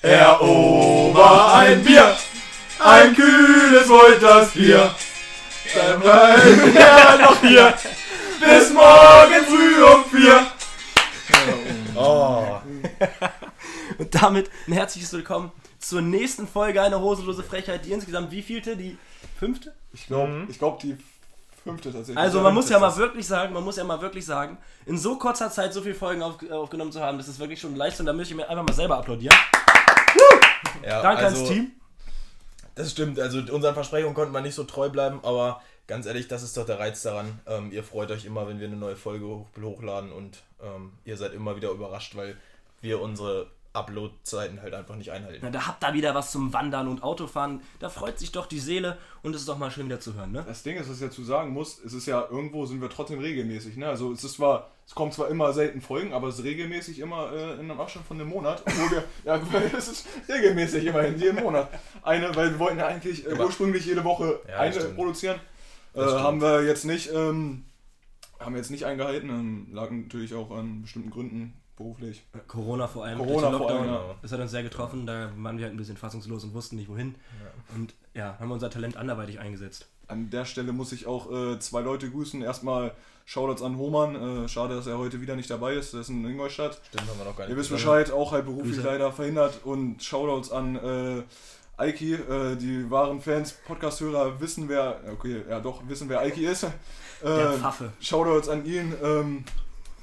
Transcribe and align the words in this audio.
Herr 0.00 0.40
Ober, 0.40 1.54
ein 1.54 1.84
Bier, 1.84 2.16
ein 2.78 3.14
kühles 3.14 3.88
Wolters 3.88 4.52
Bier. 4.52 4.94
Dann 5.74 6.00
bleiben 6.00 6.74
wir 6.74 7.18
noch 7.22 7.40
hier 7.40 7.74
bis 8.40 8.70
morgen 8.72 9.44
früh 9.46 9.82
um 9.82 10.04
vier. 10.06 10.46
Oh. 11.96 12.60
Und 13.98 14.14
damit 14.14 14.50
ein 14.66 14.72
herzliches 14.72 15.12
Willkommen 15.12 15.52
zur 15.78 16.00
nächsten 16.00 16.48
Folge 16.48 16.80
einer 16.80 17.00
hosenlose 17.00 17.42
Frechheit. 17.42 17.84
Die 17.84 17.92
insgesamt 17.92 18.30
wievielte? 18.30 18.76
Die 18.76 18.96
fünfte? 19.38 19.74
Ich 19.92 20.06
glaube, 20.06 20.46
ich 20.48 20.58
glaub, 20.58 20.80
die 20.80 20.96
fünfte 21.64 21.90
tatsächlich. 21.90 22.16
Also 22.16 22.40
man 22.40 22.54
muss 22.54 22.68
ja 22.68 22.78
mal 22.78 22.96
wirklich 22.96 23.26
sagen, 23.26 23.52
man 23.52 23.64
muss 23.64 23.76
ja 23.76 23.84
mal 23.84 24.00
wirklich 24.00 24.24
sagen, 24.24 24.58
in 24.86 24.96
so 24.96 25.16
kurzer 25.16 25.50
Zeit 25.50 25.72
so 25.72 25.82
viele 25.82 25.94
Folgen 25.94 26.22
auf, 26.22 26.36
aufgenommen 26.50 26.92
zu 26.92 27.00
haben, 27.00 27.18
das 27.18 27.26
ist 27.26 27.40
wirklich 27.40 27.60
schon 27.60 27.70
eine 27.70 27.78
Leistung. 27.78 28.06
Da 28.06 28.12
möchte 28.12 28.34
ich 28.34 28.36
mir 28.36 28.48
einfach 28.48 28.64
mal 28.64 28.72
selber 28.72 28.98
applaudieren. 28.98 29.36
Ja, 30.84 31.02
Danke 31.02 31.24
also, 31.24 31.36
ans 31.36 31.48
Team. 31.48 31.72
Das 32.74 32.90
stimmt, 32.90 33.18
also 33.18 33.38
unseren 33.52 33.74
Versprechungen 33.74 34.14
konnten 34.14 34.34
wir 34.34 34.40
nicht 34.40 34.54
so 34.54 34.64
treu 34.64 34.88
bleiben, 34.88 35.20
aber 35.22 35.62
ganz 35.86 36.06
ehrlich, 36.06 36.28
das 36.28 36.42
ist 36.42 36.56
doch 36.56 36.66
der 36.66 36.78
Reiz 36.78 37.02
daran. 37.02 37.40
Ähm, 37.46 37.70
ihr 37.72 37.84
freut 37.84 38.10
euch 38.10 38.24
immer, 38.24 38.48
wenn 38.48 38.58
wir 38.58 38.66
eine 38.66 38.76
neue 38.76 38.96
Folge 38.96 39.26
hoch 39.26 39.46
hochladen 39.60 40.12
und 40.12 40.42
ähm, 40.62 40.92
ihr 41.04 41.16
seid 41.16 41.32
immer 41.34 41.56
wieder 41.56 41.70
überrascht, 41.70 42.16
weil 42.16 42.36
wir 42.80 43.00
unsere 43.00 43.46
Upload-Zeiten 43.74 44.62
halt 44.62 44.72
einfach 44.72 44.96
nicht 44.96 45.10
einhalten. 45.10 45.40
Na, 45.42 45.50
da 45.50 45.66
habt 45.66 45.82
ihr 45.84 45.92
wieder 45.94 46.14
was 46.14 46.30
zum 46.30 46.52
Wandern 46.52 46.88
und 46.88 47.02
Autofahren. 47.02 47.60
Da 47.80 47.88
freut 47.88 48.18
sich 48.18 48.32
doch 48.32 48.46
die 48.46 48.60
Seele 48.60 48.96
und 49.22 49.34
es 49.34 49.42
ist 49.42 49.48
doch 49.48 49.58
mal 49.58 49.70
schön 49.70 49.86
wieder 49.86 50.00
zu 50.00 50.14
hören, 50.14 50.32
ne? 50.32 50.44
Das 50.46 50.62
Ding 50.62 50.76
ist, 50.76 50.88
was 50.88 51.00
ich 51.00 51.08
dazu 51.08 51.24
sagen 51.24 51.50
muss, 51.50 51.82
es 51.84 51.92
ist 51.92 52.06
ja 52.06 52.26
irgendwo 52.30 52.66
sind 52.66 52.80
wir 52.80 52.88
trotzdem 52.88 53.18
regelmäßig. 53.18 53.76
Ne? 53.76 53.88
Also 53.88 54.12
es 54.12 54.22
ist 54.22 54.34
zwar, 54.34 54.70
es 54.86 54.94
kommt 54.94 55.12
zwar 55.12 55.28
immer 55.28 55.52
selten 55.52 55.80
Folgen, 55.80 56.12
aber 56.12 56.28
es 56.28 56.38
ist 56.38 56.44
regelmäßig 56.44 57.00
immer 57.00 57.32
äh, 57.32 57.54
in 57.54 57.60
einem 57.70 57.80
Abstand 57.80 58.06
von 58.06 58.20
einem 58.20 58.28
Monat. 58.30 58.62
Obwohl 58.64 58.90
wir, 58.92 59.04
ja, 59.24 59.40
es 59.76 59.88
ist 59.88 60.06
regelmäßig 60.28 60.86
immerhin, 60.86 61.18
jeden 61.18 61.42
Monat. 61.42 61.68
Eine, 62.02 62.34
weil 62.36 62.52
wir 62.52 62.58
wollten 62.60 62.78
ja 62.78 62.86
eigentlich 62.86 63.26
äh, 63.26 63.34
ursprünglich 63.34 63.84
jede 63.86 64.04
Woche 64.04 64.40
Ja, 64.48 64.58
eine 64.60 64.72
stimmt. 64.72 64.94
produzieren. 64.94 65.40
Äh, 65.94 66.00
haben 66.02 66.40
wir 66.40 66.62
jetzt 66.64 66.84
nicht, 66.84 67.10
ähm, 67.12 67.64
haben 68.38 68.54
wir 68.54 68.58
jetzt 68.58 68.70
nicht 68.70 68.84
eingehalten. 68.84 69.28
Ähm, 69.30 69.66
lag 69.72 69.90
natürlich 69.90 70.34
auch 70.34 70.50
an 70.52 70.82
bestimmten 70.82 71.10
Gründen 71.10 71.54
beruflich. 71.76 72.24
Corona 72.46 72.86
vor 72.86 73.04
allem. 73.04 73.18
Corona 73.18 73.50
vor 73.56 73.70
allem, 73.70 73.84
ja. 73.86 74.14
Das 74.22 74.32
hat 74.32 74.40
uns 74.40 74.50
sehr 74.50 74.62
getroffen. 74.62 75.06
Da 75.06 75.30
waren 75.36 75.58
wir 75.58 75.64
halt 75.64 75.74
ein 75.74 75.78
bisschen 75.78 75.96
fassungslos 75.96 76.44
und 76.44 76.54
wussten 76.54 76.76
nicht 76.76 76.88
wohin. 76.88 77.14
Und 77.74 77.94
ja, 78.14 78.36
haben 78.38 78.50
unser 78.50 78.70
Talent 78.70 78.96
anderweitig 78.96 79.38
eingesetzt. 79.40 79.88
An 80.06 80.28
der 80.30 80.44
Stelle 80.44 80.72
muss 80.72 80.92
ich 80.92 81.06
auch 81.06 81.30
äh, 81.32 81.58
zwei 81.58 81.80
Leute 81.80 82.10
grüßen. 82.10 82.42
Erstmal 82.42 82.92
Shoutouts 83.24 83.62
an 83.62 83.78
Hohmann. 83.78 84.44
Äh, 84.44 84.48
schade, 84.48 84.74
dass 84.76 84.86
er 84.86 84.98
heute 84.98 85.20
wieder 85.22 85.34
nicht 85.34 85.48
dabei 85.50 85.74
ist. 85.74 85.94
Der 85.94 86.00
ist 86.02 86.10
in 86.10 86.24
Ingolstadt. 86.26 86.78
Stimmt, 86.88 87.08
haben 87.08 87.18
wir 87.18 87.24
noch 87.24 87.36
gar 87.36 87.44
nicht. 87.44 87.52
Ihr 87.52 87.56
wisst. 87.56 87.70
Bescheid, 87.70 88.10
auch 88.12 88.32
halt 88.32 88.44
beruflich 88.44 88.76
Grüße. 88.76 88.86
leider 88.86 89.10
verhindert. 89.12 89.60
Und 89.64 90.02
Shoutouts 90.02 90.52
an 90.52 90.76
äh, 90.76 91.22
Aiki. 91.78 92.14
Äh, 92.14 92.56
die 92.56 92.90
wahren 92.90 93.20
Fans, 93.22 93.54
Podcast-Hörer 93.66 94.40
wissen, 94.40 94.68
wer, 94.68 95.00
okay, 95.10 95.42
ja 95.48 95.58
doch, 95.60 95.82
wissen, 95.88 96.08
wer 96.10 96.20
Aiki 96.20 96.44
ist. 96.46 96.66
Der 97.22 97.52
Äh, 97.54 97.56
Pfaffe. 97.58 97.92
Shoutouts 98.00 98.50
an 98.50 98.66
ihn. 98.66 98.92
Ähm, 99.02 99.44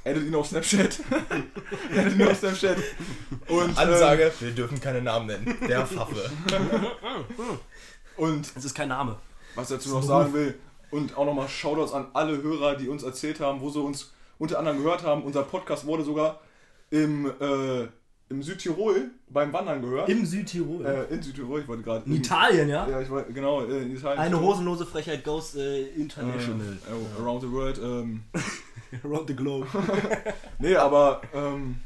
addet 0.03 0.23
ihn 0.23 0.35
auf 0.35 0.47
Snapchat. 0.47 0.99
addet 1.95 2.16
ihn 2.16 2.27
auf 2.27 2.38
Snapchat. 2.38 2.77
Und, 3.47 3.69
ähm, 3.69 3.77
Ansage, 3.77 4.31
wir 4.39 4.52
dürfen 4.52 4.80
keine 4.80 5.02
Namen 5.02 5.27
nennen. 5.27 5.58
Der 5.67 5.85
Pfaffe. 5.85 6.30
und 8.17 8.52
Es 8.55 8.66
ist 8.66 8.75
kein 8.75 8.89
Name. 8.89 9.17
was 9.55 9.69
ich 9.69 9.77
dazu 9.77 9.89
noch 9.89 10.03
sagen 10.03 10.33
will. 10.33 10.58
Und 10.91 11.17
auch 11.17 11.25
nochmal 11.25 11.47
Shoutouts 11.47 11.93
an 11.93 12.08
alle 12.13 12.41
Hörer, 12.41 12.75
die 12.75 12.89
uns 12.89 13.03
erzählt 13.03 13.39
haben, 13.39 13.61
wo 13.61 13.69
sie 13.69 13.80
uns 13.80 14.11
unter 14.39 14.59
anderem 14.59 14.83
gehört 14.83 15.03
haben. 15.03 15.23
Unser 15.23 15.43
Podcast 15.43 15.85
wurde 15.85 16.03
sogar 16.03 16.41
im, 16.89 17.27
äh, 17.39 17.88
im 18.31 18.41
Südtirol 18.41 19.11
beim 19.29 19.53
Wandern 19.53 19.81
gehört. 19.81 20.09
Im 20.09 20.25
Südtirol. 20.25 20.85
äh, 20.85 21.13
in 21.13 21.21
Südtirol, 21.21 21.61
ich 21.61 21.67
wollte 21.67 21.83
gerade. 21.83 22.05
in 22.05 22.15
Italien, 22.15 22.69
ja? 22.69 22.87
Ja, 22.89 23.02
ich 23.02 23.09
wollte, 23.09 23.31
genau, 23.33 23.64
äh, 23.64 23.83
in 23.83 23.95
Italien. 23.95 24.19
Eine 24.19 24.39
hosenlose 24.39 24.86
Frechheit 24.86 25.23
goes 25.23 25.55
äh, 25.55 25.83
international. 25.89 26.77
Äh, 26.87 27.21
around 27.21 27.41
the 27.41 27.52
world. 27.52 27.77
Ähm, 27.77 28.23
Around 29.03 29.27
the 29.30 29.36
globe. 29.36 29.67
nee, 30.59 30.75
aber 30.75 31.21
ähm, 31.33 31.77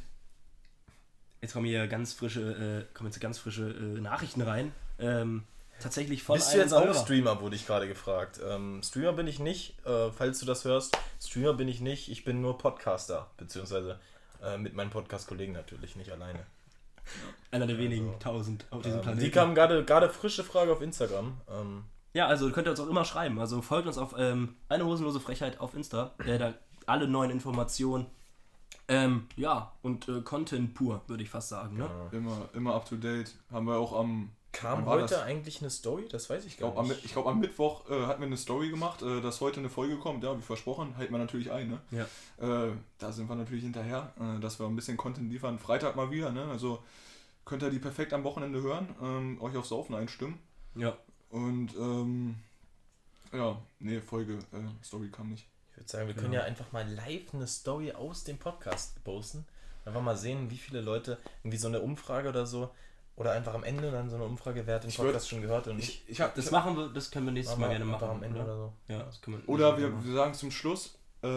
Jetzt 1.41 1.53
kommen 1.53 1.67
hier 1.67 1.85
ganz 1.88 2.13
frische, 2.13 2.88
äh, 2.89 2.94
kommen 2.95 3.09
jetzt 3.11 3.19
ganz 3.19 3.38
frische 3.38 3.67
äh, 3.69 4.01
Nachrichten 4.01 4.41
rein. 4.41 4.72
Ähm, 4.97 5.44
tatsächlich 5.79 6.23
von 6.23 6.38
Bist 6.38 6.47
du 6.47 6.53
einem 6.53 6.61
jetzt 6.61 6.73
auch. 6.73 7.03
Streamer, 7.03 7.39
wurde 7.41 7.55
ich 7.55 7.67
gerade 7.67 7.88
gefragt. 7.88 8.39
Ähm, 8.44 8.81
Streamer 8.84 9.13
bin 9.13 9.28
ich 9.28 9.38
nicht, 9.38 9.75
äh, 9.85 10.09
falls 10.11 10.39
du 10.39 10.47
das 10.47 10.66
hörst. 10.66 10.97
Streamer 11.23 11.53
bin 11.53 11.67
ich 11.67 11.81
nicht, 11.81 12.09
ich 12.09 12.23
bin 12.23 12.41
nur 12.41 12.57
Podcaster, 12.57 13.29
beziehungsweise 13.38 14.00
äh, 14.44 14.57
mit 14.57 14.73
meinen 14.75 14.90
Podcast-Kollegen 14.90 15.53
natürlich, 15.53 15.96
nicht 15.96 16.12
alleine. 16.12 16.46
Einer 17.51 17.68
der 17.68 17.78
wenigen 17.78 18.18
tausend 18.19 18.66
auf 18.72 18.81
diesem 18.81 18.97
Ähm, 18.97 19.03
Planeten. 19.03 19.23
die 19.25 19.31
kam 19.31 19.53
gerade 19.56 19.85
gerade 19.85 20.09
frische 20.09 20.44
Frage 20.44 20.72
auf 20.72 20.81
Instagram. 20.81 21.40
Ähm, 21.50 21.84
Ja, 22.13 22.28
also 22.28 22.50
könnt 22.51 22.68
ihr 22.68 22.72
uns 22.72 22.79
auch 22.79 22.90
immer 22.90 23.06
schreiben. 23.06 23.40
Also 23.40 23.62
folgt 23.62 23.88
uns 23.88 23.97
auf 23.97 24.16
ähm, 24.18 24.56
eine 24.69 24.85
hosenlose 24.85 25.19
Frechheit 25.19 25.59
auf 25.59 25.75
Insta. 25.75 26.13
Äh, 26.25 26.38
da 26.40 26.53
alle 26.88 27.07
neuen 27.07 27.29
Informationen. 27.31 28.06
Ähm, 28.88 29.28
ja, 29.35 29.72
und 29.81 30.07
äh, 30.07 30.22
Content 30.22 30.73
pur, 30.75 31.02
würde 31.07 31.23
ich 31.23 31.29
fast 31.29 31.50
sagen. 31.50 31.78
Ne? 31.78 31.90
immer, 32.12 32.50
immer 32.53 32.75
up 32.75 32.88
to 32.88 32.96
date. 32.96 33.35
Haben 33.52 33.66
wir 33.67 33.75
auch 33.78 33.94
am. 34.00 34.31
Kam 34.55 34.85
heute 34.85 35.16
das? 35.16 35.23
eigentlich 35.23 35.61
eine 35.61 35.69
Story? 35.69 36.07
Das 36.09 36.29
weiß 36.29 36.45
ich 36.45 36.53
Ich 36.53 36.57
gar 36.57 36.71
glaube, 36.71 36.81
am, 36.81 36.88
nicht. 36.88 37.05
ich 37.05 37.11
glaub, 37.13 37.27
am 37.27 37.39
Mittwoch 37.39 37.89
äh, 37.89 38.05
hatten 38.05 38.21
wir 38.21 38.27
eine 38.27 38.38
Story 38.38 38.69
gemacht, 38.69 39.01
äh, 39.01 39.21
dass 39.21 39.41
heute 39.41 39.59
eine 39.59 39.69
Folge 39.69 39.97
kommt. 39.97 40.23
Ja, 40.23 40.38
wie 40.38 40.41
versprochen, 40.41 40.95
halten 40.97 41.13
wir 41.13 41.17
natürlich 41.17 41.51
ein. 41.51 41.69
Ne? 41.69 41.81
Ja. 41.91 42.67
Äh, 42.67 42.71
da 42.97 43.11
sind 43.11 43.29
wir 43.29 43.35
natürlich 43.35 43.63
hinterher, 43.63 44.13
äh, 44.19 44.39
dass 44.39 44.59
wir 44.59 44.66
ein 44.66 44.75
bisschen 44.75 44.97
Content 44.97 45.31
liefern. 45.31 45.59
Freitag 45.59 45.95
mal 45.95 46.09
wieder, 46.11 46.31
ne? 46.31 46.45
Also 46.45 46.81
könnt 47.43 47.63
ihr 47.63 47.69
die 47.69 47.79
perfekt 47.79 48.13
am 48.13 48.23
Wochenende 48.23 48.61
hören, 48.61 48.88
ähm, 49.01 49.41
euch 49.41 49.55
aufs 49.55 49.69
Saufen 49.69 49.95
einstimmen. 49.95 50.39
Ja. 50.75 50.97
Und 51.29 51.75
ähm, 51.77 52.35
ja, 53.33 53.61
nee, 53.79 53.99
Folge, 53.99 54.39
äh, 54.53 54.83
Story 54.83 55.09
kam 55.09 55.29
nicht. 55.29 55.45
Ich 55.72 55.77
würde 55.77 55.89
sagen, 55.91 56.07
wir 56.07 56.16
können 56.16 56.33
ja 56.33 56.43
einfach 56.43 56.72
mal 56.72 56.89
live 56.89 57.33
eine 57.33 57.47
Story 57.47 57.91
aus 57.91 58.23
dem 58.23 58.37
Podcast 58.37 59.03
posten. 59.03 59.45
Einfach 59.83 60.01
mal 60.01 60.17
sehen, 60.17 60.49
wie 60.49 60.57
viele 60.57 60.81
Leute, 60.81 61.19
irgendwie 61.43 61.57
so 61.57 61.67
eine 61.67 61.81
Umfrage 61.81 62.29
oder 62.29 62.45
so, 62.45 62.72
oder 63.18 63.31
einfach 63.31 63.53
am 63.53 63.64
Ende 63.64 63.92
dann 63.92 64.09
so 64.09 64.16
eine 64.16 64.26
Umfrage, 64.26 64.64
wer 64.66 64.76
hat 64.76 64.84
den 64.84 64.90
Ich 64.90 64.98
würd- 65.00 65.03
Podcast 65.06 65.30
schon 65.30 65.42
gehört 65.42 65.68
und. 65.68 65.80
Ich, 65.80 66.03
ich 66.08 66.20
hab, 66.22 66.36
Das 66.36 66.46
ich 66.46 66.52
machen 66.52 66.76
wir, 66.76 66.90
das 66.90 67.12
können 67.12 67.26
wir 67.26 67.31
nächstes 67.34 67.58
Mal 67.58 67.70
gerne 67.70 67.86
machen. 67.86 68.09
am 68.09 68.24
Ende 68.24 68.42
oder 68.44 68.56
so. 68.56 68.74
Ja, 68.88 69.03
das 69.03 69.22
können 69.22 69.42
wir 69.42 69.50
Oder 69.50 69.78
wir, 69.78 70.03
wir 70.03 70.14
sagen 70.14 70.34
zum 70.34 70.52
Schluss, 70.52 70.98
äh, 71.22 71.28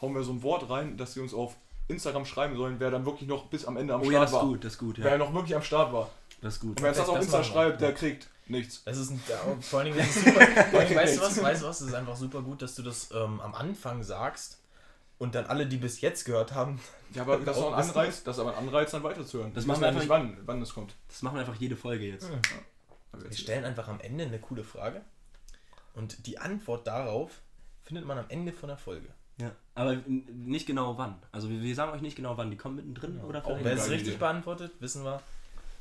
hauen 0.00 0.14
wir 0.14 0.22
so 0.22 0.32
ein 0.32 0.42
Wort 0.42 0.68
rein, 0.70 0.96
dass 0.96 1.14
sie 1.14 1.20
uns 1.20 1.32
auf 1.34 1.56
Instagram 1.88 2.24
schreiben 2.24 2.56
sollen, 2.56 2.76
wer 2.78 2.90
dann 2.90 3.04
wirklich 3.04 3.28
noch 3.28 3.46
bis 3.46 3.64
am 3.64 3.76
Ende 3.76 3.94
am 3.94 4.02
Oh 4.02 4.04
ja, 4.10 4.10
Start 4.10 4.22
das 4.24 4.30
ist 4.30 4.36
war. 4.36 4.44
gut, 4.46 4.64
das 4.64 4.72
ist 4.74 4.78
gut, 4.78 4.98
Wer 4.98 5.10
ja. 5.12 5.18
noch 5.18 5.34
wirklich 5.34 5.56
am 5.56 5.62
Start 5.62 5.92
war. 5.92 6.10
Das 6.40 6.54
ist 6.54 6.60
gut. 6.60 6.70
Und 6.70 6.82
wer 6.82 6.88
uns 6.90 6.98
das 6.98 7.08
auf 7.08 7.16
Das 7.16 7.24
Insta 7.24 7.38
machen 7.38 7.48
wir. 7.48 7.54
schreibt, 7.62 7.80
der 7.80 7.94
kriegt 7.94 8.28
nichts. 8.46 8.82
Das 8.84 8.96
ist 8.98 9.10
ein, 9.10 9.22
ja, 9.28 9.36
vor 9.60 9.80
allen 9.80 9.92
Dingen 9.92 9.98
ist 10.06 10.16
es 10.16 10.24
super. 10.24 10.40
weißt 10.40 11.16
du 11.16 11.20
was? 11.22 11.42
Weißt 11.42 11.62
du 11.62 11.66
was? 11.66 11.80
Es 11.80 11.88
ist 11.88 11.94
einfach 11.94 12.16
super 12.16 12.42
gut, 12.42 12.62
dass 12.62 12.74
du 12.76 12.82
das 12.82 13.10
ähm, 13.12 13.40
am 13.40 13.54
Anfang 13.54 14.02
sagst 14.04 14.59
und 15.20 15.36
dann 15.36 15.46
alle, 15.46 15.66
die 15.68 15.76
bis 15.76 16.00
jetzt 16.00 16.24
gehört 16.24 16.52
haben, 16.54 16.80
Ja, 17.14 17.22
aber 17.22 17.38
das 17.44 17.56
ist 17.56 17.62
auch 17.62 17.72
ein 17.72 17.82
Anreiz, 17.88 18.24
das 18.24 18.36
ist 18.36 18.40
aber 18.40 18.56
ein 18.56 18.66
Anreiz, 18.66 18.90
dann 18.90 19.02
weiterzuhören. 19.04 19.52
Das 19.54 19.64
machen 19.66 19.80
wissen 19.82 19.82
wir 19.82 19.92
ja 19.92 19.98
nicht, 20.00 20.08
wann, 20.08 20.36
wann 20.46 20.60
es 20.62 20.74
kommt. 20.74 20.94
Das 21.08 21.22
machen 21.22 21.34
wir 21.36 21.40
einfach 21.40 21.54
jede 21.56 21.76
Folge 21.76 22.06
jetzt. 22.06 22.28
wir 23.12 23.32
stellen 23.32 23.64
einfach 23.64 23.86
am 23.88 24.00
Ende 24.00 24.24
eine 24.24 24.38
coole 24.40 24.64
Frage 24.64 25.02
und 25.94 26.26
die 26.26 26.38
Antwort 26.38 26.86
darauf 26.86 27.40
findet 27.82 28.04
man 28.06 28.18
am 28.18 28.26
Ende 28.28 28.52
von 28.52 28.68
der 28.68 28.76
Folge. 28.78 29.08
Ja. 29.38 29.50
Aber 29.74 29.92
n- 29.92 30.24
nicht 30.44 30.66
genau 30.66 30.98
wann. 30.98 31.16
Also 31.32 31.48
wir, 31.50 31.60
wir 31.62 31.74
sagen 31.74 31.92
euch 31.92 32.02
nicht 32.02 32.14
genau 32.16 32.36
wann. 32.36 32.50
Die 32.50 32.56
kommen 32.56 32.76
mittendrin 32.76 33.20
oder 33.20 33.40
Auch 33.44 33.48
vielleicht. 33.56 33.64
wer 33.64 33.72
es 33.74 33.88
richtig 33.90 34.18
beantwortet, 34.18 34.72
wissen 34.80 35.02
wir, 35.02 35.20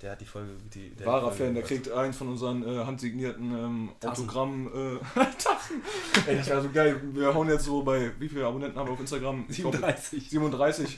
der 0.01 0.11
hat 0.11 0.21
die 0.21 0.25
Folge. 0.25 0.51
Die, 0.73 0.95
der 0.95 1.05
Wahrer 1.05 1.31
Fan, 1.31 1.53
der 1.53 1.63
kriegt 1.63 1.91
eins 1.91 2.17
von 2.17 2.29
unseren 2.29 2.63
äh, 2.63 2.85
handsignierten 2.85 3.51
ähm. 3.51 3.89
Autogramm. 4.03 4.67
Äh, 4.67 5.19
Tassen. 5.37 5.81
Ey, 6.25 6.37
das 6.37 6.47
wäre 6.47 6.61
so 6.61 6.69
geil. 6.69 7.01
Wir 7.13 7.33
hauen 7.33 7.49
jetzt 7.49 7.65
so 7.65 7.83
bei, 7.83 8.11
wie 8.19 8.29
viele 8.29 8.45
Abonnenten 8.45 8.79
haben 8.79 8.87
wir 8.87 8.93
auf 8.93 8.99
Instagram? 8.99 9.45
Ich 9.49 9.57
glaub, 9.57 9.73
37. 9.73 10.29
37. 10.29 10.97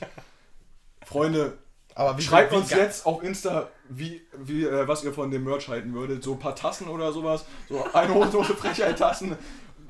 Freunde, 1.04 1.58
Aber 1.94 2.16
wie 2.16 2.22
schreibt 2.22 2.52
wie 2.52 2.56
uns 2.56 2.70
jetzt 2.70 3.04
auf 3.04 3.22
Insta, 3.24 3.68
wie, 3.88 4.22
wie, 4.38 4.64
äh, 4.64 4.86
was 4.86 5.02
ihr 5.02 5.12
von 5.12 5.30
dem 5.30 5.44
Merch 5.44 5.68
halten 5.68 5.92
würdet. 5.94 6.22
So 6.22 6.34
ein 6.34 6.38
paar 6.38 6.54
Tassen 6.54 6.86
oder 6.88 7.12
sowas. 7.12 7.44
So 7.68 7.84
eine 7.92 8.14
Hose 8.14 8.44
Frechheit-Tassen. 8.44 9.36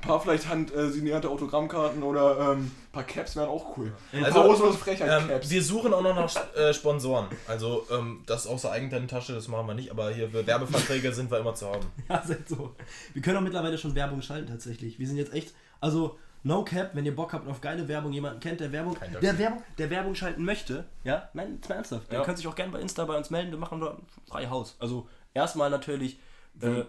Ein 0.03 0.07
paar 0.09 0.19
vielleicht 0.19 0.49
handsignierte 0.49 1.29
Autogrammkarten 1.29 2.03
oder 2.03 2.51
ähm, 2.51 2.59
ein 2.65 2.91
paar 2.91 3.03
Caps 3.03 3.37
wären 3.37 3.47
auch 3.47 3.77
cool. 3.77 3.93
Ein 4.11 4.25
Also, 4.25 4.39
paar 4.41 4.49
hosenlose 4.49 4.91
Ähm, 4.91 5.29
wir 5.47 5.63
suchen 5.63 5.93
auch 5.93 6.01
noch 6.01 6.13
nach 6.15 6.55
äh, 6.55 6.73
Sponsoren. 6.73 7.27
Also 7.47 7.87
ähm, 7.89 8.21
das 8.25 8.45
aus 8.45 8.63
der 8.63 8.71
eigenen 8.71 9.07
Tasche, 9.07 9.33
das 9.33 9.47
machen 9.47 9.65
wir 9.65 9.73
nicht, 9.75 9.91
aber 9.91 10.11
hier 10.11 10.29
für 10.29 10.45
Werbeverträge 10.45 11.13
sind 11.13 11.31
wir 11.31 11.39
immer 11.39 11.55
zu 11.55 11.67
haben. 11.67 11.85
Ja, 12.09 12.21
seid 12.25 12.49
so. 12.49 12.75
Wir 13.13 13.21
können 13.21 13.37
auch 13.37 13.41
mittlerweile 13.41 13.77
schon 13.77 13.95
Werbung 13.95 14.21
schalten 14.21 14.47
tatsächlich. 14.49 14.99
Wir 14.99 15.07
sind 15.07 15.15
jetzt 15.15 15.33
echt, 15.33 15.53
also 15.79 16.19
no 16.43 16.65
cap, 16.65 16.91
wenn 16.95 17.05
ihr 17.05 17.15
Bock 17.15 17.31
habt 17.31 17.47
auf 17.47 17.61
geile 17.61 17.87
Werbung, 17.87 18.11
jemanden 18.11 18.41
kennt, 18.41 18.59
der 18.59 18.73
Werbung, 18.73 18.97
der 19.21 19.37
Werbung, 19.37 19.63
der 19.77 19.89
Werbung 19.89 20.15
schalten 20.15 20.43
möchte, 20.43 20.83
ja, 21.05 21.29
nein, 21.33 21.55
jetzt 21.55 21.69
mal 21.69 21.75
ernsthaft. 21.75 22.11
Der 22.11 22.19
Ja. 22.19 22.25
kann 22.25 22.35
sich 22.35 22.45
auch 22.47 22.55
gerne 22.55 22.73
bei 22.73 22.81
Insta 22.81 23.05
bei 23.05 23.15
uns 23.15 23.29
melden, 23.29 23.51
wir 23.51 23.57
machen 23.57 23.79
dort 23.79 23.99
frei 24.27 24.47
Haus. 24.49 24.75
Also 24.79 25.07
erstmal 25.33 25.69
natürlich 25.69 26.19
äh, 26.59 26.83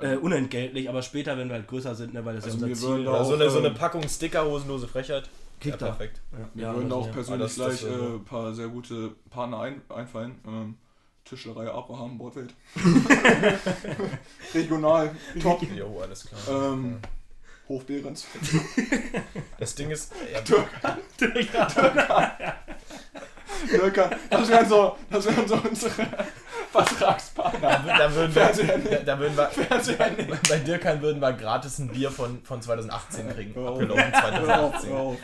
äh, 0.00 0.16
unentgeltlich, 0.16 0.88
aber 0.88 1.02
später, 1.02 1.36
wenn 1.38 1.48
wir 1.48 1.54
halt 1.56 1.68
größer 1.68 1.94
sind, 1.94 2.14
ne, 2.14 2.24
weil 2.24 2.36
das 2.36 2.44
Also 2.44 2.58
ja 2.58 2.66
unser 2.72 2.96
Ziel 2.96 3.08
auch, 3.08 3.24
so 3.24 3.34
eine, 3.34 3.50
so 3.50 3.58
eine 3.58 3.68
ähm, 3.68 3.74
Packung 3.74 4.08
Sticker, 4.08 4.44
hosenlose 4.44 4.88
Frechheit. 4.88 5.24
Ja, 5.24 5.30
Kickt 5.70 5.82
da. 5.82 5.86
perfekt. 5.86 6.20
Mir 6.54 6.62
Ja, 6.64 6.74
würden 6.74 6.92
auch 6.92 7.06
ja. 7.06 7.12
persönlich 7.12 7.52
Ah, 7.52 7.54
gleich 7.54 7.84
äh, 7.84 7.86
äh, 7.86 8.14
ein 8.16 8.24
paar 8.24 8.52
sehr 8.52 8.68
gute 8.68 9.12
Partner 9.30 9.60
ein, 9.60 9.80
einfallen. 9.88 10.38
Ähm, 10.46 10.76
Tischlerei 11.24 11.70
Abraham, 11.70 12.18
Bordwelt. 12.18 12.52
Regional, 14.54 15.10
top. 15.40 15.62
Jo, 15.74 16.00
alles 16.02 16.26
klar. 16.26 16.72
Ähm, 16.72 16.98
Hof 17.68 17.86
Behrens. 17.86 18.26
Das 19.58 19.74
Ding 19.74 19.90
ist, 19.90 20.12
ja, 20.30 20.40
Nürker. 23.72 24.10
Das 24.28 24.48
wären 24.48 24.68
so, 24.68 24.96
das 25.10 25.24
wären 25.26 25.48
so 25.48 25.54
unsere 25.56 25.92
Vertragspartner. 26.74 27.84
da 27.86 28.14
würden 28.14 28.32
Fernseher 28.32 28.84
wir, 28.84 28.90
da, 28.98 29.14
da 29.14 29.18
würden 29.18 29.36
wir, 29.36 30.10
nicht. 30.26 30.48
bei 30.48 30.58
Dirkan 30.58 31.00
würden 31.02 31.20
wir 31.20 31.32
gratis 31.32 31.78
ein 31.78 31.88
Bier 31.88 32.10
von, 32.10 32.42
von 32.42 32.60
2018 32.60 33.28
kriegen. 33.30 33.56
Auf. 33.58 33.80
Abgelaufen 33.80 34.12
Hör 34.12 34.64
auf, 34.64 34.80
2018. 34.80 34.90
hör 34.90 34.98
auf. 35.00 35.16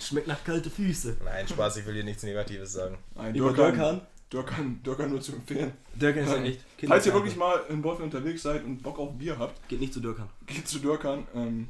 Schmeckt 0.00 0.26
nach 0.28 0.44
kalte 0.44 0.70
Füße. 0.70 1.16
Nein, 1.24 1.48
Spaß, 1.48 1.78
ich 1.78 1.86
will 1.86 1.94
dir 1.94 2.04
nichts 2.04 2.22
Negatives 2.22 2.72
sagen. 2.72 2.98
Nein, 3.14 3.34
Dürkan? 3.34 4.00
Dürkan, 4.32 4.82
Dürkan 4.82 5.08
nur 5.10 5.22
zu 5.22 5.32
empfehlen. 5.32 5.72
Dürkan 5.94 6.24
ist 6.24 6.30
ja 6.30 6.42
echt. 6.42 6.60
Falls 6.86 7.06
ihr 7.06 7.14
wirklich 7.14 7.36
mal 7.36 7.60
in 7.70 7.82
Wolfen 7.82 8.02
unterwegs 8.04 8.42
seid 8.42 8.62
und 8.64 8.82
Bock 8.82 8.98
auf 8.98 9.14
Bier 9.16 9.38
habt, 9.38 9.66
Geht 9.68 9.80
nicht 9.80 9.94
zu 9.94 10.00
Dürkan. 10.00 10.28
geht 10.46 10.68
zu 10.68 10.78
Dürkan. 10.80 11.26
Ähm, 11.34 11.68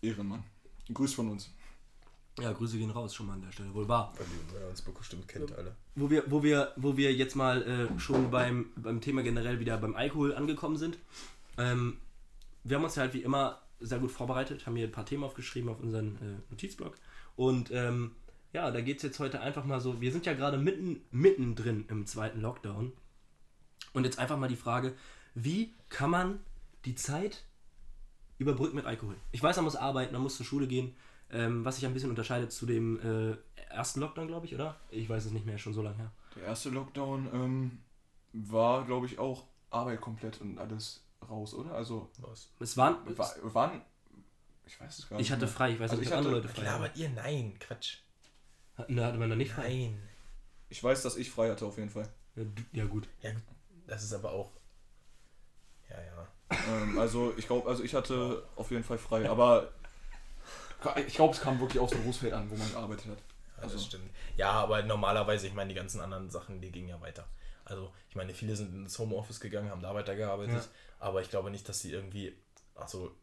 Ehrenmann. 0.00 0.42
Grüß 0.92 1.12
von 1.12 1.28
uns. 1.30 1.50
Ja, 2.40 2.52
Grüße 2.52 2.78
gehen 2.78 2.90
raus 2.90 3.14
schon 3.14 3.26
mal 3.26 3.34
an 3.34 3.42
der 3.42 3.52
Stelle. 3.52 3.72
Wohl 3.74 3.88
wahr. 3.88 4.12
Weil 4.52 4.68
uns 4.68 4.82
bestimmt 4.82 5.28
kennt 5.28 5.52
alle. 5.52 5.76
Wo 5.94 6.10
wir, 6.10 6.24
wo 6.28 6.42
wir, 6.42 6.72
wo 6.76 6.96
wir 6.96 7.12
jetzt 7.12 7.36
mal 7.36 7.62
äh, 7.62 8.00
schon 8.00 8.30
beim, 8.30 8.70
beim 8.76 9.00
Thema 9.00 9.22
generell 9.22 9.60
wieder 9.60 9.76
beim 9.78 9.94
Alkohol 9.94 10.34
angekommen 10.34 10.76
sind. 10.76 10.98
Ähm, 11.58 11.98
wir 12.64 12.76
haben 12.76 12.84
uns 12.84 12.96
ja 12.96 13.02
halt 13.02 13.14
wie 13.14 13.22
immer 13.22 13.60
sehr 13.80 13.98
gut 13.98 14.10
vorbereitet, 14.10 14.66
haben 14.66 14.76
hier 14.76 14.86
ein 14.86 14.92
paar 14.92 15.06
Themen 15.06 15.24
aufgeschrieben 15.24 15.70
auf 15.70 15.80
unseren 15.80 16.16
äh, 16.16 16.50
Notizblock. 16.50 16.96
Und 17.36 17.70
ähm, 17.70 18.12
ja, 18.52 18.70
da 18.70 18.80
geht 18.80 18.98
es 18.98 19.02
jetzt 19.02 19.18
heute 19.18 19.40
einfach 19.40 19.64
mal 19.64 19.80
so, 19.80 20.00
wir 20.00 20.12
sind 20.12 20.26
ja 20.26 20.34
gerade 20.34 20.58
mitten, 20.58 21.00
mittendrin 21.10 21.84
im 21.88 22.06
zweiten 22.06 22.40
Lockdown. 22.40 22.92
Und 23.92 24.04
jetzt 24.04 24.18
einfach 24.18 24.38
mal 24.38 24.48
die 24.48 24.56
Frage, 24.56 24.94
wie 25.34 25.74
kann 25.88 26.10
man 26.10 26.40
die 26.84 26.94
Zeit 26.94 27.44
überbrücken 28.38 28.76
mit 28.76 28.86
Alkohol? 28.86 29.16
Ich 29.32 29.42
weiß, 29.42 29.56
man 29.56 29.64
muss 29.64 29.76
arbeiten, 29.76 30.12
man 30.12 30.22
muss 30.22 30.36
zur 30.36 30.46
Schule 30.46 30.66
gehen, 30.66 30.94
ähm, 31.32 31.64
was 31.64 31.76
sich 31.76 31.86
ein 31.86 31.92
bisschen 31.94 32.10
unterscheidet 32.10 32.52
zu 32.52 32.66
dem 32.66 33.00
äh, 33.00 33.36
ersten 33.70 34.00
Lockdown, 34.00 34.28
glaube 34.28 34.46
ich, 34.46 34.54
oder? 34.54 34.78
Ich 34.90 35.08
weiß 35.08 35.24
es 35.26 35.32
nicht 35.32 35.46
mehr, 35.46 35.58
schon 35.58 35.74
so 35.74 35.82
lange 35.82 35.96
her. 35.96 36.12
Der 36.36 36.44
erste 36.44 36.70
Lockdown 36.70 37.28
ähm, 37.32 37.78
war, 38.32 38.84
glaube 38.84 39.06
ich, 39.06 39.18
auch 39.18 39.44
Arbeit 39.70 40.00
komplett 40.00 40.40
und 40.40 40.58
alles 40.58 41.04
raus, 41.28 41.54
oder? 41.54 41.72
Also, 41.72 42.10
Was? 42.18 42.50
Es 42.58 42.76
waren, 42.76 42.96
wa- 43.16 43.34
wann? 43.42 43.82
Ich 44.66 44.80
weiß 44.80 44.98
es 45.00 45.08
gar 45.08 45.16
nicht. 45.16 45.26
ich 45.26 45.32
hatte 45.32 45.44
mehr. 45.46 45.52
frei, 45.52 45.72
ich 45.72 45.80
weiß 45.80 45.90
Also 45.90 46.00
nicht, 46.00 46.08
ich 46.08 46.12
ob 46.12 46.18
andere 46.18 46.34
Leute 46.34 46.48
frei 46.48 46.62
Klar, 46.62 46.74
aber 46.76 46.96
ihr, 46.96 47.08
nein, 47.10 47.54
Quatsch. 47.58 47.98
Da 48.88 49.06
hatte 49.06 49.18
man 49.18 49.28
noch 49.28 49.36
nicht 49.36 49.52
frei. 49.52 49.90
Nein. 49.92 50.02
Ich 50.68 50.82
weiß, 50.82 51.02
dass 51.02 51.16
ich 51.16 51.30
frei 51.30 51.50
hatte, 51.50 51.66
auf 51.66 51.76
jeden 51.76 51.90
Fall. 51.90 52.08
Ja, 52.36 52.44
du- 52.44 52.62
Ja, 52.72 52.84
gut. 52.86 53.08
Ja, 53.20 53.32
gut, 53.32 53.42
das 53.86 54.04
ist 54.04 54.12
aber 54.12 54.30
auch. 54.32 54.52
Ja, 55.90 55.96
ja. 56.00 56.28
ähm, 56.82 56.98
also, 56.98 57.34
ich 57.36 57.46
glaube, 57.46 57.68
also 57.68 57.82
ich 57.82 57.94
hatte 57.94 58.44
auf 58.56 58.70
jeden 58.70 58.84
Fall 58.84 58.98
frei, 58.98 59.28
aber 59.28 59.72
ich 61.06 61.14
glaube, 61.14 61.34
es 61.34 61.40
kam 61.40 61.60
wirklich 61.60 61.78
aufs 61.78 61.92
Berufsfeld 61.94 62.32
an, 62.32 62.50
wo 62.50 62.56
man 62.56 62.70
gearbeitet 62.70 63.06
hat. 63.06 63.18
Ja, 63.56 63.62
Also- 63.62 63.74
das 63.76 63.86
stimmt. 63.86 64.10
Ja, 64.36 64.52
aber 64.52 64.82
normalerweise, 64.82 65.46
ich 65.46 65.54
meine, 65.54 65.68
die 65.68 65.74
ganzen 65.74 66.00
anderen 66.00 66.30
Sachen, 66.30 66.60
die 66.60 66.70
gingen 66.70 66.88
ja 66.88 67.00
weiter. 67.00 67.26
Also, 67.64 67.92
ich 68.08 68.16
meine, 68.16 68.34
viele 68.34 68.56
sind 68.56 68.74
ins 68.74 68.98
Homeoffice 68.98 69.38
gegangen, 69.40 69.70
haben 69.70 69.82
da 69.82 69.94
weitergearbeitet, 69.94 70.54
Ja. 70.56 70.68
aber 70.98 71.20
ich 71.22 71.30
glaube 71.30 71.50
nicht, 71.50 71.68
dass 71.68 71.80
sie 71.80 71.92
irgendwie, 71.92 72.34
also 72.74 73.14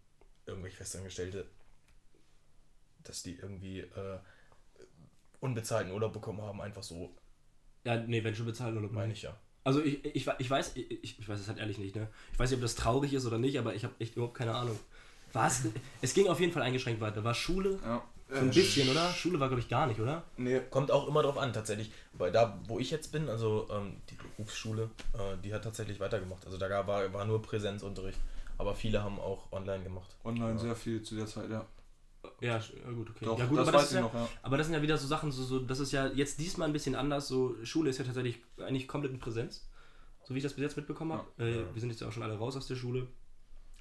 irgendwelche 0.45 0.77
Festangestellte, 0.77 1.50
dass 3.03 3.24
die 3.24 3.35
irgendwie 3.35 3.80
äh, 3.81 4.19
unbezahlten 5.39 5.91
Urlaub 5.91 6.13
bekommen 6.13 6.41
haben, 6.41 6.62
einfach 6.62 6.83
so, 6.83 7.13
Ja, 7.83 7.95
nee, 7.97 8.23
wenn 8.23 8.35
schon 8.35 8.45
bezahlen 8.45 8.77
oder 8.77 8.88
meine 8.89 9.13
ich 9.13 9.21
ja. 9.23 9.35
Also 9.63 9.81
ich, 9.81 10.03
ich, 10.06 10.27
ich 10.39 10.50
weiß, 10.50 10.75
ich, 10.75 11.19
ich 11.19 11.27
weiß 11.27 11.39
es 11.39 11.47
halt 11.47 11.57
ehrlich 11.57 11.77
nicht, 11.77 11.95
ne? 11.95 12.07
Ich 12.31 12.39
weiß 12.39 12.50
nicht, 12.50 12.57
ob 12.57 12.62
das 12.63 12.75
traurig 12.75 13.13
ist 13.13 13.25
oder 13.25 13.38
nicht, 13.38 13.57
aber 13.59 13.75
ich 13.75 13.83
habe 13.83 13.95
echt 14.00 14.15
überhaupt 14.15 14.38
keine 14.38 14.56
Ahnung. 14.56 14.80
Was? 15.33 15.63
Es 16.01 16.13
ging 16.13 16.27
auf 16.27 16.39
jeden 16.39 16.51
Fall 16.53 16.63
eingeschränkt 16.63 17.01
weiter. 17.01 17.24
War 17.24 17.33
Schule? 17.33 17.79
Ja. 17.83 18.03
So 18.29 18.35
ein 18.41 18.50
bisschen, 18.51 18.89
oder? 18.89 19.09
Schule 19.13 19.39
war, 19.39 19.47
glaube 19.47 19.62
ich, 19.62 19.69
gar 19.69 19.88
nicht, 19.88 20.01
oder? 20.01 20.24
Nee, 20.35 20.59
Kommt 20.69 20.91
auch 20.91 21.07
immer 21.07 21.24
drauf 21.24 21.38
an, 21.38 21.53
tatsächlich. 21.53 21.91
Weil 22.12 22.29
da, 22.31 22.59
wo 22.68 22.77
ich 22.77 22.91
jetzt 22.91 23.12
bin, 23.13 23.29
also 23.29 23.69
ähm, 23.71 24.01
die 24.09 24.15
Berufsschule, 24.15 24.89
äh, 25.13 25.38
die 25.41 25.53
hat 25.53 25.63
tatsächlich 25.63 26.00
weitergemacht. 26.01 26.45
Also 26.45 26.57
da 26.57 26.68
gab- 26.68 26.88
war, 26.88 27.13
war 27.13 27.24
nur 27.25 27.41
Präsenzunterricht. 27.41 28.19
Aber 28.57 28.75
viele 28.75 29.01
haben 29.01 29.18
auch 29.19 29.50
online 29.53 29.83
gemacht. 29.83 30.13
online 30.25 30.59
sehr 30.59 30.75
viel 30.75 31.01
zu 31.03 31.15
der 31.15 31.25
Zeit, 31.25 31.50
ja. 31.50 31.65
Ja, 32.41 32.57
ja 32.57 32.91
gut, 32.94 33.09
okay. 33.12 33.23
Doch, 33.25 33.39
ja, 33.39 33.45
gut, 33.45 33.59
das 33.59 33.68
aber, 33.69 33.77
weiß 33.77 33.83
das 33.85 33.94
ja, 33.94 34.01
noch, 34.01 34.13
ja. 34.13 34.27
aber 34.41 34.57
das 34.57 34.68
sind 34.68 34.73
ja 34.75 34.81
wieder 34.81 34.97
so 34.97 35.07
Sachen, 35.07 35.31
so, 35.31 35.44
so, 35.44 35.59
das 35.59 35.80
ist 35.80 35.91
ja 35.94 36.07
jetzt 36.07 36.39
diesmal 36.39 36.68
ein 36.68 36.73
bisschen 36.73 36.95
anders. 36.95 37.27
So, 37.30 37.56
Schule 37.63 37.89
ist 37.91 37.97
ja 38.00 38.03
tatsächlich 38.03 38.41
eigentlich 38.57 38.88
komplett 38.88 39.13
in 39.13 39.19
Präsenz. 39.19 39.69
So 40.25 40.33
wie 40.33 40.39
ich 40.39 40.44
das 40.44 40.53
bis 40.53 40.63
jetzt 40.63 40.75
mitbekommen 40.75 41.13
habe. 41.13 41.25
äh, 41.39 41.59
Ja. 41.62 41.63
Wir 41.73 41.80
sind 41.80 41.91
jetzt 41.91 42.01
ja 42.01 42.07
auch 42.09 42.12
schon 42.12 42.23
alle 42.23 42.38
raus 42.38 42.57
aus 42.57 42.68
der 42.68 42.75
Schule. 42.75 43.07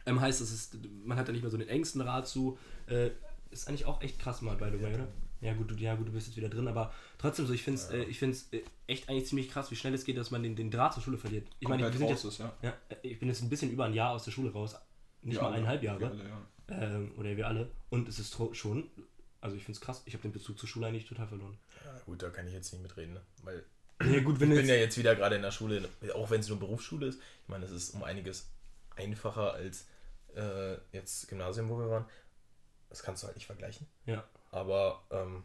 Ähm, 0.07 0.21
heißt, 0.21 0.41
es 0.41 0.53
ist, 0.53 0.77
man 1.05 1.19
hat 1.19 1.27
ja 1.27 1.33
nicht 1.33 1.43
mehr 1.43 1.51
so 1.51 1.57
den 1.57 1.69
engsten 1.69 2.01
Rat 2.01 2.27
zu. 2.27 2.59
Äh, 2.87 3.11
ist 3.51 3.69
eigentlich 3.69 3.87
auch 3.87 4.01
echt 4.03 4.19
krass 4.19 4.43
mal, 4.43 4.57
by 4.57 4.71
the 4.73 4.83
way, 4.83 4.95
oder? 4.95 5.09
Ja 5.41 5.53
gut, 5.55 5.71
du, 5.71 5.75
ja 5.75 5.95
gut, 5.95 6.09
du 6.09 6.13
bist 6.13 6.29
jetzt 6.29 6.37
wieder 6.37 6.49
drin, 6.49 6.67
aber 6.67 6.93
trotzdem 7.19 7.47
so, 7.47 7.53
ich 7.53 7.63
finde 7.63 7.81
es 7.81 7.91
äh, 7.91 8.05
ich 8.05 8.19
find's, 8.19 8.49
äh, 8.53 8.63
echt 8.87 9.09
eigentlich 9.09 9.27
ziemlich 9.27 9.51
krass, 9.51 9.71
wie 9.71 9.77
schnell 9.77 9.95
es 9.95 10.05
geht, 10.05 10.17
dass 10.17 10.31
man 10.31 10.43
den, 10.43 10.57
den 10.57 10.71
Draht 10.71 10.95
zur 10.95 11.03
Schule 11.03 11.19
verliert. 11.19 11.47
Ich 11.61 11.69
meine, 11.69 11.83
jetzt, 11.89 12.25
ist, 12.25 12.39
ja. 12.39 12.53
ja, 12.63 12.73
äh, 12.89 12.97
ich 13.03 13.19
bin 13.19 13.29
jetzt 13.29 13.43
ein 13.43 13.51
bisschen 13.51 13.71
über 13.71 13.85
ein 13.85 13.93
Jahr 13.93 14.13
aus 14.13 14.25
der 14.25 14.31
Schule 14.31 14.51
raus. 14.53 14.77
Nicht 15.23 15.37
Wir 15.37 15.43
mal 15.43 15.53
eineinhalb 15.53 15.83
Jahre 15.83 16.07
alle, 16.07 16.25
ja. 16.29 16.97
ähm, 16.97 17.13
oder 17.17 17.37
wir 17.37 17.47
alle. 17.47 17.71
Und 17.91 18.09
es 18.09 18.19
ist 18.19 18.37
schon, 18.53 18.91
also 19.41 19.57
ich 19.57 19.65
finde 19.65 19.77
es 19.77 19.81
krass, 19.81 20.03
ich 20.07 20.15
habe 20.15 20.23
den 20.23 20.33
Bezug 20.33 20.59
zur 20.59 20.69
Schule 20.69 20.87
eigentlich 20.87 21.07
total 21.07 21.27
verloren. 21.27 21.59
Ja, 21.85 22.01
gut, 22.07 22.23
da 22.23 22.31
kann 22.31 22.47
ich 22.47 22.53
jetzt 22.53 22.73
nicht 22.73 22.83
mitreden, 22.83 23.15
ne? 23.15 23.21
Weil 23.43 23.65
Ja 24.05 24.21
gut, 24.21 24.41
wenn 24.41 24.53
ich 24.53 24.59
bin 24.59 24.69
ja 24.69 24.75
jetzt, 24.75 24.85
jetzt 24.85 24.99
wieder 24.99 25.15
gerade 25.15 25.37
in 25.37 25.43
der 25.43 25.51
Schule, 25.51 25.89
auch 26.15 26.31
wenn 26.31 26.41
es 26.41 26.49
nur 26.49 26.59
Berufsschule 26.59 27.07
ist. 27.07 27.19
Ich 27.43 27.49
meine, 27.49 27.65
es 27.65 27.71
ist 27.71 27.91
um 27.91 28.03
einiges 28.05 28.49
einfacher 28.97 29.55
als 29.55 29.87
äh, 30.37 30.79
jetzt 30.93 31.29
Gymnasium, 31.29 31.69
wo 31.69 31.79
wir 31.79 31.91
waren. 31.91 32.07
Das 32.91 33.03
kannst 33.03 33.23
du 33.23 33.27
halt 33.27 33.37
nicht 33.37 33.47
vergleichen. 33.47 33.87
ja, 34.07 34.25
Aber, 34.51 35.03
ähm, 35.11 35.43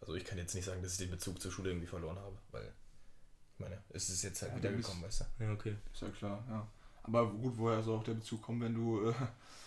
also 0.00 0.14
ich 0.14 0.24
kann 0.24 0.38
jetzt 0.38 0.54
nicht 0.54 0.64
sagen, 0.64 0.82
dass 0.82 0.92
ich 0.92 0.98
den 0.98 1.10
Bezug 1.10 1.40
zur 1.40 1.52
Schule 1.52 1.70
irgendwie 1.70 1.86
verloren 1.86 2.18
habe, 2.18 2.36
weil, 2.52 2.72
ich 3.54 3.60
meine, 3.60 3.82
es 3.90 4.08
ist 4.10 4.22
jetzt 4.22 4.42
halt 4.42 4.52
Ja, 4.52 4.58
wieder 4.58 4.70
du 4.70 4.76
gekommen, 4.78 5.02
weißt 5.02 5.20
du. 5.38 5.44
ja, 5.44 5.52
okay. 5.52 5.76
Ist 5.92 6.02
ja 6.02 6.08
klar, 6.10 6.44
ja. 6.48 6.66
Aber 7.02 7.26
gut, 7.30 7.54
woher 7.56 7.82
soll 7.82 7.98
auch 7.98 8.04
der 8.04 8.14
Bezug 8.14 8.42
kommen, 8.42 8.60
wenn 8.60 8.74
du, 8.74 9.08
äh, 9.10 9.14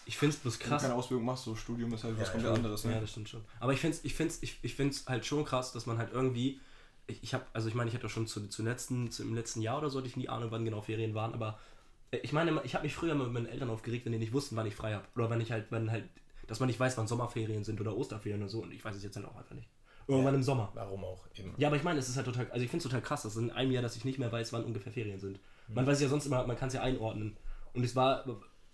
Ich 0.06 0.18
finde 0.18 0.36
es 0.36 0.42
bloß 0.42 0.60
wenn 0.60 0.64
du 0.66 0.70
krass. 0.70 0.82
keine 0.84 0.94
Ausbildung 0.96 1.26
machst, 1.26 1.46
so 1.46 1.56
Studium 1.56 1.94
ist 1.94 2.04
halt 2.04 2.20
was 2.20 2.28
Ja, 2.28 2.32
komplett 2.34 2.52
ja. 2.52 2.58
anderes, 2.58 2.84
Ja, 2.84 2.90
ne? 2.92 3.02
das 3.02 3.12
stimmt 3.12 3.30
schon. 3.30 3.44
Aber 3.60 3.74
ich 3.74 3.80
finde 3.80 3.98
es 3.98 4.04
ich 4.06 4.16
find's, 4.16 4.40
ich, 4.42 4.60
ich 4.64 4.76
find's 4.76 5.06
halt 5.08 5.26
schon 5.26 5.46
krass, 5.46 5.72
dass 5.72 5.86
man 5.86 5.98
halt 5.98 6.12
irgendwie. 6.12 6.60
Ich, 7.08 7.22
ich 7.24 7.34
habe, 7.34 7.46
also 7.54 7.68
ich 7.68 7.76
meine, 7.76 7.90
ich 7.90 7.96
hatte 7.96 8.08
schon 8.10 8.28
zu, 8.28 8.48
zu 8.48 8.64
letzten, 8.64 9.12
zu, 9.12 9.24
im 9.24 9.34
letzten 9.34 9.62
Jahr 9.62 9.78
oder 9.80 9.90
so, 9.90 10.00
hatte 10.00 10.08
ich 10.08 10.16
nie 10.18 10.30
Ahnung, 10.30 10.52
wann 10.52 10.64
genau 10.66 10.82
Ferien 10.82 11.14
waren, 11.16 11.34
aber 11.34 11.60
ich 12.22 12.34
meine, 12.34 12.62
ich 12.64 12.76
habe 12.76 12.84
mich 12.84 12.96
früher 12.96 13.16
mit 13.16 13.32
meinen 13.32 13.46
Eltern 13.48 13.70
aufgeregt, 13.70 14.06
wenn 14.06 14.12
die 14.14 14.20
nicht 14.20 14.34
wussten, 14.34 14.56
wann 14.56 14.66
ich 14.68 14.76
frei 14.76 14.94
habe. 14.94 15.06
Oder 15.16 15.30
wenn 15.30 15.42
ich 15.42 15.52
halt, 15.52 15.68
wenn 15.72 15.92
halt, 15.92 16.06
dass 16.48 16.60
man 16.60 16.68
nicht 16.68 16.80
weiß, 16.80 16.98
wann 16.98 17.08
Sommerferien 17.08 17.64
sind 17.64 17.80
oder 17.82 17.96
Osterferien 17.96 18.42
oder 18.42 18.50
so. 18.50 18.62
Und 18.64 18.72
ich 18.74 18.84
weiß 18.84 18.96
es 18.96 19.04
jetzt 19.04 19.16
halt 19.16 19.26
auch 19.26 19.36
einfach 19.36 19.56
nicht. 19.56 19.70
Irgendwann 20.08 20.34
Ja. 20.34 20.38
im 20.40 20.44
Sommer. 20.44 20.72
Warum 20.74 21.04
auch 21.06 21.26
eben. 21.36 21.54
Ja, 21.58 21.70
aber 21.70 21.78
ich 21.78 21.84
meine, 21.84 22.00
es 22.00 22.10
ist 22.10 22.18
halt 22.18 22.26
total, 22.26 22.50
also 22.52 22.64
ich 22.64 22.70
finde 22.70 22.80
es 22.80 22.92
total 22.92 23.02
krass, 23.02 23.24
dass 23.24 23.38
in 23.38 23.52
einem 23.52 23.72
Jahr, 23.72 23.82
dass 23.82 23.96
ich 23.96 24.04
nicht 24.06 24.20
mehr 24.20 24.32
weiß, 24.32 24.52
wann 24.54 24.66
ungefähr 24.66 24.92
Ferien 24.92 25.20
sind. 25.20 25.40
Man 25.70 25.88
weiß 25.88 26.02
ja 26.02 26.10
sonst 26.10 26.26
immer, 26.26 26.46
man 26.46 26.58
kann 26.58 26.68
es 26.68 26.74
ja 26.74 26.82
einordnen. 26.82 27.38
Und 27.74 27.84
es 27.86 27.96
war 27.96 28.26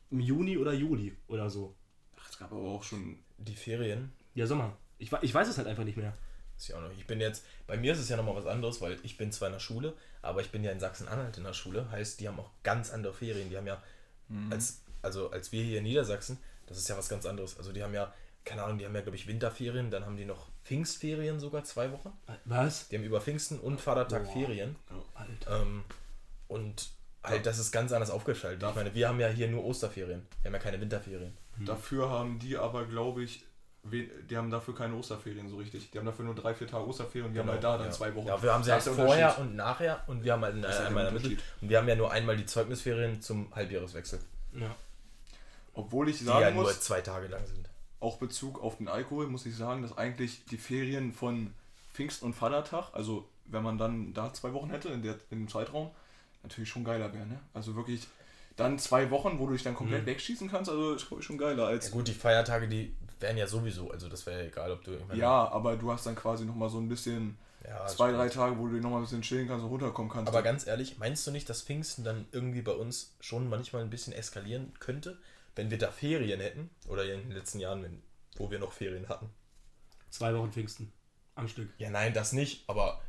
im 0.09 0.19
Juni 0.19 0.57
oder 0.57 0.73
Juli 0.73 1.15
oder 1.27 1.49
so. 1.49 1.75
Ach, 2.19 2.27
es 2.29 2.37
gab 2.39 2.51
aber 2.51 2.61
auch 2.63 2.83
schon. 2.83 3.19
Die 3.37 3.55
Ferien, 3.55 4.11
Ja, 4.33 4.47
Sommer. 4.47 4.75
Ich, 4.97 5.11
ich 5.21 5.33
weiß 5.33 5.47
es 5.47 5.57
halt 5.57 5.67
einfach 5.67 5.83
nicht 5.85 5.97
mehr. 5.97 6.17
Ist 6.59 6.67
ja 6.67 6.77
auch 6.77 6.81
noch. 6.81 6.91
Ich 6.91 7.07
bin 7.07 7.19
jetzt, 7.21 7.45
bei 7.67 7.77
mir 7.77 7.93
ist 7.93 7.99
es 7.99 8.09
ja 8.09 8.17
nochmal 8.17 8.35
was 8.35 8.45
anderes, 8.45 8.81
weil 8.81 8.97
ich 9.03 9.17
bin 9.17 9.31
zwar 9.31 9.47
in 9.47 9.53
der 9.53 9.59
Schule, 9.59 9.93
aber 10.21 10.41
ich 10.41 10.51
bin 10.51 10.63
ja 10.63 10.71
in 10.71 10.79
Sachsen-Anhalt 10.79 11.37
in 11.37 11.43
der 11.43 11.53
Schule. 11.53 11.89
Heißt, 11.91 12.19
die 12.19 12.27
haben 12.27 12.39
auch 12.39 12.51
ganz 12.63 12.91
andere 12.91 13.13
Ferien. 13.13 13.49
Die 13.49 13.57
haben 13.57 13.67
ja, 13.67 13.81
als, 14.49 14.81
also 15.01 15.31
als 15.31 15.51
wir 15.51 15.63
hier 15.63 15.79
in 15.79 15.85
Niedersachsen, 15.85 16.37
das 16.67 16.77
ist 16.77 16.89
ja 16.89 16.97
was 16.97 17.09
ganz 17.09 17.25
anderes. 17.25 17.57
Also 17.57 17.71
die 17.71 17.81
haben 17.81 17.93
ja, 17.93 18.13
keine 18.45 18.63
Ahnung, 18.63 18.77
die 18.77 18.85
haben 18.85 18.93
ja, 18.93 19.01
glaube 19.01 19.15
ich, 19.15 19.27
Winterferien, 19.27 19.89
dann 19.89 20.05
haben 20.05 20.17
die 20.17 20.25
noch 20.25 20.47
Pfingstferien 20.63 21.39
sogar 21.39 21.63
zwei 21.63 21.91
Wochen. 21.91 22.11
Was? 22.45 22.89
Die 22.89 22.97
haben 22.97 23.03
über 23.03 23.21
Pfingsten 23.21 23.59
und 23.59 23.79
Vatertag 23.79 24.25
Boah. 24.25 24.33
Ferien. 24.33 24.75
Alter. 25.15 25.61
Ähm, 25.61 25.83
und 26.47 26.89
halt, 27.23 27.45
das 27.45 27.57
ist 27.59 27.71
ganz 27.71 27.91
anders 27.91 28.09
aufgeschaltet. 28.09 28.67
Ich 28.67 28.75
meine, 28.75 28.93
wir 28.93 29.07
haben 29.07 29.19
ja 29.19 29.27
hier 29.29 29.47
nur 29.47 29.63
Osterferien. 29.63 30.27
Wir 30.41 30.49
haben 30.49 30.55
ja 30.55 30.59
keine 30.59 30.81
Winterferien. 30.81 31.37
Dafür 31.65 32.09
haben 32.09 32.39
die 32.39 32.57
aber, 32.57 32.85
glaube 32.85 33.23
ich, 33.23 33.43
die 33.83 34.35
haben 34.37 34.51
dafür 34.51 34.75
keine 34.75 34.93
Osterferien 34.95 35.49
so 35.49 35.57
richtig. 35.57 35.89
Die 35.91 35.97
haben 35.97 36.05
dafür 36.05 36.25
nur 36.25 36.35
drei, 36.35 36.53
vier 36.53 36.67
Tage 36.67 36.85
Osterferien 36.85 37.27
und 37.27 37.33
die 37.33 37.39
haben 37.39 37.49
halt 37.49 37.63
da 37.63 37.77
dann 37.77 37.87
ja. 37.87 37.91
zwei 37.91 38.13
Wochen. 38.13 38.27
Ja, 38.27 38.41
wir 38.41 38.53
haben 38.53 38.63
sie 38.63 38.71
halt 38.71 38.83
vorher 38.83 39.37
und 39.39 39.55
nachher 39.55 40.03
und 40.07 40.23
wir 40.23 40.33
haben 40.33 40.43
halt 40.43 40.55
halt 40.55 40.65
einmal 40.87 40.87
in 40.89 40.93
der 40.95 41.03
der 41.03 41.11
Mitte. 41.13 41.27
Unterschied. 41.29 41.61
Und 41.61 41.69
wir 41.69 41.77
haben 41.77 41.87
ja 41.87 41.95
nur 41.95 42.11
einmal 42.11 42.35
die 42.37 42.45
Zeugnisferien 42.45 43.21
zum 43.21 43.53
Halbjahreswechsel, 43.55 44.19
Ja. 44.53 44.75
Obwohl 45.73 46.09
ich 46.09 46.17
die 46.19 46.25
sagen 46.25 46.41
ja 46.41 46.51
nur 46.51 46.63
muss, 46.63 46.81
zwei 46.81 47.01
Tage 47.01 47.27
lang 47.27 47.45
sind. 47.45 47.69
auch 48.01 48.17
Bezug 48.17 48.61
auf 48.61 48.77
den 48.77 48.87
Alkohol, 48.89 49.27
muss 49.27 49.45
ich 49.45 49.55
sagen, 49.55 49.81
dass 49.81 49.97
eigentlich 49.97 50.43
die 50.45 50.57
Ferien 50.57 51.13
von 51.13 51.53
Pfingst 51.93 52.21
und 52.23 52.33
Vatertag, 52.33 52.89
also 52.93 53.27
wenn 53.45 53.63
man 53.63 53.77
dann 53.77 54.13
da 54.13 54.33
zwei 54.33 54.51
Wochen 54.53 54.69
hätte 54.69 54.89
in, 54.89 55.01
der, 55.03 55.13
in 55.31 55.39
dem 55.39 55.47
Zeitraum, 55.47 55.89
natürlich 56.43 56.69
schon 56.69 56.83
geiler 56.83 57.13
wäre, 57.13 57.25
ne? 57.25 57.39
Also 57.53 57.75
wirklich 57.75 58.07
dann 58.55 58.77
zwei 58.77 59.09
Wochen, 59.09 59.39
wo 59.39 59.45
du 59.47 59.53
dich 59.53 59.63
dann 59.63 59.73
komplett 59.75 60.01
Mhm. 60.01 60.07
wegschießen 60.07 60.49
kannst, 60.51 60.69
also 60.69 60.93
ist 60.93 61.07
glaube 61.07 61.21
ich 61.21 61.27
schon 61.27 61.37
geiler 61.37 61.67
als. 61.67 61.87
Ja, 61.87 61.91
gut, 61.93 62.07
die 62.09 62.13
Feiertage, 62.13 62.67
die 62.67 62.93
wären 63.19 63.37
ja 63.37 63.47
sowieso, 63.47 63.91
also 63.91 64.07
das 64.09 64.25
wäre 64.25 64.41
ja 64.41 64.47
egal, 64.47 64.71
ob 64.71 64.83
du. 64.83 64.91
Meine, 65.07 65.19
Ja, 65.19 65.49
aber 65.51 65.75
du 65.77 65.91
hast 65.91 66.05
dann 66.05 66.15
quasi 66.15 66.45
nochmal 66.45 66.69
so 66.69 66.77
ein 66.79 66.87
bisschen, 66.89 67.37
ja, 67.67 67.85
zwei, 67.87 68.05
stimmt. 68.07 68.19
drei 68.19 68.29
Tage, 68.29 68.57
wo 68.57 68.67
du 68.67 68.77
nochmal 68.77 68.99
ein 68.99 69.03
bisschen 69.03 69.21
chillen 69.21 69.47
kannst 69.47 69.63
und 69.63 69.69
runterkommen 69.69 70.11
kannst. 70.11 70.29
Aber 70.29 70.41
ganz 70.41 70.65
ehrlich, 70.67 70.97
meinst 70.97 71.25
du 71.27 71.31
nicht, 71.31 71.49
dass 71.49 71.61
Pfingsten 71.61 72.03
dann 72.03 72.25
irgendwie 72.31 72.61
bei 72.61 72.71
uns 72.73 73.15
schon 73.19 73.49
manchmal 73.49 73.81
ein 73.81 73.89
bisschen 73.89 74.13
eskalieren 74.13 74.73
könnte, 74.79 75.17
wenn 75.55 75.69
wir 75.71 75.77
da 75.77 75.91
Ferien 75.91 76.39
hätten? 76.39 76.69
Oder 76.87 77.03
in 77.05 77.21
den 77.21 77.31
letzten 77.31 77.59
Jahren, 77.59 77.83
wenn, 77.83 78.01
wo 78.37 78.49
wir 78.51 78.59
noch 78.59 78.71
Ferien 78.71 79.09
hatten? 79.09 79.29
Zwei 80.09 80.33
Wochen 80.35 80.51
Pfingsten. 80.51 80.91
Am 81.35 81.47
Stück. 81.47 81.69
Ja, 81.77 81.89
nein, 81.89 82.13
das 82.13 82.33
nicht, 82.33 82.63
aber 82.67 83.01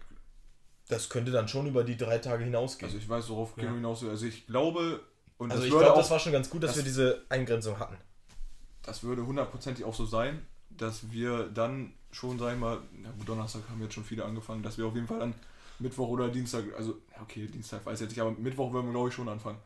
das 0.89 1.09
könnte 1.09 1.31
dann 1.31 1.47
schon 1.49 1.67
über 1.67 1.85
die 1.85 1.97
drei 1.97 2.19
Tage 2.19 2.45
hinausgehen. 2.45 2.89
also 2.91 2.99
ich 2.99 3.09
weiß, 3.09 3.29
worauf 3.29 3.57
Ja. 3.57 3.65
Hinaus 3.73 4.03
will. 4.03 4.11
Also 4.11 4.27
ich 4.27 4.47
glaube, 4.47 5.01
und 5.39 5.51
Also 5.53 5.63
das 5.63 5.73
ich 5.73 5.79
glaube, 5.79 5.97
das 5.97 6.11
war 6.11 6.19
schon 6.19 6.33
ganz 6.33 6.51
gut, 6.51 6.63
dass 6.65 6.71
das- 6.73 6.79
wir 6.79 6.85
diese 6.85 7.25
Eingrenzung 7.29 7.79
hatten. 7.79 7.97
Das 8.83 9.03
würde 9.03 9.27
hundertprozentig 9.27 9.85
auch 9.85 9.95
so 9.95 10.07
sein, 10.07 10.47
dass 10.71 11.11
wir 11.11 11.45
dann 11.49 11.93
schon, 12.13 12.39
sag 12.39 12.55
ich 12.55 12.59
mal, 12.59 12.79
na 12.93 13.11
gut, 13.11 13.29
Donnerstag 13.29 13.63
haben 13.69 13.83
jetzt 13.83 13.95
schon 13.95 14.05
viele 14.05 14.25
angefangen, 14.25 14.63
dass 14.63 14.79
wir 14.79 14.87
auf 14.87 14.95
jeden 14.95 15.07
Fall 15.07 15.21
dann 15.21 15.35
Mittwoch 15.79 16.09
oder 16.09 16.29
Dienstag, 16.29 16.65
also 16.77 16.99
ja, 17.15 17.23
okay, 17.23 17.47
Dienstag 17.47 17.85
weiß 17.85 18.01
ich 18.01 18.03
jetzt 18.03 18.11
nicht, 18.11 18.21
aber 18.21 18.33
Mittwoch 18.33 18.73
würden 18.73 18.87
wir 18.87 18.93
glaube 18.93 19.09
ich 19.09 19.15
schon 19.15 19.29
anfangen 19.29 19.59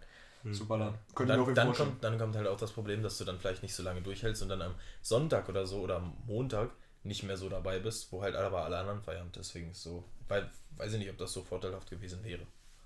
zu 0.52 0.66
ballern. 0.66 0.94
Könnte 1.14 1.33
ich 1.33 1.37
mir 1.38 1.42
auf 1.42 1.47
dann, 1.47 1.47
jeden 1.47 1.54
dann, 1.54 1.66
vorstellen. 1.68 1.88
kommt, 1.90 2.04
dann 2.04 2.18
kommt 2.18 2.37
halt 2.37 2.49
auch 2.49 2.59
das 2.59 2.73
Problem, 2.73 3.02
dass 3.02 3.16
du 3.16 3.25
dann 3.25 3.38
vielleicht 3.38 3.62
nicht 3.62 3.75
so 3.75 3.83
lange 3.83 4.02
durchhältst 4.02 4.42
und 4.42 4.50
dann 4.50 4.61
am 4.61 4.75
Sonntag 5.00 5.49
oder 5.49 5.66
so 5.66 5.78
oder 5.78 5.97
am 5.97 6.12
Montag 6.26 6.71
nicht 7.02 7.23
mehr 7.23 7.37
so 7.37 7.49
dabei 7.49 7.78
bist, 7.78 8.12
wo 8.12 8.23
halt 8.23 8.35
aber 8.37 8.64
alle 8.64 8.78
anderen 8.78 9.00
feiern. 9.02 9.30
Deswegen 9.35 9.71
ist 9.71 9.83
so, 9.83 10.04
weil, 10.28 10.50
weiß 10.76 10.92
ich 10.92 10.99
nicht, 10.99 11.11
ob 11.11 11.18
das 11.18 11.33
so 11.33 11.42
vorteilhaft 11.42 11.88
gewesen 11.88 12.23
wäre. 12.25 12.42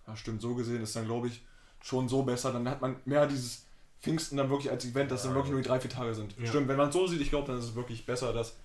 Ja, 0.06 0.16
stimmt, 0.16 0.40
so 0.40 0.54
gesehen 0.54 0.82
ist 0.82 0.94
dann, 0.94 1.06
glaube 1.06 1.28
ich, 1.28 1.42
schon 1.82 2.08
so 2.08 2.22
besser. 2.22 2.52
Dann 2.52 2.68
hat 2.68 2.80
man 2.80 2.96
mehr 3.04 3.26
dieses 3.26 3.66
Pfingsten 4.00 4.36
dann 4.36 4.48
wirklich 4.50 4.70
als 4.70 4.84
Event, 4.84 5.10
dass 5.10 5.22
Ja. 5.24 5.28
dann 5.28 5.36
wirklich 5.36 5.52
nur 5.52 5.60
die 5.62 5.68
drei, 5.68 5.80
vier 5.80 5.90
Tage 5.90 6.14
sind. 6.14 6.34
Ja. 6.38 6.46
Stimmt, 6.46 6.68
wenn 6.68 6.76
man 6.76 6.88
es 6.88 6.94
so 6.94 7.06
sieht, 7.06 7.20
ich 7.20 7.30
glaube, 7.30 7.46
dann 7.48 7.58
ist 7.58 7.64
es 7.64 7.74
wirklich 7.74 8.06
besser, 8.06 8.32
dass 8.32 8.56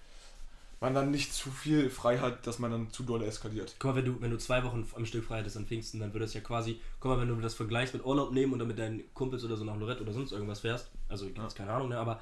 man 0.79 0.93
dann 0.93 1.11
nicht 1.11 1.33
zu 1.33 1.49
viel 1.49 1.89
frei 1.89 2.19
hat, 2.19 2.45
dass 2.45 2.59
man 2.59 2.69
dann 2.69 2.91
zu 2.91 3.03
doll 3.03 3.23
eskaliert. 3.23 3.75
Guck 3.79 3.91
mal, 3.91 3.95
wenn 3.97 4.05
du, 4.05 4.21
wenn 4.21 4.31
du 4.31 4.37
zwei 4.37 4.63
Wochen 4.65 4.85
am 4.95 5.05
Stück 5.05 5.23
frei 5.23 5.39
hättest 5.39 5.55
an 5.55 5.65
Pfingsten, 5.65 5.99
dann 6.01 6.09
würde 6.13 6.25
das 6.25 6.33
ja 6.33 6.41
quasi, 6.41 6.81
guck 6.99 7.11
mal, 7.11 7.21
wenn 7.21 7.29
du 7.29 7.35
das 7.41 7.53
vergleichst 7.53 7.93
mit 7.93 8.05
Urlaub 8.05 8.33
nehmen 8.33 8.51
und 8.51 8.59
dann 8.59 8.67
mit 8.67 8.77
deinen 8.77 9.01
Kumpels 9.13 9.45
oder 9.45 9.55
so 9.55 9.63
nach 9.63 9.77
Lorette 9.77 10.01
oder 10.03 10.11
sonst 10.11 10.33
irgendwas 10.33 10.59
fährst, 10.59 10.91
also 11.07 11.25
jetzt 11.25 11.37
Ja. 11.37 11.47
keine 11.55 11.71
Ahnung, 11.71 11.87
ne, 11.89 11.97
aber 11.97 12.19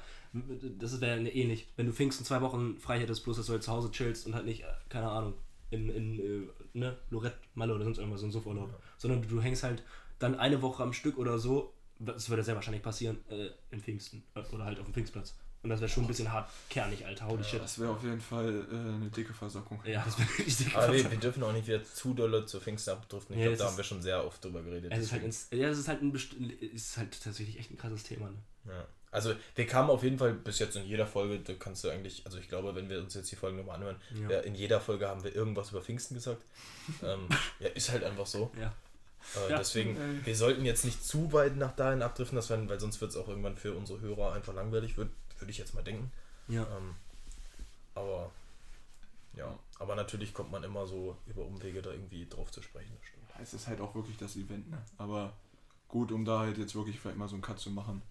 das 0.78 1.00
wäre 1.00 1.20
ja 1.20 1.28
ähnlich. 1.30 1.66
Wenn 1.76 1.86
du 1.86 1.92
Pfingsten 1.92 2.24
zwei 2.24 2.40
Wochen 2.40 2.78
frei 2.78 3.00
hättest, 3.00 3.24
bloß 3.24 3.36
dass 3.38 3.46
du 3.46 3.52
halt 3.52 3.64
zu 3.64 3.72
Hause 3.72 3.90
chillst 3.90 4.26
und 4.26 4.34
halt 4.36 4.46
nicht, 4.46 4.62
äh, 4.62 4.66
keine 4.88 5.10
Ahnung, 5.10 5.34
in, 5.70 5.88
in 5.90 6.18
äh, 6.20 6.48
ne, 6.78 6.96
Lorette, 7.10 7.38
Malle 7.54 7.74
oder 7.74 7.82
sonst 7.84 7.98
irgendwas, 7.98 8.20
so 8.20 8.26
ein 8.26 8.32
Suffurlaub, 8.32 8.70
sondern 8.96 9.22
du, 9.22 9.28
du 9.28 9.40
hängst 9.42 9.64
halt 9.64 9.82
dann 10.20 10.38
eine 10.38 10.62
Woche 10.62 10.84
am 10.84 10.92
Stück 10.92 11.18
oder 11.18 11.38
so, 11.40 11.72
das 12.04 12.28
würde 12.28 12.42
sehr 12.42 12.54
wahrscheinlich 12.54 12.82
passieren, 12.82 13.18
äh, 13.30 13.48
in 13.70 13.80
Pfingsten 13.80 14.22
äh, 14.34 14.40
oder 14.52 14.64
halt 14.64 14.78
auf 14.78 14.84
dem 14.86 14.94
Pfingstplatz. 14.94 15.34
Und 15.62 15.70
das 15.70 15.80
wäre 15.80 15.88
schon 15.88 16.02
ein 16.02 16.08
bisschen 16.08 16.32
hart 16.32 16.50
kernig, 16.70 17.06
Alter, 17.06 17.28
holy 17.28 17.44
shit. 17.44 17.62
Das 17.62 17.78
wäre 17.78 17.92
auf 17.92 18.02
jeden 18.02 18.20
Fall 18.20 18.66
äh, 18.68 18.74
eine 18.74 19.08
dicke 19.10 19.32
Versackung. 19.32 19.80
Ja, 19.86 20.02
das 20.04 20.18
wäre 20.18 20.28
richtig 20.44 20.74
Aber 20.74 20.92
wir, 20.92 21.02
krass. 21.02 21.12
wir 21.12 21.18
dürfen 21.20 21.42
auch 21.44 21.52
nicht 21.52 21.68
wieder 21.68 21.84
zu 21.84 22.14
dolle 22.14 22.44
zu 22.46 22.58
Pfingsten 22.60 22.90
abdriften. 22.90 23.36
Ich 23.36 23.40
Ja, 23.42 23.46
glaube, 23.46 23.52
das 23.52 23.58
da 23.58 23.64
ist- 23.66 23.70
haben 23.70 23.76
wir 23.76 23.84
schon 23.84 24.02
sehr 24.02 24.24
oft 24.26 24.44
drüber 24.44 24.62
geredet. 24.62 24.92
Es 24.92 25.04
ist 25.04 25.12
halt, 25.12 25.22
ins, 25.22 25.46
ja, 25.52 25.68
es 25.68 25.78
ist 25.78 25.86
halt, 25.86 26.02
ein 26.02 26.10
best- 26.12 26.32
ist 26.34 26.96
halt 26.96 27.22
tatsächlich 27.22 27.60
echt 27.60 27.70
ein 27.70 27.76
krasses 27.78 28.02
Thema. 28.02 28.28
Ne? 28.30 28.36
Ja. 28.72 28.86
Also 29.12 29.34
wir 29.54 29.66
kamen 29.66 29.90
auf 29.90 30.02
jeden 30.02 30.18
Fall 30.18 30.32
bis 30.32 30.58
jetzt 30.58 30.74
in 30.74 30.84
jeder 30.86 31.06
Folge, 31.06 31.38
da 31.38 31.52
kannst 31.54 31.84
du 31.84 31.90
eigentlich, 31.90 32.22
also 32.24 32.38
ich 32.38 32.48
glaube, 32.48 32.74
wenn 32.74 32.88
wir 32.88 32.98
uns 32.98 33.12
jetzt 33.14 33.30
die 33.30 33.36
Folgen 33.36 33.58
nochmal 33.58 33.76
anhören, 33.76 33.96
Ja. 34.20 34.30
ja, 34.30 34.40
in 34.40 34.54
jeder 34.56 34.80
Folge 34.80 35.06
haben 35.06 35.22
wir 35.22 35.32
irgendwas 35.34 35.70
über 35.70 35.82
Pfingsten 35.82 36.14
gesagt. 36.14 36.42
ähm, 37.04 37.28
ja, 37.60 37.68
ist 37.68 37.90
halt 37.92 38.02
einfach 38.02 38.26
so. 38.26 38.50
Ja. 38.58 38.72
Äh, 39.36 39.50
Ja. 39.50 39.58
Deswegen, 39.58 39.96
Ey. 39.96 40.26
wir 40.26 40.36
sollten 40.36 40.64
jetzt 40.64 40.84
nicht 40.84 41.04
zu 41.04 41.32
weit 41.32 41.56
nach 41.56 41.74
dahin 41.74 42.02
abdriften, 42.02 42.36
dass 42.36 42.50
wir, 42.50 42.68
weil 42.68 42.80
sonst 42.80 43.00
wird 43.00 43.10
es 43.10 43.16
auch 43.16 43.28
irgendwann 43.28 43.56
für 43.56 43.74
unsere 43.74 44.00
Hörer 44.00 44.32
einfach 44.32 44.54
langweilig, 44.54 44.96
würde 44.96 45.10
würd 45.38 45.50
ich 45.50 45.58
jetzt 45.58 45.74
mal 45.74 45.82
denken. 45.82 46.10
Ja. 46.48 46.62
Ähm, 46.62 46.94
aber 47.94 48.30
ja, 49.34 49.58
aber 49.78 49.94
natürlich 49.94 50.34
kommt 50.34 50.50
man 50.50 50.62
immer 50.62 50.86
so 50.86 51.16
über 51.26 51.44
Umwege 51.44 51.82
da 51.82 51.90
irgendwie 51.90 52.26
drauf 52.28 52.50
zu 52.50 52.62
sprechen. 52.62 52.92
Das 52.98 53.08
stimmt. 53.08 53.22
Es 53.40 53.54
ist 53.54 53.66
halt 53.66 53.80
auch 53.80 53.94
wirklich 53.94 54.16
das 54.18 54.36
Event, 54.36 54.70
ne? 54.70 54.78
Aber 54.98 55.32
gut, 55.88 56.12
um 56.12 56.24
da 56.24 56.40
halt 56.40 56.58
jetzt 56.58 56.74
wirklich 56.74 57.00
vielleicht 57.00 57.18
mal 57.18 57.28
so 57.28 57.34
einen 57.34 57.42
Cut 57.42 57.58
zu 57.58 57.70
machen. 57.70 58.02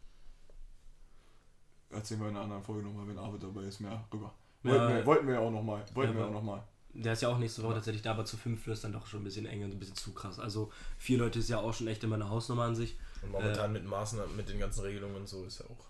Erzählen 1.89 2.21
wir 2.21 2.29
in 2.29 2.35
einer 2.35 2.43
anderen 2.45 2.63
Folge 2.63 2.83
nochmal, 2.83 3.07
wenn 3.07 3.17
Arvid 3.17 3.43
dabei 3.43 3.61
ist, 3.61 3.79
mehr 3.81 4.03
rüber. 4.13 4.33
Ja. 4.63 4.71
Wollten, 4.71 4.95
wir, 4.95 5.05
wollten 5.05 5.27
wir 5.27 5.33
ja 5.35 5.39
auch 5.41 5.51
nochmal. 5.51 5.85
Wollten 5.93 6.13
Ja, 6.13 6.19
wir 6.19 6.27
auch 6.27 6.31
nochmal. 6.31 6.63
Der 6.93 7.13
ist 7.13 7.21
ja 7.21 7.29
auch 7.29 7.37
nächste 7.37 7.63
Woche 7.63 7.75
tatsächlich 7.75 8.01
da, 8.01 8.11
aber 8.11 8.25
zu 8.25 8.35
fünf 8.37 8.67
ist 8.67 8.83
dann 8.83 8.91
doch 8.91 9.07
schon 9.07 9.21
ein 9.21 9.23
bisschen 9.23 9.45
eng 9.45 9.63
und 9.63 9.71
ein 9.71 9.79
bisschen 9.79 9.95
zu 9.95 10.13
krass. 10.13 10.39
Also 10.39 10.71
vier 10.97 11.17
Leute 11.17 11.39
ist 11.39 11.49
ja 11.49 11.57
auch 11.57 11.73
schon 11.73 11.87
echt 11.87 12.03
immer 12.03 12.15
eine 12.15 12.29
Hausnummer 12.29 12.63
an 12.63 12.75
sich. 12.75 12.97
Und 13.21 13.31
momentan 13.31 13.71
mit 13.71 13.85
Maßnahmen, 13.85 14.35
mit 14.35 14.49
den 14.49 14.59
ganzen 14.59 14.81
Regelungen 14.81 15.15
und 15.15 15.27
so 15.27 15.45
ist 15.45 15.59
ja 15.59 15.65
auch 15.67 15.87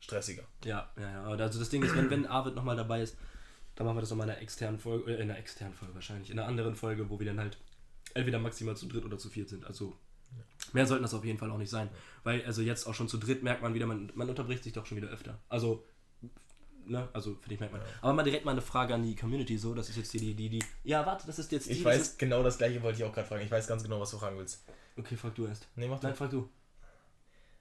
stressiger. 0.00 0.44
Ja, 0.64 0.90
ja, 0.96 1.10
ja. 1.10 1.24
Also 1.24 1.58
das 1.58 1.68
Ding 1.68 1.82
ist, 1.82 1.94
wenn, 1.94 2.10
wenn 2.10 2.26
Arvid 2.26 2.54
nochmal 2.54 2.76
dabei 2.76 3.02
ist, 3.02 3.16
dann 3.74 3.86
machen 3.86 3.96
wir 3.96 4.00
das 4.00 4.10
nochmal 4.10 4.28
in 4.28 4.32
einer 4.32 4.42
externen 4.42 4.78
Folge, 4.80 5.10
äh, 5.10 5.16
in 5.16 5.30
einer 5.30 5.38
externen 5.38 5.74
Folge 5.74 5.94
wahrscheinlich, 5.94 6.30
in 6.30 6.38
einer 6.38 6.48
anderen 6.48 6.74
Folge, 6.74 7.10
wo 7.10 7.18
wir 7.18 7.26
dann 7.26 7.38
halt 7.38 7.58
entweder 8.14 8.38
maximal 8.38 8.76
zu 8.76 8.86
dritt 8.86 9.04
oder 9.04 9.18
zu 9.18 9.28
viert 9.28 9.48
sind. 9.48 9.66
Also 9.66 9.96
mehr 10.72 10.86
sollten 10.86 11.02
das 11.02 11.14
auf 11.14 11.24
jeden 11.24 11.38
Fall 11.38 11.50
auch 11.50 11.58
nicht 11.58 11.70
sein. 11.70 11.88
Weil 12.24 12.44
also 12.44 12.62
jetzt 12.62 12.86
auch 12.86 12.94
schon 12.94 13.08
zu 13.08 13.18
dritt 13.18 13.42
merkt 13.42 13.62
man 13.62 13.74
wieder, 13.74 13.86
man, 13.86 14.10
man 14.14 14.28
unterbricht 14.28 14.64
sich 14.64 14.72
doch 14.72 14.86
schon 14.86 14.96
wieder 14.96 15.08
öfter. 15.08 15.38
Also, 15.48 15.84
ne, 16.86 17.08
also 17.12 17.34
finde 17.34 17.54
ich 17.54 17.60
merkt 17.60 17.72
man. 17.74 17.82
Aber 18.00 18.12
mal 18.12 18.22
direkt 18.22 18.44
mal 18.44 18.52
eine 18.52 18.62
Frage 18.62 18.94
an 18.94 19.02
die 19.02 19.14
Community, 19.14 19.56
so, 19.58 19.74
das 19.74 19.88
ist 19.88 19.96
jetzt 19.96 20.12
die, 20.12 20.34
die, 20.34 20.48
die. 20.48 20.64
Ja, 20.84 21.04
warte, 21.06 21.26
das 21.26 21.38
ist 21.38 21.50
jetzt 21.52 21.68
die. 21.68 21.72
Ich 21.72 21.84
weiß 21.84 22.00
Ist, 22.00 22.18
genau 22.18 22.42
das 22.42 22.58
gleiche, 22.58 22.82
wollte 22.82 22.98
ich 22.98 23.04
auch 23.04 23.12
gerade 23.12 23.26
fragen. 23.26 23.42
Ich 23.44 23.50
weiß 23.50 23.66
ganz 23.66 23.82
genau, 23.82 24.00
was 24.00 24.10
du 24.10 24.18
fragen 24.18 24.36
willst. 24.38 24.64
okay, 24.98 25.16
frag 25.16 25.34
du 25.34 25.46
erst. 25.46 25.68
Nee, 25.76 25.88
mach 25.88 26.00
Nein, 26.02 26.12
du. 26.12 26.16
frag 26.18 26.30
du. 26.30 26.48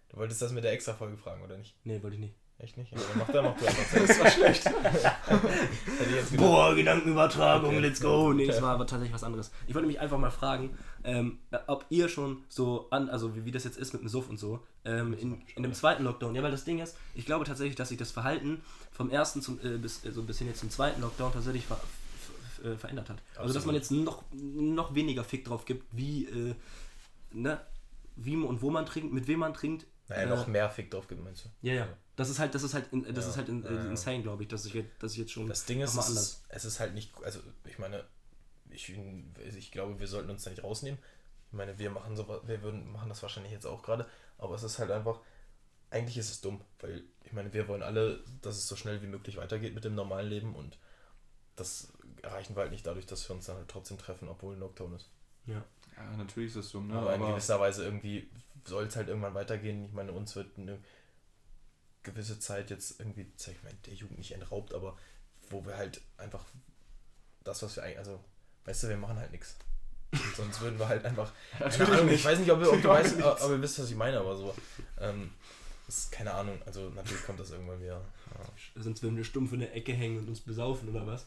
Du 0.09 0.17
wolltest 0.17 0.41
das 0.41 0.51
mit 0.51 0.63
der 0.63 0.71
Extra-Folge 0.71 1.17
fragen, 1.17 1.43
oder 1.43 1.57
nicht? 1.57 1.75
Nee, 1.83 2.01
wollte 2.01 2.15
ich 2.15 2.21
nicht. 2.21 2.35
Echt 2.59 2.75
nicht? 2.75 2.91
Dann 2.91 3.01
mach 3.17 3.29
da, 3.31 3.41
mach 3.41 3.51
einfach. 3.51 4.07
Das 4.07 4.19
war 4.19 4.29
schlecht. 4.29 4.69
Boah, 6.37 6.75
Gedankenübertragung, 6.75 7.69
Okay. 7.69 7.79
let's 7.79 8.01
go. 8.01 8.33
Nee, 8.33 8.47
das 8.47 8.61
war 8.61 8.73
aber 8.73 8.85
tatsächlich 8.85 9.13
was 9.13 9.23
anderes. 9.23 9.51
Ich 9.67 9.73
wollte 9.75 9.87
mich 9.87 9.99
einfach 10.01 10.17
mal 10.17 10.29
fragen, 10.29 10.77
ähm, 11.05 11.39
ob 11.67 11.85
ihr 11.89 12.09
schon 12.09 12.43
so 12.49 12.87
an, 12.91 13.09
also 13.09 13.33
wie, 13.35 13.45
wie 13.45 13.51
das 13.51 13.63
jetzt 13.63 13.77
ist 13.77 13.93
mit 13.93 14.01
dem 14.01 14.09
Suff 14.09 14.29
und 14.29 14.37
so, 14.37 14.59
ähm, 14.83 15.13
in, 15.13 15.41
in 15.55 15.63
dem 15.63 15.73
zweiten 15.73 16.03
Lockdown. 16.03 16.35
Ja, 16.35 16.43
weil 16.43 16.51
das 16.51 16.65
Ding 16.65 16.79
ist, 16.79 16.97
ich 17.15 17.25
glaube 17.25 17.45
tatsächlich, 17.45 17.77
dass 17.77 17.89
sich 17.89 17.97
das 17.97 18.11
Verhalten 18.11 18.61
vom 18.91 19.09
ersten 19.09 19.41
zum, 19.41 19.59
äh, 19.63 19.77
bis, 19.77 20.01
so 20.01 20.19
ein 20.19 20.27
bisschen 20.27 20.47
jetzt 20.47 20.59
zum 20.59 20.69
zweiten 20.69 20.99
Lockdown 20.99 21.31
tatsächlich 21.31 21.65
ver, 21.65 21.79
äh, 22.65 22.75
verändert 22.75 23.09
hat. 23.09 23.17
Also, 23.37 23.53
dass 23.53 23.65
man 23.65 23.75
jetzt 23.75 23.89
noch, 23.91 24.23
noch 24.33 24.93
weniger 24.95 25.23
Fick 25.23 25.45
drauf 25.45 25.63
gibt, 25.63 25.85
wie, 25.95 26.25
äh, 26.25 26.55
ne, 27.31 27.61
wie 28.17 28.35
und 28.35 28.61
wo 28.61 28.69
man 28.69 28.85
trinkt, 28.85 29.13
mit 29.13 29.27
wem 29.27 29.39
man 29.39 29.53
trinkt. 29.53 29.85
Naja, 30.09 30.23
Äh, 30.23 30.25
noch 30.27 30.47
mehr 30.47 30.69
Fick 30.69 30.91
drauf 30.91 31.07
gibt, 31.07 31.23
meinst 31.23 31.45
du? 31.45 31.49
Ja, 31.61 31.73
ja. 31.73 31.87
Das 32.15 32.29
ist 32.29 32.39
halt, 32.39 32.53
das 32.53 32.63
ist 32.63 32.73
halt, 32.73 32.91
in- 32.91 33.03
das 33.13 33.25
Ja, 33.25 33.31
ist 33.31 33.37
halt 33.37 33.49
in, 33.49 33.63
äh, 33.63 33.73
ja, 33.73 33.83
ja. 33.83 33.89
insane, 33.91 34.21
glaube 34.23 34.43
ich, 34.43 34.49
dass 34.49 34.65
ich, 34.65 34.73
jetzt- 34.73 35.01
dass 35.01 35.13
ich 35.13 35.19
jetzt 35.19 35.31
schon. 35.31 35.47
Das 35.47 35.65
Ding 35.65 35.79
ist, 35.81 35.95
es 35.95 36.09
ist, 36.09 36.43
es 36.49 36.65
ist 36.65 36.79
halt 36.79 36.93
nicht, 36.93 37.13
also 37.23 37.39
ich 37.65 37.79
meine, 37.79 38.03
ich, 38.69 38.93
ich 39.57 39.71
glaube, 39.71 39.99
wir 39.99 40.07
sollten 40.07 40.29
uns 40.29 40.43
da 40.43 40.49
nicht 40.49 40.63
rausnehmen. 40.63 40.99
Ich 41.47 41.53
meine, 41.53 41.79
wir 41.79 41.89
machen 41.89 42.15
so, 42.15 42.27
wir 42.45 42.61
würden 42.61 42.91
machen 42.91 43.09
das 43.09 43.21
wahrscheinlich 43.23 43.51
jetzt 43.53 43.65
auch 43.65 43.81
gerade, 43.81 44.05
aber 44.37 44.55
es 44.55 44.63
ist 44.63 44.77
halt 44.79 44.91
einfach, 44.91 45.19
eigentlich 45.91 46.17
ist 46.17 46.29
es 46.29 46.41
dumm, 46.41 46.61
weil 46.79 47.03
ich 47.23 47.33
meine, 47.33 47.51
wir 47.53 47.67
wollen 47.67 47.81
alle, 47.83 48.23
dass 48.41 48.57
es 48.57 48.67
so 48.67 48.75
schnell 48.75 49.01
wie 49.01 49.07
möglich 49.07 49.37
weitergeht 49.37 49.73
mit 49.73 49.83
dem 49.85 49.95
normalen 49.95 50.27
Leben 50.29 50.55
und 50.55 50.77
das 51.55 51.91
erreichen 52.21 52.55
wir 52.55 52.61
halt 52.61 52.71
nicht 52.71 52.85
dadurch, 52.85 53.05
dass 53.05 53.27
wir 53.27 53.35
uns 53.35 53.45
dann 53.45 53.57
halt 53.57 53.67
trotzdem 53.69 53.97
treffen, 53.97 54.27
obwohl 54.29 54.55
ein 54.55 54.59
Lockdown 54.59 54.95
ist. 54.95 55.09
Ja. 55.45 55.63
Ja, 55.97 56.15
natürlich 56.17 56.49
ist 56.49 56.57
das 56.57 56.69
so, 56.69 56.79
ne? 56.81 56.93
aber 56.93 57.15
in 57.15 57.21
Aber 57.21 57.31
gewisser 57.31 57.59
Weise 57.59 57.83
irgendwie 57.83 58.29
soll 58.69 58.85
es 58.85 58.95
halt 58.95 59.07
irgendwann 59.09 59.33
weitergehen. 59.33 59.85
Ich 59.85 59.91
meine, 59.93 60.11
uns 60.13 60.35
wird 60.35 60.57
eine 60.57 60.79
gewisse 62.03 62.39
Zeit 62.39 62.69
jetzt 62.69 62.99
irgendwie, 62.99 63.31
ich 63.37 63.63
mal, 63.63 63.73
der 63.85 63.93
Jugend 63.93 64.17
nicht 64.19 64.31
entraubt, 64.31 64.73
aber 64.73 64.97
wo 65.49 65.65
wir 65.65 65.75
halt 65.77 66.01
einfach 66.17 66.45
das, 67.43 67.61
was 67.63 67.75
wir 67.75 67.83
eigentlich, 67.83 67.97
also, 67.99 68.23
weißt 68.65 68.83
du, 68.83 68.89
wir 68.89 68.97
machen 68.97 69.17
halt 69.17 69.31
nichts. 69.31 69.55
Sonst 70.35 70.61
würden 70.61 70.79
wir 70.79 70.87
halt 70.87 71.05
einfach. 71.05 71.31
Keine 71.59 71.87
Ahnung, 71.91 72.09
ich 72.09 72.23
weiß 72.25 72.39
nicht, 72.39 72.51
ob, 72.51 72.61
ihr- 72.61 72.71
ob 72.71 72.81
du 72.81 72.87
weißt, 72.89 73.21
aber 73.21 73.53
ihr 73.53 73.61
wisst, 73.61 73.77
was 73.79 73.89
ich 73.89 73.95
meine, 73.95 74.19
aber 74.19 74.35
so. 74.35 74.55
Ähm, 74.99 75.31
das 75.85 75.97
ist 75.97 76.11
keine 76.11 76.31
Ahnung, 76.35 76.61
also 76.67 76.89
natürlich 76.91 77.23
kommt 77.25 77.39
das 77.39 77.49
irgendwann 77.49 77.79
wieder. 77.81 77.95
Ja, 78.35 78.81
Sonst 78.81 79.01
würden 79.01 79.17
wir 79.17 79.23
stumpf 79.23 79.53
in 79.53 79.61
der 79.61 79.75
Ecke 79.75 79.91
hängen 79.91 80.19
und 80.19 80.27
uns 80.29 80.39
besaufen 80.39 80.89
oder 80.89 81.05
was? 81.07 81.25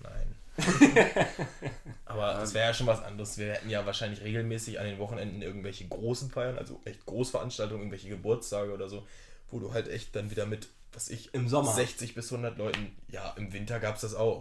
nein. 0.00 0.34
aber 2.04 2.34
das 2.34 2.54
wäre 2.54 2.68
ja 2.68 2.74
schon 2.74 2.86
was 2.86 3.02
anderes. 3.02 3.38
Wir 3.38 3.54
hätten 3.54 3.70
ja 3.70 3.84
wahrscheinlich 3.86 4.22
regelmäßig 4.22 4.78
an 4.80 4.86
den 4.86 4.98
Wochenenden 4.98 5.42
irgendwelche 5.42 5.86
großen 5.88 6.30
Feiern, 6.30 6.58
also 6.58 6.80
echt 6.84 7.04
Großveranstaltungen, 7.06 7.82
irgendwelche 7.82 8.08
Geburtstage 8.08 8.72
oder 8.72 8.88
so, 8.88 9.06
wo 9.50 9.58
du 9.58 9.72
halt 9.72 9.88
echt 9.88 10.14
dann 10.16 10.30
wieder 10.30 10.46
mit, 10.46 10.68
was 10.92 11.08
ich, 11.08 11.32
Im 11.34 11.48
Sommer. 11.48 11.72
60 11.72 12.14
bis 12.14 12.32
100 12.32 12.58
Leuten, 12.58 12.96
ja, 13.08 13.32
im 13.36 13.52
Winter 13.52 13.80
gab 13.80 13.96
es 13.96 14.02
das 14.02 14.14
auch. 14.14 14.40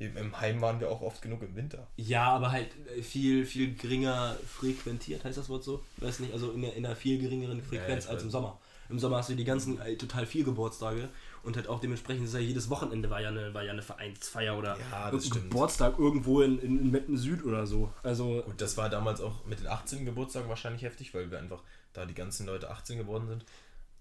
Im- 0.00 0.16
Im 0.16 0.40
Heim 0.40 0.60
waren 0.60 0.78
wir 0.78 0.90
auch 0.92 1.00
oft 1.02 1.22
genug 1.22 1.42
im 1.42 1.56
Winter. 1.56 1.88
Ja, 1.96 2.28
aber 2.30 2.52
halt 2.52 2.68
äh, 2.96 3.02
viel, 3.02 3.44
viel 3.44 3.74
geringer 3.74 4.36
frequentiert, 4.46 5.24
heißt 5.24 5.38
das 5.38 5.48
Wort 5.48 5.64
so? 5.64 5.82
Weiß 5.96 6.20
nicht, 6.20 6.32
also 6.32 6.52
in, 6.52 6.64
einer- 6.64 6.74
in 6.74 6.86
einer 6.86 6.94
viel 6.94 7.18
geringeren 7.18 7.60
Frequenz 7.62 8.04
ich 8.04 8.10
als 8.10 8.22
im. 8.22 8.30
Sommer. 8.30 8.60
Im 8.90 8.98
Sommer 8.98 9.16
hast 9.18 9.28
du 9.28 9.34
die 9.34 9.44
ganzen 9.44 9.78
äh, 9.82 9.96
total 9.96 10.24
viel 10.24 10.44
Geburtstage 10.44 11.08
und 11.42 11.56
halt 11.56 11.68
auch 11.68 11.80
dementsprechend 11.80 12.24
ist 12.26 12.34
ja 12.34 12.40
jedes 12.40 12.70
Wochenende 12.70 13.10
war 13.10 13.20
ja 13.20 13.28
eine, 13.28 13.54
war 13.54 13.62
ja 13.62 13.72
eine 13.72 13.82
Vereinsfeier 13.82 14.56
oder 14.58 14.76
Ja. 14.90 15.10
Geburtstag 15.10 15.98
irgendwo 15.98 16.42
in, 16.42 16.58
in, 16.58 16.78
in 16.78 16.90
Meppen 16.90 17.16
Süd 17.16 17.44
oder 17.44 17.66
so. 17.66 17.92
Also 18.02 18.42
Gut, 18.42 18.60
das 18.60 18.76
war 18.76 18.88
damals 18.90 19.20
auch 19.20 19.44
mit 19.46 19.60
den 19.60 19.66
18 19.66 20.04
Geburtstagen 20.04 20.48
wahrscheinlich 20.48 20.82
heftig, 20.82 21.14
weil 21.14 21.30
wir 21.30 21.38
einfach 21.38 21.62
da 21.92 22.06
die 22.06 22.14
ganzen 22.14 22.46
Leute 22.46 22.70
18 22.70 22.98
geworden 22.98 23.26
sind. 23.28 23.44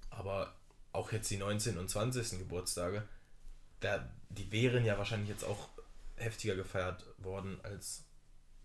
Aber 0.10 0.54
auch 0.92 1.12
jetzt 1.12 1.30
die 1.30 1.38
19 1.38 1.78
und 1.78 1.90
20. 1.90 2.40
Geburtstage, 2.40 3.04
da, 3.80 4.08
die 4.30 4.52
wären 4.52 4.84
ja 4.86 4.98
wahrscheinlich 4.98 5.30
jetzt 5.30 5.44
auch 5.44 5.70
heftiger 6.16 6.56
gefeiert 6.56 7.06
worden, 7.20 7.60
als 7.64 8.04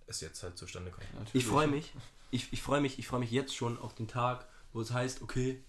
es 0.07 0.21
jetzt 0.21 0.43
halt 0.43 0.57
zustande 0.57 0.91
kommt. 0.91 1.07
Ich 1.33 1.45
freue 1.45 1.69
mich. 1.69 1.93
Ich, 2.31 2.52
ich 2.52 2.62
freue 2.62 2.81
mich, 2.81 2.99
ich 2.99 3.07
freue 3.07 3.21
mich 3.21 3.31
jetzt 3.31 3.55
schon 3.55 3.79
auf 3.79 3.95
den 3.95 4.09
Tag, 4.09 4.47
wo 4.73 4.81
es 4.81 4.91
heißt, 4.91 5.21
okay, 5.21 5.62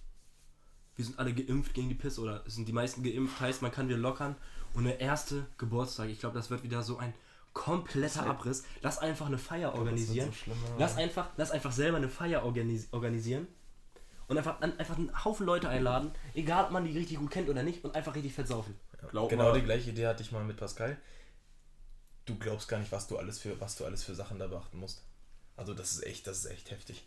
wir 0.96 1.06
sind 1.06 1.18
alle 1.20 1.34
geimpft 1.34 1.74
gegen 1.74 1.90
die 1.90 1.96
Pisse 1.96 2.22
oder 2.22 2.44
sind 2.48 2.68
die 2.68 2.74
meisten 2.74 3.04
geimpft, 3.04 3.40
heißt 3.40 3.62
man 3.62 3.72
kann 3.72 3.88
wieder 3.90 3.98
lockern 3.98 4.36
und 4.74 4.84
der 4.86 5.00
erste 5.00 5.46
Geburtstag, 5.58 6.10
ich 6.10 6.20
glaube, 6.20 6.36
das 6.36 6.50
wird 6.50 6.64
wieder 6.64 6.84
so 6.84 6.98
ein 6.98 7.14
kompletter 7.54 8.26
Abriss. 8.26 8.64
Lass 8.82 8.98
einfach 8.98 9.28
eine 9.28 9.38
Feier 9.38 9.74
organisieren. 9.76 10.28
so 10.28 10.32
schlimm, 10.34 10.58
lass 10.80 10.98
einfach, 10.98 11.30
lass 11.38 11.52
einfach 11.52 11.72
selber 11.72 11.98
eine 11.98 12.10
Feier 12.10 12.44
organis 12.44 12.88
organisieren 12.92 13.48
und 14.28 14.38
einfach, 14.38 14.60
an- 14.62 14.78
einfach 14.80 14.98
einen 14.98 15.24
Haufen 15.24 15.46
Leute 15.46 15.70
einladen, 15.70 16.12
egal 16.34 16.66
ob 16.66 16.72
man 16.72 16.84
die 16.86 16.98
richtig 16.98 17.18
gut 17.18 17.30
kennt 17.32 17.50
oder 17.50 17.62
nicht 17.64 17.84
und 17.84 17.96
einfach 17.96 18.16
richtig 18.16 18.34
versaufen. 18.34 18.76
Glaub 19.12 19.30
genau 19.30 19.46
mal- 19.52 19.60
die 19.60 19.66
gleiche 19.66 19.92
Idee 19.92 20.08
hatte 20.08 20.24
ich 20.24 20.32
mal 20.32 20.44
mit 20.44 20.58
Pascal. 20.58 20.98
Du 22.26 22.38
glaubst 22.38 22.68
gar 22.70 22.80
nicht, 22.80 22.92
was 22.92 23.08
du 23.08 23.18
alles 23.18 23.40
für, 23.40 23.60
was 23.60 23.76
du 23.76 23.86
alles 23.86 24.04
für 24.04 24.16
Sachen 24.16 24.40
da 24.40 24.48
beachten 24.48 24.78
musst. 24.80 25.04
Also 25.58 25.74
das 25.74 25.92
ist 25.92 26.04
echt, 26.06 26.26
das 26.26 26.40
ist 26.40 26.46
echt 26.46 26.72
heftig. 26.72 27.06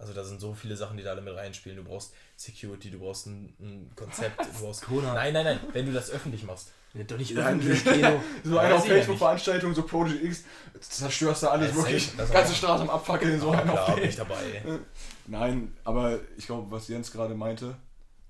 Also 0.00 0.14
da 0.14 0.24
sind 0.24 0.40
so 0.40 0.54
viele 0.54 0.76
Sachen, 0.76 0.96
die 0.96 1.02
da 1.02 1.10
alle 1.10 1.20
mit 1.20 1.36
reinspielen. 1.36 1.76
Du 1.76 1.84
brauchst 1.84 2.14
Security, 2.34 2.90
du 2.90 2.98
brauchst 2.98 3.26
ein, 3.26 3.54
ein 3.60 3.90
Konzept, 3.94 4.40
du 4.40 4.60
brauchst. 4.60 4.82
Corona. 4.82 5.12
Nein, 5.12 5.34
nein, 5.34 5.44
nein, 5.44 5.60
wenn 5.74 5.84
du 5.84 5.92
das 5.92 6.10
öffentlich 6.10 6.42
machst. 6.44 6.72
Ja, 6.94 7.04
Doch 7.04 7.18
nicht 7.18 7.36
öffentlich. 7.36 7.84
Kino. 7.84 8.20
So 8.42 8.58
eine 8.58 8.74
auf 8.74 8.86
Facebook-Veranstaltung, 8.86 9.74
so 9.74 9.82
Project 9.82 10.24
X, 10.24 10.44
zerstörst 10.80 11.42
du 11.42 11.48
alles 11.48 11.70
Ja, 11.70 11.76
wirklich. 11.76 12.16
das 12.16 12.30
ganze 12.30 12.52
auch. 12.52 12.56
Straße 12.56 12.82
am 12.82 12.90
Abfackeln, 12.90 13.38
so 13.38 13.52
Ja, 13.52 13.60
einen 13.60 13.70
auf 13.70 13.84
Facebook. 13.86 14.08
ich 14.08 14.16
dabei. 14.16 14.62
Nein, 15.26 15.76
aber 15.84 16.18
ich 16.38 16.46
glaube, 16.46 16.70
was 16.70 16.88
Jens 16.88 17.12
gerade 17.12 17.34
meinte, 17.34 17.76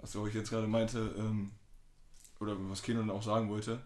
was 0.00 0.14
ich 0.14 0.34
jetzt 0.34 0.50
gerade 0.50 0.66
meinte, 0.66 1.14
ähm, 1.16 1.52
oder 2.40 2.56
was 2.68 2.82
Keno 2.82 2.98
dann 3.00 3.10
auch 3.10 3.22
sagen 3.22 3.48
wollte, 3.48 3.80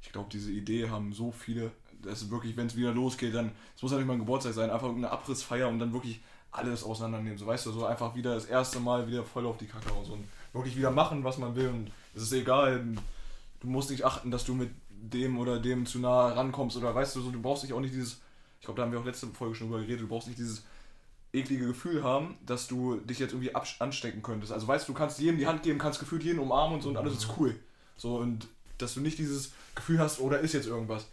ich 0.00 0.10
glaube, 0.10 0.28
diese 0.32 0.50
Idee 0.50 0.88
haben 0.88 1.12
so 1.12 1.30
viele, 1.32 1.70
das 2.02 2.22
ist 2.22 2.30
wirklich, 2.30 2.56
wenn 2.56 2.66
es 2.68 2.76
wieder 2.76 2.92
losgeht, 2.92 3.34
dann, 3.34 3.52
es 3.76 3.82
muss 3.82 3.92
ja 3.92 3.98
nicht 3.98 4.06
mal 4.06 4.14
ein 4.14 4.20
Geburtstag 4.20 4.54
sein, 4.54 4.70
einfach 4.70 4.88
eine 4.88 5.10
Abrissfeier 5.10 5.68
und 5.68 5.78
dann 5.78 5.92
wirklich 5.92 6.20
alles 6.52 6.82
auseinandernehmen. 6.84 7.38
So 7.38 7.46
weißt 7.46 7.66
du, 7.66 7.72
so 7.72 7.84
einfach 7.84 8.14
wieder 8.14 8.34
das 8.34 8.46
erste 8.46 8.80
Mal 8.80 9.06
wieder 9.08 9.24
voll 9.24 9.46
auf 9.46 9.58
die 9.58 9.66
Kacke 9.66 9.92
und 9.92 10.04
so 10.06 10.12
und 10.14 10.24
wirklich 10.52 10.76
wieder 10.76 10.90
machen, 10.90 11.22
was 11.24 11.38
man 11.38 11.54
will 11.54 11.68
und 11.68 11.90
es 12.14 12.22
ist 12.22 12.32
egal, 12.32 12.82
du 13.60 13.66
musst 13.66 13.90
nicht 13.90 14.04
achten, 14.04 14.30
dass 14.30 14.44
du 14.44 14.54
mit 14.54 14.70
dem 14.90 15.38
oder 15.38 15.58
dem 15.60 15.84
zu 15.86 15.98
nah 15.98 16.28
rankommst 16.28 16.76
oder 16.76 16.94
weißt 16.94 17.14
du, 17.16 17.20
so, 17.20 17.30
du 17.30 17.40
brauchst 17.42 17.62
dich 17.62 17.72
auch 17.74 17.80
nicht 17.80 17.94
dieses, 17.94 18.20
ich 18.60 18.64
glaube, 18.64 18.78
da 18.78 18.84
haben 18.84 18.92
wir 18.92 19.00
auch 19.00 19.04
letzte 19.04 19.26
Folge 19.28 19.54
schon 19.54 19.68
drüber 19.68 19.80
geredet, 19.80 20.00
du 20.02 20.08
brauchst 20.08 20.28
nicht 20.28 20.38
dieses 20.38 20.64
eklige 21.32 21.66
Gefühl 21.66 22.02
haben, 22.02 22.38
dass 22.46 22.66
du 22.66 22.96
dich 23.00 23.18
jetzt 23.18 23.32
irgendwie 23.32 23.54
anstecken 23.54 24.22
könntest. 24.22 24.52
Also 24.52 24.66
weißt 24.66 24.88
du, 24.88 24.92
du 24.92 24.98
kannst 24.98 25.18
jedem 25.18 25.36
die 25.36 25.46
Hand 25.46 25.62
geben, 25.62 25.78
kannst 25.78 26.00
gefühlt 26.00 26.22
jeden 26.24 26.38
umarmen 26.38 26.76
und 26.76 26.82
so 26.82 26.88
und 26.88 26.96
alles 26.96 27.14
ist 27.18 27.28
cool. 27.38 27.54
So 27.98 28.16
und 28.16 28.48
dass 28.78 28.94
du 28.94 29.00
nicht 29.00 29.18
dieses 29.18 29.52
Gefühl 29.74 29.98
hast, 29.98 30.20
oder 30.20 30.40
ist 30.40 30.54
jetzt 30.54 30.66
irgendwas. 30.66 31.06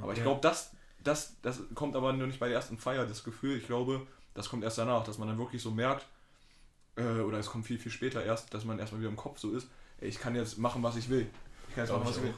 aber 0.00 0.12
ich 0.12 0.18
Ja. 0.18 0.24
glaube, 0.24 0.40
das, 0.42 0.70
das, 1.02 1.32
das 1.42 1.60
kommt 1.74 1.96
aber 1.96 2.12
nur 2.12 2.28
nicht 2.28 2.38
bei 2.38 2.46
der 2.46 2.56
ersten 2.56 2.78
Feier, 2.78 3.06
das 3.06 3.24
Gefühl. 3.24 3.56
Ich 3.58 3.66
glaube, 3.66 4.06
das 4.36 4.48
kommt 4.48 4.62
erst 4.62 4.78
danach, 4.78 5.02
dass 5.04 5.18
man 5.18 5.26
dann 5.28 5.38
wirklich 5.38 5.60
so 5.62 5.70
merkt, 5.70 6.06
äh, 6.96 7.02
oder 7.20 7.38
es 7.38 7.46
kommt 7.46 7.66
viel, 7.66 7.78
viel 7.78 7.90
später 7.92 8.24
erst, 8.24 8.52
dass 8.54 8.64
man 8.64 8.78
erstmal 8.78 9.00
wieder 9.00 9.10
im 9.10 9.16
Kopf 9.16 9.38
so 9.38 9.50
ist, 9.52 9.68
ey, 10.00 10.08
ich 10.08 10.18
kann 10.20 10.34
jetzt 10.36 10.58
machen, 10.58 10.82
was 10.82 10.96
ich 10.96 11.08
will. 11.08 11.26
Ich 11.68 11.74
kann 11.74 11.82
jetzt 11.84 11.88
Glaub 11.90 12.00
machen, 12.00 12.10
was 12.10 12.16
ich 12.18 12.22
will. 12.22 12.34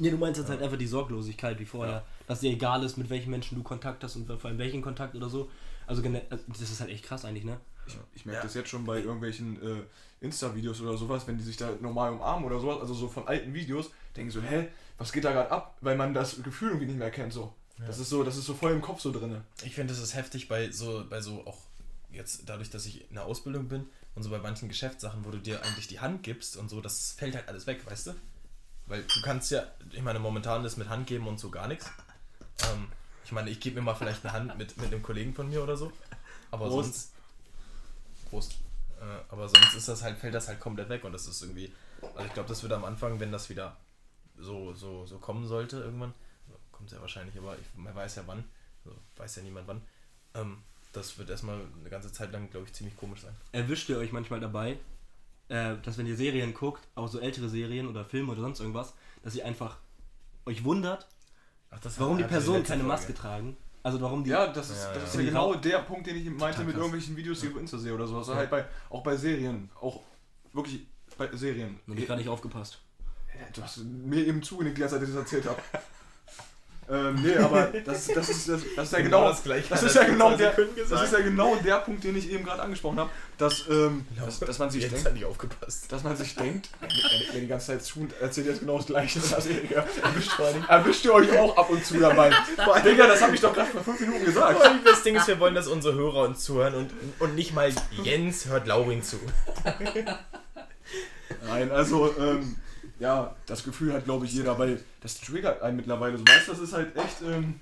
Nee, 0.00 0.10
du 0.10 0.16
meinst 0.18 0.40
jetzt 0.40 0.50
halt 0.50 0.60
einfach 0.60 0.76
die 0.76 0.88
Sorglosigkeit 0.88 1.58
wie 1.60 1.64
vorher, 1.64 2.04
dass 2.26 2.40
dir 2.40 2.50
egal 2.50 2.82
ist, 2.82 2.96
mit 2.96 3.10
welchen 3.10 3.30
Menschen 3.30 3.56
du 3.56 3.62
Kontakt 3.62 4.02
hast 4.02 4.16
und 4.16 4.26
vor 4.26 4.46
allem 4.50 4.58
welchen 4.58 4.82
Kontakt 4.82 5.14
oder 5.14 5.28
so. 5.28 5.48
Also 5.86 6.02
gene- 6.02 6.22
das 6.48 6.60
ist 6.60 6.80
halt 6.80 6.90
echt 6.90 7.04
krass 7.04 7.24
eigentlich, 7.24 7.44
ne? 7.44 7.60
Ich, 7.86 7.96
ich 8.14 8.26
merke 8.26 8.38
Ja. 8.38 8.42
das 8.44 8.54
jetzt 8.54 8.70
schon 8.70 8.84
bei 8.84 8.98
irgendwelchen 9.00 9.62
äh, 9.62 9.82
Insta-Videos 10.20 10.80
oder 10.80 10.96
sowas, 10.96 11.26
wenn 11.28 11.36
die 11.38 11.44
sich 11.44 11.56
da 11.58 11.70
normal 11.80 12.12
umarmen 12.12 12.44
oder 12.44 12.58
sowas, 12.58 12.80
also 12.80 12.92
so 12.94 13.08
von 13.08 13.28
alten 13.28 13.54
Videos, 13.54 13.90
denken 14.16 14.30
so, 14.32 14.40
hä, 14.42 14.68
was 14.98 15.12
geht 15.12 15.24
da 15.24 15.32
gerade 15.32 15.50
ab? 15.52 15.76
Weil 15.80 15.96
man 15.96 16.12
das 16.14 16.42
Gefühl 16.42 16.70
irgendwie 16.70 16.86
nicht 16.86 16.98
mehr 16.98 17.10
kennt 17.10 17.32
so. 17.32 17.52
Das 17.78 17.98
ist 17.98 18.08
so, 18.08 18.22
das 18.22 18.36
ist 18.36 18.46
so 18.46 18.54
voll 18.54 18.72
im 18.72 18.80
Kopf 18.80 19.00
so 19.00 19.12
drin. 19.12 19.42
Ich 19.64 19.74
finde, 19.74 19.92
das 19.92 20.02
ist 20.02 20.14
heftig 20.14 20.48
bei 20.48 20.70
so, 20.70 21.04
bei 21.08 21.20
so 21.20 21.44
auch 21.46 21.58
jetzt 22.12 22.42
dadurch, 22.46 22.70
dass 22.70 22.86
ich 22.86 23.08
in 23.08 23.16
der 23.16 23.24
Ausbildung 23.24 23.68
bin 23.68 23.86
und 24.14 24.22
so 24.22 24.30
bei 24.30 24.38
manchen 24.38 24.68
Geschäftssachen, 24.68 25.24
wo 25.24 25.30
du 25.30 25.38
dir 25.38 25.62
eigentlich 25.64 25.88
die 25.88 26.00
Hand 26.00 26.22
gibst 26.22 26.56
und 26.56 26.70
so, 26.70 26.80
das 26.80 27.12
fällt 27.12 27.34
halt 27.34 27.48
alles 27.48 27.66
weg, 27.66 27.84
weißt 27.84 28.08
du? 28.08 28.14
Weil 28.86 29.02
du 29.02 29.22
kannst 29.22 29.50
ja, 29.50 29.64
ich 29.90 30.02
meine, 30.02 30.18
momentan 30.18 30.64
ist 30.64 30.76
mit 30.76 30.88
Hand 30.88 31.06
geben 31.06 31.26
und 31.26 31.40
so 31.40 31.50
gar 31.50 31.68
nichts. 31.68 31.86
Ähm, 32.62 32.88
ich 33.24 33.32
meine, 33.32 33.50
ich 33.50 33.58
gebe 33.58 33.76
mir 33.76 33.82
mal 33.82 33.94
vielleicht 33.94 34.24
eine 34.24 34.32
Hand 34.32 34.58
mit, 34.58 34.76
mit 34.76 34.92
einem 34.92 35.02
Kollegen 35.02 35.34
von 35.34 35.48
mir 35.48 35.62
oder 35.62 35.76
so. 35.76 35.90
Aber 36.50 36.68
Prost. 36.68 36.84
sonst. 36.84 37.12
Prost. 38.30 38.52
Äh, 39.00 39.32
aber 39.32 39.48
sonst 39.48 39.74
ist 39.74 39.88
das 39.88 40.02
halt, 40.02 40.18
fällt 40.18 40.34
das 40.34 40.48
halt 40.48 40.60
komplett 40.60 40.88
weg 40.90 41.04
und 41.04 41.12
das 41.12 41.26
ist 41.26 41.42
irgendwie. 41.42 41.72
Also 42.14 42.26
ich 42.26 42.34
glaube, 42.34 42.48
das 42.48 42.62
wird 42.62 42.72
am 42.72 42.84
Anfang, 42.84 43.18
wenn 43.18 43.32
das 43.32 43.48
wieder 43.48 43.76
so, 44.38 44.74
so, 44.74 45.06
so 45.06 45.18
kommen 45.18 45.46
sollte, 45.46 45.78
irgendwann, 45.78 46.12
kommt 46.84 46.92
ja 46.92 47.00
wahrscheinlich, 47.00 47.36
aber 47.38 47.56
ich, 47.58 47.66
man 47.78 47.94
weiß 47.94 48.16
ja 48.16 48.22
wann, 48.26 48.44
also 48.84 48.98
weiß 49.16 49.36
ja 49.36 49.42
niemand 49.42 49.66
wann. 49.66 49.80
Ähm, 50.34 50.58
das 50.92 51.16
wird 51.18 51.30
erstmal 51.30 51.58
eine 51.80 51.88
ganze 51.88 52.12
Zeit 52.12 52.30
lang, 52.30 52.50
glaube 52.50 52.66
ich, 52.66 52.74
ziemlich 52.74 52.96
komisch 52.96 53.22
sein. 53.22 53.34
Erwischt 53.52 53.88
ihr 53.88 53.96
euch 53.96 54.12
manchmal 54.12 54.38
dabei, 54.40 54.76
äh, 55.48 55.76
dass 55.82 55.96
wenn 55.96 56.06
ihr 56.06 56.16
Serien 56.16 56.52
guckt, 56.52 56.86
auch 56.94 57.08
so 57.08 57.20
ältere 57.20 57.48
Serien 57.48 57.88
oder 57.88 58.04
Filme 58.04 58.32
oder 58.32 58.42
sonst 58.42 58.60
irgendwas, 58.60 58.92
dass 59.22 59.34
ihr 59.34 59.46
einfach 59.46 59.78
euch 60.44 60.62
wundert, 60.62 61.08
Ach, 61.70 61.80
das 61.80 61.98
warum 61.98 62.18
die 62.18 62.24
Personen 62.24 62.64
keine 62.64 62.82
Folge. 62.82 62.88
Maske 62.94 63.14
tragen. 63.14 63.56
Also 63.82 64.00
warum 64.00 64.22
die. 64.22 64.30
Ja, 64.30 64.46
das 64.48 64.70
ist, 64.70 64.84
Ja, 64.84 64.92
das 64.92 65.02
ja. 65.02 65.08
ist 65.08 65.14
ja 65.16 65.22
genau 65.22 65.54
der 65.54 65.78
Punkt, 65.78 66.06
den 66.06 66.16
ich 66.16 66.24
meinte 66.30 66.60
mit 66.60 66.74
krass. 66.74 66.76
irgendwelchen 66.76 67.16
Videos, 67.16 67.40
die 67.40 67.46
ich 67.46 67.54
auf 67.54 67.60
Insta 67.60 67.78
sehe 67.78 67.94
oder 67.94 68.06
so. 68.06 68.18
Also 68.18 68.34
halt 68.34 68.50
bei, 68.50 68.66
auch 68.90 69.02
bei 69.02 69.16
Serien, 69.16 69.70
auch 69.80 70.02
wirklich 70.52 70.86
bei 71.16 71.34
Serien. 71.34 71.80
Hab 71.88 71.96
ich 71.96 72.06
gerade 72.06 72.20
nicht 72.20 72.30
aufgepasst. 72.30 72.78
Du 73.52 73.62
hast 73.62 73.78
mir 73.78 74.24
eben 74.26 74.42
zugenickt, 74.42 74.80
als 74.80 74.92
ich 74.92 75.00
das 75.00 75.16
erzählt 75.16 75.46
habe. 75.46 75.60
ähm, 76.90 77.14
nee, 77.22 77.36
aber 77.36 77.68
das, 77.84 78.06
das, 78.08 78.28
ist, 78.28 78.48
das, 78.48 78.60
das 78.76 78.86
ist 78.86 78.92
ja 78.92 78.98
Genau 79.00 79.18
genau, 79.20 79.28
das 79.30 79.42
Gleiche 79.42 79.68
das 79.70 79.82
ist 79.82 79.96
ja 79.96 80.04
genau 80.04 80.36
der, 80.36 80.54
das 80.90 81.02
ist 81.02 81.12
ja 81.12 81.20
genau 81.20 81.56
der 81.56 81.76
Punkt, 81.78 82.04
den 82.04 82.16
ich 82.16 82.30
eben 82.30 82.44
gerade 82.44 82.62
angesprochen 82.62 82.98
habe, 83.00 83.10
dass, 83.38 83.66
ähm, 83.68 84.04
Genau. 84.14 84.26
dass, 84.26 84.38
dass 84.40 84.58
man 84.58 84.70
sich 84.70 84.82
Jetzt 84.82 84.92
denkt, 84.92 85.06
hat 85.06 85.14
nicht 85.14 85.24
aufgepasst. 85.24 85.90
dass 85.90 86.02
man 86.02 86.16
sich 86.16 86.34
denkt, 86.34 86.68
wenn 87.32 87.40
die 87.42 87.46
ganze 87.46 87.68
Zeit 87.68 87.82
zu 87.84 88.06
erzählt 88.20 88.46
jetzt 88.48 88.60
genau 88.60 88.76
das 88.76 88.86
Gleiche, 88.86 89.18
das 89.20 89.32
erwischt, 89.32 90.32
erwischt 90.68 91.04
ihr 91.04 91.14
euch 91.14 91.38
auch 91.38 91.56
ab 91.56 91.70
und 91.70 91.84
zu 91.84 91.98
dabei. 91.98 92.30
Digga, 92.84 93.06
das 93.06 93.22
habe 93.22 93.34
ich 93.34 93.40
doch 93.40 93.52
gerade 93.54 93.70
vor 93.70 93.82
fünf 93.82 94.00
Minuten 94.00 94.24
gesagt. 94.24 94.60
Das 94.84 95.02
Ding 95.02 95.16
ist, 95.16 95.26
wir 95.26 95.40
wollen, 95.40 95.54
dass 95.54 95.68
unsere 95.68 95.94
Hörer 95.94 96.22
uns 96.28 96.44
zuhören 96.44 96.74
und, 96.74 96.90
und 97.18 97.34
nicht 97.34 97.54
mal 97.54 97.72
Jens 98.02 98.46
hört 98.46 98.66
Laurin 98.66 99.02
zu. 99.02 99.18
Nein, 101.46 101.70
also, 101.70 102.14
ähm, 102.18 102.56
ja, 103.04 103.36
das 103.46 103.62
Gefühl 103.64 103.92
hat, 103.92 104.04
glaube 104.04 104.24
ich, 104.24 104.32
jeder, 104.32 104.58
weil 104.58 104.82
das 105.00 105.20
triggert 105.20 105.60
einen 105.62 105.76
mittlerweile. 105.76 106.16
So, 106.16 106.26
weißt 106.26 106.48
du, 106.48 106.52
das 106.52 106.60
ist 106.62 106.72
halt 106.72 106.96
echt, 106.96 107.20
ähm, 107.22 107.60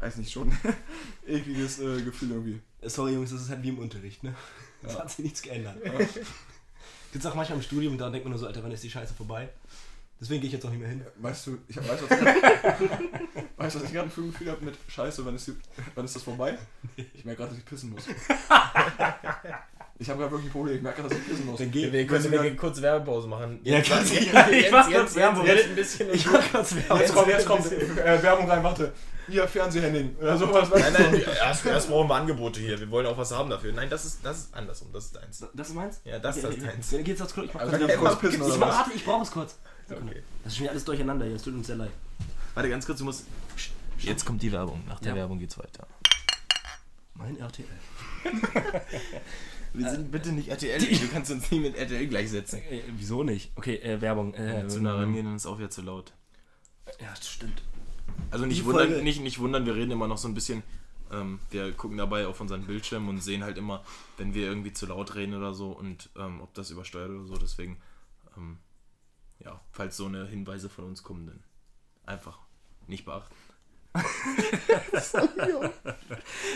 weiß 0.00 0.16
nicht, 0.16 0.30
schon 0.30 0.52
ekliges 1.26 1.78
äh, 1.78 2.02
Gefühl 2.02 2.32
irgendwie. 2.32 2.60
Sorry 2.82 3.14
Jungs, 3.14 3.30
das 3.30 3.40
ist 3.42 3.48
halt 3.48 3.62
wie 3.62 3.70
im 3.70 3.78
Unterricht, 3.78 4.22
ne? 4.22 4.34
Das 4.82 4.92
Ja. 4.94 5.00
hat 5.00 5.10
sich 5.10 5.20
nichts 5.24 5.40
geändert. 5.42 5.76
Gibt's 7.12 7.26
auch 7.26 7.34
manchmal 7.34 7.56
im 7.58 7.64
Studium, 7.64 7.96
da 7.96 8.10
denkt 8.10 8.26
man 8.26 8.32
nur 8.32 8.38
so, 8.38 8.46
Alter, 8.46 8.62
wann 8.62 8.70
ist 8.70 8.84
die 8.84 8.90
Scheiße 8.90 9.14
vorbei? 9.14 9.48
Deswegen 10.20 10.40
gehe 10.40 10.48
ich 10.48 10.52
jetzt 10.54 10.66
auch 10.66 10.70
nicht 10.70 10.80
mehr 10.80 10.88
hin. 10.88 11.02
Weißt 11.16 11.46
du, 11.46 11.58
ich 11.68 11.76
hab, 11.78 11.88
weißt, 11.88 12.02
was, 12.02 12.10
weißt, 13.56 13.74
du, 13.74 13.80
was 13.80 13.84
ich 13.84 13.92
gerade 13.92 14.10
für 14.10 14.20
ein 14.20 14.32
Gefühl 14.32 14.50
habe 14.50 14.64
mit 14.64 14.76
Scheiße, 14.88 15.24
wann 15.24 15.34
ist, 15.36 15.46
die, 15.46 15.54
wann 15.94 16.04
ist 16.04 16.14
das 16.16 16.22
vorbei? 16.24 16.58
Ich 17.14 17.24
merke 17.24 17.38
gerade, 17.38 17.50
dass 17.52 17.58
ich 17.58 17.64
pissen 17.64 17.90
muss. 17.90 18.04
Ich 20.00 20.08
habe 20.08 20.20
gerade 20.20 20.30
wirklich 20.32 20.48
ein 20.48 20.52
Problem, 20.52 20.76
ich 20.76 20.82
merke 20.82 21.02
dass 21.02 21.12
ich 21.12 21.26
pissen 21.26 21.46
muss. 21.46 21.58
Dann 21.58 21.70
geh, 21.72 21.90
Wir 21.92 22.06
können 22.06 22.32
eine 22.38 22.54
kurze 22.54 22.80
Werbepause 22.82 23.26
machen. 23.26 23.58
Ja, 23.64 23.78
ja, 23.78 23.80
ich 23.80 23.88
Jens, 23.88 24.70
mach 24.70 24.90
kurz 24.90 25.14
Werbung. 25.16 25.44
Jens, 25.44 25.58
redet 25.58 25.70
ein 25.70 25.76
bisschen. 25.76 26.14
Ich 26.14 26.26
mach 26.30 26.52
ganz 26.52 26.74
Werbung. 26.76 26.98
Jetzt 27.00 27.14
kommt, 27.14 27.28
jetzt 27.28 27.46
kommt 27.46 27.72
äh, 27.72 28.22
Werbung 28.22 28.48
rein, 28.48 28.62
warte. 28.62 28.92
Hier, 29.28 29.46
Fernsehhandling 29.48 30.16
oder 30.20 30.38
sowas. 30.38 30.70
Nein, 30.70 30.92
nein, 30.92 31.22
erst, 31.42 31.66
erst 31.66 31.88
brauchen 31.88 32.08
wir 32.08 32.14
Angebote 32.14 32.60
hier. 32.60 32.78
Wir 32.80 32.90
wollen 32.90 33.06
auch 33.06 33.18
was 33.18 33.30
haben 33.32 33.50
dafür. 33.50 33.72
Nein, 33.72 33.90
das 33.90 34.04
ist, 34.06 34.24
das 34.24 34.38
ist 34.38 34.54
andersrum. 34.54 34.88
Das 34.92 35.06
ist 35.06 35.16
deins. 35.16 35.44
Das 35.52 35.68
ist 35.68 35.74
meins? 35.74 36.00
Ja, 36.04 36.18
das 36.18 36.36
ist 36.38 36.44
Okay, 36.46 36.60
deins. 36.64 36.90
Dann 36.90 37.04
geht's 37.04 37.20
aufs 37.20 37.34
Klo. 37.34 37.42
Ich 37.42 37.52
mach 37.52 37.60
Also 37.60 37.76
kurz 37.76 37.88
ganz 37.88 37.98
kurz 38.00 38.18
pissen 38.20 38.40
Ich 38.40 38.46
oder 38.46 38.60
was? 38.60 38.76
warte, 38.76 38.90
ich 38.94 39.04
brauche 39.04 39.22
es 39.24 39.30
kurz. 39.30 39.58
Okay. 39.90 40.22
Das 40.44 40.52
ist 40.52 40.56
schon 40.56 40.62
wieder 40.64 40.70
alles 40.72 40.84
durcheinander 40.84 41.26
hier, 41.26 41.36
es 41.36 41.42
tut 41.42 41.54
uns 41.54 41.66
sehr 41.66 41.76
leid. 41.76 41.90
Warte 42.54 42.70
ganz 42.70 42.86
kurz, 42.86 42.98
du 42.98 43.04
musst. 43.04 43.24
Jetzt 43.98 44.24
kommt 44.24 44.40
die 44.42 44.52
Werbung. 44.52 44.82
Nach 44.88 45.00
der 45.00 45.10
Ja. 45.10 45.16
Werbung 45.16 45.38
geht's 45.40 45.58
weiter. 45.58 45.86
Mein 47.14 47.36
RTL. 47.38 47.66
Wir 49.72 49.90
sind 49.90 50.10
bitte 50.10 50.32
nicht 50.32 50.48
RTL. 50.48 50.78
Du 50.80 51.08
kannst 51.08 51.30
uns 51.30 51.50
nie 51.50 51.60
mit 51.60 51.76
RTL 51.76 52.06
gleichsetzen. 52.06 52.60
Äh, 52.60 52.82
wieso 52.96 53.22
nicht? 53.22 53.52
Okay, 53.56 53.76
äh, 53.76 54.00
Werbung. 54.00 54.34
Äh, 54.34 54.66
Zu 54.68 54.80
nah 54.80 54.96
rangehen, 54.96 55.26
dann 55.26 55.36
ist 55.36 55.46
auch 55.46 55.58
wieder 55.58 55.70
zu 55.70 55.82
laut. 55.82 56.12
Ja, 57.00 57.10
das 57.10 57.28
stimmt. 57.28 57.62
Also 58.30 58.46
nicht 58.46 58.64
wundern, 58.64 59.02
nicht, 59.04 59.20
nicht 59.20 59.38
wundern, 59.38 59.66
wir 59.66 59.74
reden 59.74 59.90
immer 59.90 60.08
noch 60.08 60.18
so 60.18 60.28
ein 60.28 60.34
bisschen. 60.34 60.62
Ähm, 61.10 61.38
wir 61.50 61.72
gucken 61.72 61.96
dabei 61.96 62.26
auf 62.26 62.40
unseren 62.40 62.66
Bildschirm 62.66 63.08
und 63.08 63.20
sehen 63.20 63.42
halt 63.42 63.56
immer, 63.56 63.82
wenn 64.18 64.34
wir 64.34 64.46
irgendwie 64.46 64.72
zu 64.72 64.86
laut 64.86 65.14
reden 65.14 65.34
oder 65.34 65.54
so 65.54 65.70
und 65.70 66.10
ähm, 66.16 66.40
ob 66.40 66.52
das 66.54 66.70
übersteuert 66.70 67.10
oder 67.10 67.24
so. 67.24 67.36
Deswegen, 67.36 67.78
ähm, 68.36 68.58
ja, 69.38 69.60
falls 69.72 69.96
so 69.96 70.06
eine 70.06 70.26
Hinweise 70.26 70.68
von 70.68 70.84
uns 70.84 71.02
kommen, 71.02 71.26
dann 71.26 71.42
einfach 72.04 72.38
nicht 72.86 73.04
beachten. 73.04 73.34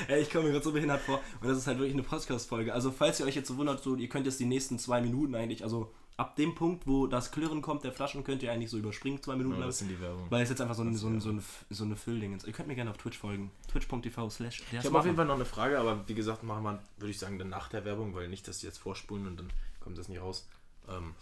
Ja, 0.08 0.16
ich 0.16 0.30
komme 0.30 0.44
mir 0.44 0.52
gerade 0.52 0.64
so 0.64 0.72
behindert 0.72 1.00
vor 1.02 1.20
und 1.40 1.48
das 1.48 1.58
ist 1.58 1.66
halt 1.66 1.78
wirklich 1.78 1.94
eine 1.94 2.02
Podcast-Folge. 2.02 2.72
Also, 2.74 2.90
falls 2.90 3.20
ihr 3.20 3.26
euch 3.26 3.36
jetzt 3.36 3.48
so 3.48 3.56
wundert, 3.56 3.82
so, 3.82 3.94
ihr 3.96 4.08
könnt 4.08 4.26
jetzt 4.26 4.40
die 4.40 4.44
nächsten 4.46 4.78
zwei 4.78 5.00
Minuten 5.00 5.34
eigentlich, 5.34 5.62
also 5.62 5.92
ab 6.16 6.36
dem 6.36 6.54
Punkt, 6.54 6.86
wo 6.86 7.06
das 7.06 7.30
Klirren 7.30 7.62
kommt 7.62 7.84
der 7.84 7.92
Flaschen, 7.92 8.22
könnt 8.24 8.42
ihr 8.42 8.52
eigentlich 8.52 8.70
so 8.70 8.78
überspringen, 8.78 9.22
zwei 9.22 9.34
Minuten 9.36 9.54
Ja, 9.54 9.60
lang. 9.60 9.68
das 9.68 9.78
sind 9.78 9.88
die 9.88 10.00
Werbung. 10.00 10.26
Weil 10.30 10.42
es 10.42 10.50
jetzt 10.50 10.60
einfach 10.60 10.74
so 10.74 10.82
ein, 10.82 10.94
so 10.96 11.06
ein, 11.08 11.20
so 11.20 11.30
ein, 11.30 11.42
so 11.70 11.84
eine 11.84 11.96
Fülldingens. 11.96 12.44
Ihr 12.44 12.52
könnt 12.52 12.68
mir 12.68 12.74
gerne 12.74 12.90
auf 12.90 12.98
Twitch 12.98 13.18
folgen. 13.18 13.50
Twitch.tv 13.68 14.30
slash 14.30 14.62
Ich 14.72 14.84
habe 14.84 14.98
auf 14.98 15.04
jeden 15.04 15.16
Fall 15.16 15.26
noch 15.26 15.36
eine 15.36 15.44
Frage, 15.44 15.78
aber 15.78 16.06
wie 16.08 16.14
gesagt, 16.14 16.42
machen 16.42 16.64
wir, 16.64 16.78
würde 16.98 17.10
ich 17.10 17.18
sagen, 17.18 17.38
dann 17.38 17.48
nach 17.48 17.68
der 17.68 17.84
Werbung, 17.84 18.14
weil 18.14 18.28
nicht, 18.28 18.46
dass 18.48 18.58
die 18.58 18.66
jetzt 18.66 18.78
vorspulen 18.78 19.26
und 19.26 19.36
dann 19.38 19.50
kommt 19.80 19.96
das 19.98 20.08
nicht 20.08 20.20
raus. 20.20 20.46
Ähm, 20.88 21.14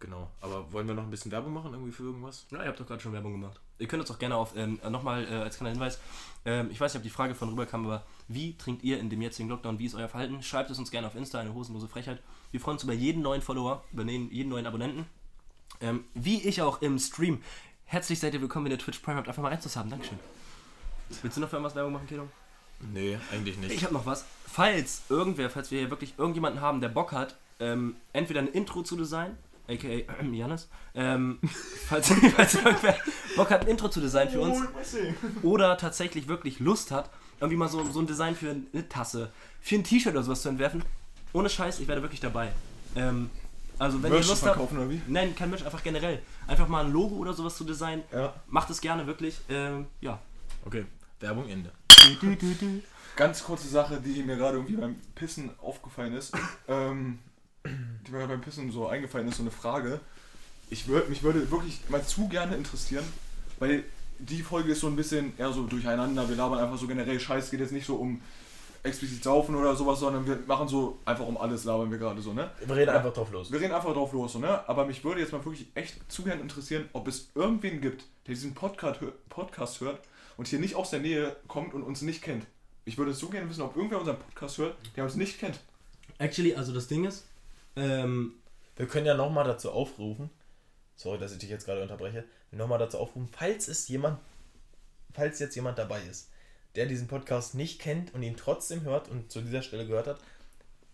genau. 0.00 0.30
Aber 0.40 0.72
wollen 0.72 0.86
wir 0.88 0.94
noch 0.94 1.04
ein 1.04 1.10
bisschen 1.10 1.32
Werbung 1.32 1.52
machen 1.54 1.72
irgendwie 1.72 1.92
für 1.92 2.02
irgendwas? 2.04 2.46
Ja, 2.50 2.62
ihr 2.62 2.68
habt 2.68 2.78
doch 2.80 2.86
gerade 2.86 3.00
schon 3.02 3.12
Werbung 3.12 3.32
gemacht. 3.32 3.60
Ihr 3.78 3.88
könnt 3.88 4.00
uns 4.00 4.10
auch 4.10 4.18
gerne 4.18 4.36
auf, 4.36 4.56
ähm, 4.56 4.80
nochmal 4.88 5.24
äh, 5.24 5.34
als 5.36 5.56
kleiner 5.56 5.72
Hinweis, 5.72 5.98
ähm, 6.46 6.70
ich 6.70 6.80
weiß 6.80 6.94
nicht, 6.94 7.00
ob 7.00 7.02
die 7.02 7.10
Frage 7.10 7.34
von 7.34 7.48
rüberkam, 7.48 7.84
aber 7.84 8.04
wie 8.28 8.56
trinkt 8.56 8.84
ihr 8.84 8.98
in 9.00 9.10
dem 9.10 9.20
jetzigen 9.20 9.48
Lockdown, 9.48 9.78
wie 9.78 9.86
ist 9.86 9.94
euer 9.94 10.08
Verhalten? 10.08 10.42
Schreibt 10.42 10.70
es 10.70 10.78
uns 10.78 10.90
gerne 10.90 11.08
auf 11.08 11.16
Insta, 11.16 11.40
eine 11.40 11.52
hosenlose 11.52 11.88
Frechheit. 11.88 12.22
Wir 12.52 12.60
freuen 12.60 12.76
uns 12.76 12.84
über 12.84 12.92
jeden 12.92 13.20
neuen 13.20 13.42
Follower, 13.42 13.84
über 13.92 14.04
jeden 14.04 14.48
neuen 14.48 14.66
Abonnenten. 14.66 15.06
Ähm, 15.80 16.04
wie 16.14 16.40
ich 16.42 16.62
auch 16.62 16.80
im 16.80 16.98
Stream. 16.98 17.42
Herzlich 17.84 18.18
seid 18.18 18.32
ihr 18.32 18.40
willkommen, 18.40 18.64
wenn 18.64 18.72
ihr 18.72 18.78
Twitch 18.78 19.00
Prime 19.00 19.16
habt, 19.16 19.28
einfach 19.28 19.42
mal 19.42 19.50
reinzuhaben. 19.50 19.90
Dankeschön. 19.90 20.18
Willst 21.22 21.36
du 21.36 21.40
noch 21.40 21.48
für 21.48 21.56
irgendwas 21.56 21.74
Werbung 21.74 21.92
machen, 21.92 22.06
Kedo? 22.06 22.28
Nee, 22.92 23.18
eigentlich 23.32 23.58
nicht. 23.58 23.72
Ich 23.72 23.84
habe 23.84 23.94
noch 23.94 24.06
was. 24.06 24.24
Falls 24.46 25.02
irgendwer, 25.08 25.50
falls 25.50 25.70
wir 25.70 25.80
hier 25.80 25.90
wirklich 25.90 26.14
irgendjemanden 26.16 26.60
haben, 26.60 26.80
der 26.80 26.88
Bock 26.88 27.12
hat, 27.12 27.36
ähm, 27.58 27.96
entweder 28.12 28.40
ein 28.40 28.48
Intro 28.48 28.82
zu 28.82 28.96
designen, 28.96 29.36
aka 29.68 30.22
Janis, 30.32 30.68
ähm, 30.94 31.38
falls, 31.88 32.12
falls 32.34 32.54
irgendwer 32.54 32.96
Bock 33.36 33.50
hat, 33.50 33.62
ein 33.62 33.68
Intro 33.68 33.88
zu 33.88 34.00
designen 34.00 34.32
für 34.32 34.40
uns, 34.40 34.58
oder 35.42 35.76
tatsächlich 35.76 36.28
wirklich 36.28 36.60
Lust 36.60 36.90
hat, 36.90 37.10
irgendwie 37.40 37.56
mal 37.56 37.68
so, 37.68 37.84
so 37.84 38.00
ein 38.00 38.06
Design 38.06 38.34
für 38.34 38.50
eine 38.72 38.88
Tasse, 38.88 39.30
für 39.60 39.74
ein 39.76 39.84
T-Shirt 39.84 40.12
oder 40.12 40.22
sowas 40.22 40.42
zu 40.42 40.48
entwerfen, 40.48 40.82
ohne 41.32 41.48
Scheiß, 41.48 41.80
ich 41.80 41.88
werde 41.88 42.02
wirklich 42.02 42.20
dabei. 42.20 42.52
Ähm, 42.94 43.30
also 43.78 44.02
wenn 44.02 44.10
Merch 44.10 44.24
ihr 44.24 44.30
Lust 44.30 44.46
habt, 44.46 44.58
oder 44.72 44.88
wie? 44.88 45.02
nein, 45.06 45.34
kein 45.36 45.50
Mensch, 45.50 45.62
einfach 45.62 45.82
generell, 45.82 46.22
einfach 46.46 46.66
mal 46.66 46.84
ein 46.86 46.92
Logo 46.92 47.16
oder 47.16 47.34
sowas 47.34 47.56
zu 47.56 47.64
designen, 47.64 48.04
Ja. 48.12 48.32
macht 48.46 48.70
es 48.70 48.80
gerne 48.80 49.06
wirklich, 49.06 49.38
ähm, 49.50 49.86
ja. 50.00 50.18
Okay, 50.64 50.86
Werbung 51.20 51.48
Ende. 51.48 51.70
Ganz 53.16 53.42
kurze 53.42 53.68
Sache, 53.68 54.00
die 54.00 54.22
mir 54.22 54.36
gerade 54.36 54.56
irgendwie 54.56 54.76
beim 54.76 54.96
Pissen 55.14 55.50
aufgefallen 55.60 56.12
ist. 56.14 56.32
ähm, 56.68 57.18
die 58.06 58.12
mir 58.12 58.26
beim 58.26 58.40
Pissen 58.40 58.70
so 58.70 58.88
eingefallen 58.88 59.28
ist, 59.28 59.36
so 59.36 59.42
eine 59.42 59.50
Frage. 59.50 60.00
Ich 60.70 60.88
würd, 60.88 61.08
mich 61.08 61.22
würde 61.22 61.50
wirklich 61.50 61.80
mal 61.88 62.04
zu 62.04 62.28
gerne 62.28 62.56
interessieren, 62.56 63.04
weil 63.58 63.84
die 64.18 64.42
Folge 64.42 64.72
ist 64.72 64.80
so 64.80 64.86
ein 64.86 64.96
bisschen 64.96 65.36
eher 65.38 65.52
so 65.52 65.64
durcheinander. 65.64 66.28
Wir 66.28 66.36
labern 66.36 66.58
einfach 66.58 66.78
so 66.78 66.86
generell 66.86 67.20
Scheiß. 67.20 67.44
Es 67.44 67.50
geht 67.50 67.60
jetzt 67.60 67.72
nicht 67.72 67.86
so 67.86 67.96
um 67.96 68.20
explizit 68.82 69.22
saufen 69.22 69.54
oder 69.54 69.74
sowas, 69.74 70.00
sondern 70.00 70.26
wir 70.26 70.38
machen 70.46 70.68
so 70.68 70.98
einfach 71.04 71.26
um 71.26 71.36
alles 71.36 71.64
labern 71.64 71.90
wir 71.90 71.98
gerade 71.98 72.22
so, 72.22 72.32
ne? 72.32 72.50
Wir 72.64 72.76
reden 72.76 72.90
einfach 72.90 73.12
drauf 73.12 73.30
los. 73.32 73.50
Wir 73.50 73.60
reden 73.60 73.74
einfach 73.74 73.92
drauf 73.92 74.12
los, 74.12 74.32
so, 74.32 74.38
ne? 74.38 74.68
Aber 74.68 74.86
mich 74.86 75.04
würde 75.04 75.20
jetzt 75.20 75.32
mal 75.32 75.44
wirklich 75.44 75.66
echt 75.74 76.10
zu 76.10 76.22
gern 76.22 76.40
interessieren, 76.40 76.88
ob 76.92 77.08
es 77.08 77.28
irgendwen 77.34 77.80
gibt, 77.80 78.04
der 78.26 78.34
diesen 78.34 78.54
Podcast, 78.54 79.00
Podcast 79.28 79.80
hört 79.80 80.00
und 80.36 80.48
hier 80.48 80.60
nicht 80.60 80.76
aus 80.76 80.90
der 80.90 81.00
Nähe 81.00 81.36
kommt 81.48 81.74
und 81.74 81.82
uns 81.82 82.02
nicht 82.02 82.22
kennt. 82.22 82.46
Ich 82.84 82.96
würde 82.96 83.12
so 83.12 83.28
gerne 83.28 83.50
wissen, 83.50 83.62
ob 83.62 83.76
irgendwer 83.76 83.98
unseren 83.98 84.18
Podcast 84.18 84.58
hört, 84.58 84.76
der 84.94 85.04
uns 85.04 85.16
nicht 85.16 85.40
kennt. 85.40 85.58
Actually, 86.18 86.54
also 86.54 86.72
das 86.72 86.86
Ding 86.86 87.04
ist, 87.04 87.24
ähm, 87.76 88.34
Wir 88.76 88.86
können 88.86 89.06
ja 89.06 89.14
nochmal 89.14 89.44
dazu 89.44 89.70
aufrufen, 89.70 90.30
sorry, 90.96 91.18
dass 91.18 91.32
ich 91.32 91.38
dich 91.38 91.50
jetzt 91.50 91.66
gerade 91.66 91.82
unterbreche, 91.82 92.24
nochmal 92.50 92.78
dazu 92.78 92.98
aufrufen, 92.98 93.28
falls 93.30 93.68
es 93.68 93.88
jemand, 93.88 94.18
falls 95.12 95.38
jetzt 95.38 95.54
jemand 95.54 95.78
dabei 95.78 96.00
ist, 96.02 96.30
der 96.74 96.86
diesen 96.86 97.08
Podcast 97.08 97.54
nicht 97.54 97.80
kennt 97.80 98.14
und 98.14 98.22
ihn 98.22 98.36
trotzdem 98.36 98.82
hört 98.82 99.08
und 99.08 99.30
zu 99.30 99.40
dieser 99.40 99.62
Stelle 99.62 99.86
gehört 99.86 100.06
hat, 100.06 100.18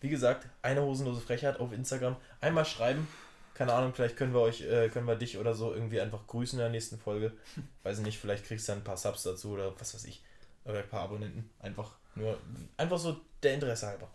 wie 0.00 0.08
gesagt, 0.08 0.48
eine 0.62 0.82
hosenlose 0.82 1.20
Frechheit 1.20 1.60
auf 1.60 1.72
Instagram, 1.72 2.16
einmal 2.40 2.64
schreiben, 2.64 3.06
keine 3.54 3.74
Ahnung, 3.74 3.92
vielleicht 3.94 4.16
können 4.16 4.32
wir 4.32 4.40
euch, 4.40 4.62
äh, 4.62 4.88
können 4.88 5.06
wir 5.06 5.16
dich 5.16 5.38
oder 5.38 5.54
so 5.54 5.74
irgendwie 5.74 6.00
einfach 6.00 6.26
grüßen 6.26 6.58
in 6.58 6.62
der 6.64 6.70
nächsten 6.70 6.98
Folge. 6.98 7.32
Weiß 7.82 7.98
ich 7.98 8.04
nicht, 8.04 8.18
vielleicht 8.18 8.44
kriegst 8.44 8.66
du 8.66 8.72
dann 8.72 8.80
ein 8.80 8.84
paar 8.84 8.96
Subs 8.96 9.22
dazu 9.22 9.50
oder 9.50 9.78
was 9.78 9.94
weiß 9.94 10.04
ich. 10.04 10.22
Oder 10.64 10.78
ein 10.78 10.88
paar 10.88 11.02
Abonnenten. 11.02 11.50
Einfach 11.60 11.92
nur, 12.14 12.38
einfach 12.76 12.98
so 12.98 13.20
der 13.42 13.54
Interesse 13.54 13.86
halber. 13.86 14.08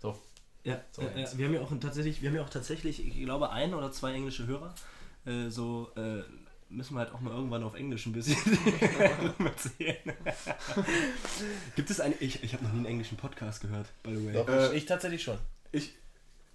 So. 0.00 0.18
Ja, 0.64 0.80
So, 0.92 1.02
jetzt. 1.02 1.34
äh, 1.34 1.38
wir 1.38 1.46
haben 1.46 1.54
ja 1.54 1.60
auch 1.62 1.72
tatsächlich, 1.80 2.20
wir 2.22 2.28
haben 2.28 2.36
ja 2.36 2.42
auch 2.42 2.50
tatsächlich, 2.50 3.06
ich 3.06 3.22
glaube, 3.24 3.50
ein 3.50 3.72
oder 3.74 3.90
zwei 3.92 4.12
englische 4.12 4.46
Hörer. 4.46 4.74
Äh, 5.26 5.48
so 5.48 5.90
äh, 5.96 6.22
müssen 6.68 6.94
wir 6.94 7.00
halt 7.00 7.12
auch 7.12 7.20
mal 7.20 7.32
irgendwann 7.34 7.62
auf 7.64 7.74
Englisch 7.74 8.06
ein 8.06 8.12
bisschen 8.12 8.36
erzählen. 9.38 10.14
Gibt 11.76 11.90
es 11.90 12.00
einen? 12.00 12.14
Ich, 12.20 12.42
ich 12.42 12.52
habe 12.54 12.64
noch 12.64 12.72
nie 12.72 12.78
einen 12.78 12.86
englischen 12.86 13.16
Podcast 13.16 13.60
gehört, 13.60 13.86
by 14.02 14.14
the 14.16 14.26
way. 14.26 14.32
Doch, 14.34 14.48
Äh, 14.48 14.68
ich, 14.68 14.74
ich 14.74 14.86
tatsächlich 14.86 15.22
schon. 15.22 15.38
Ich 15.72 15.94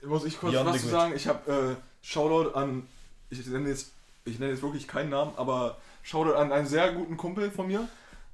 muss 0.04 0.26
ich 0.26 0.38
kurz 0.40 0.54
Beyond 0.54 0.70
was 0.70 0.82
zu 0.82 0.88
sagen. 0.88 1.14
Ich 1.16 1.28
habe 1.28 1.78
äh, 1.78 2.06
Shoutout 2.06 2.52
an, 2.58 2.88
ich 3.30 3.46
nenne 3.48 3.70
jetzt, 3.70 3.92
ich 4.26 4.40
nenne 4.40 4.52
jetzt 4.52 4.62
wirklich 4.62 4.88
keinen 4.88 5.10
Namen, 5.10 5.34
aber 5.38 5.78
Shoutout 6.04 6.34
an 6.36 6.52
einen 6.52 6.68
sehr 6.68 6.92
guten 6.94 7.18
Kumpel 7.18 7.50
von 7.52 7.68
mir, 7.68 7.88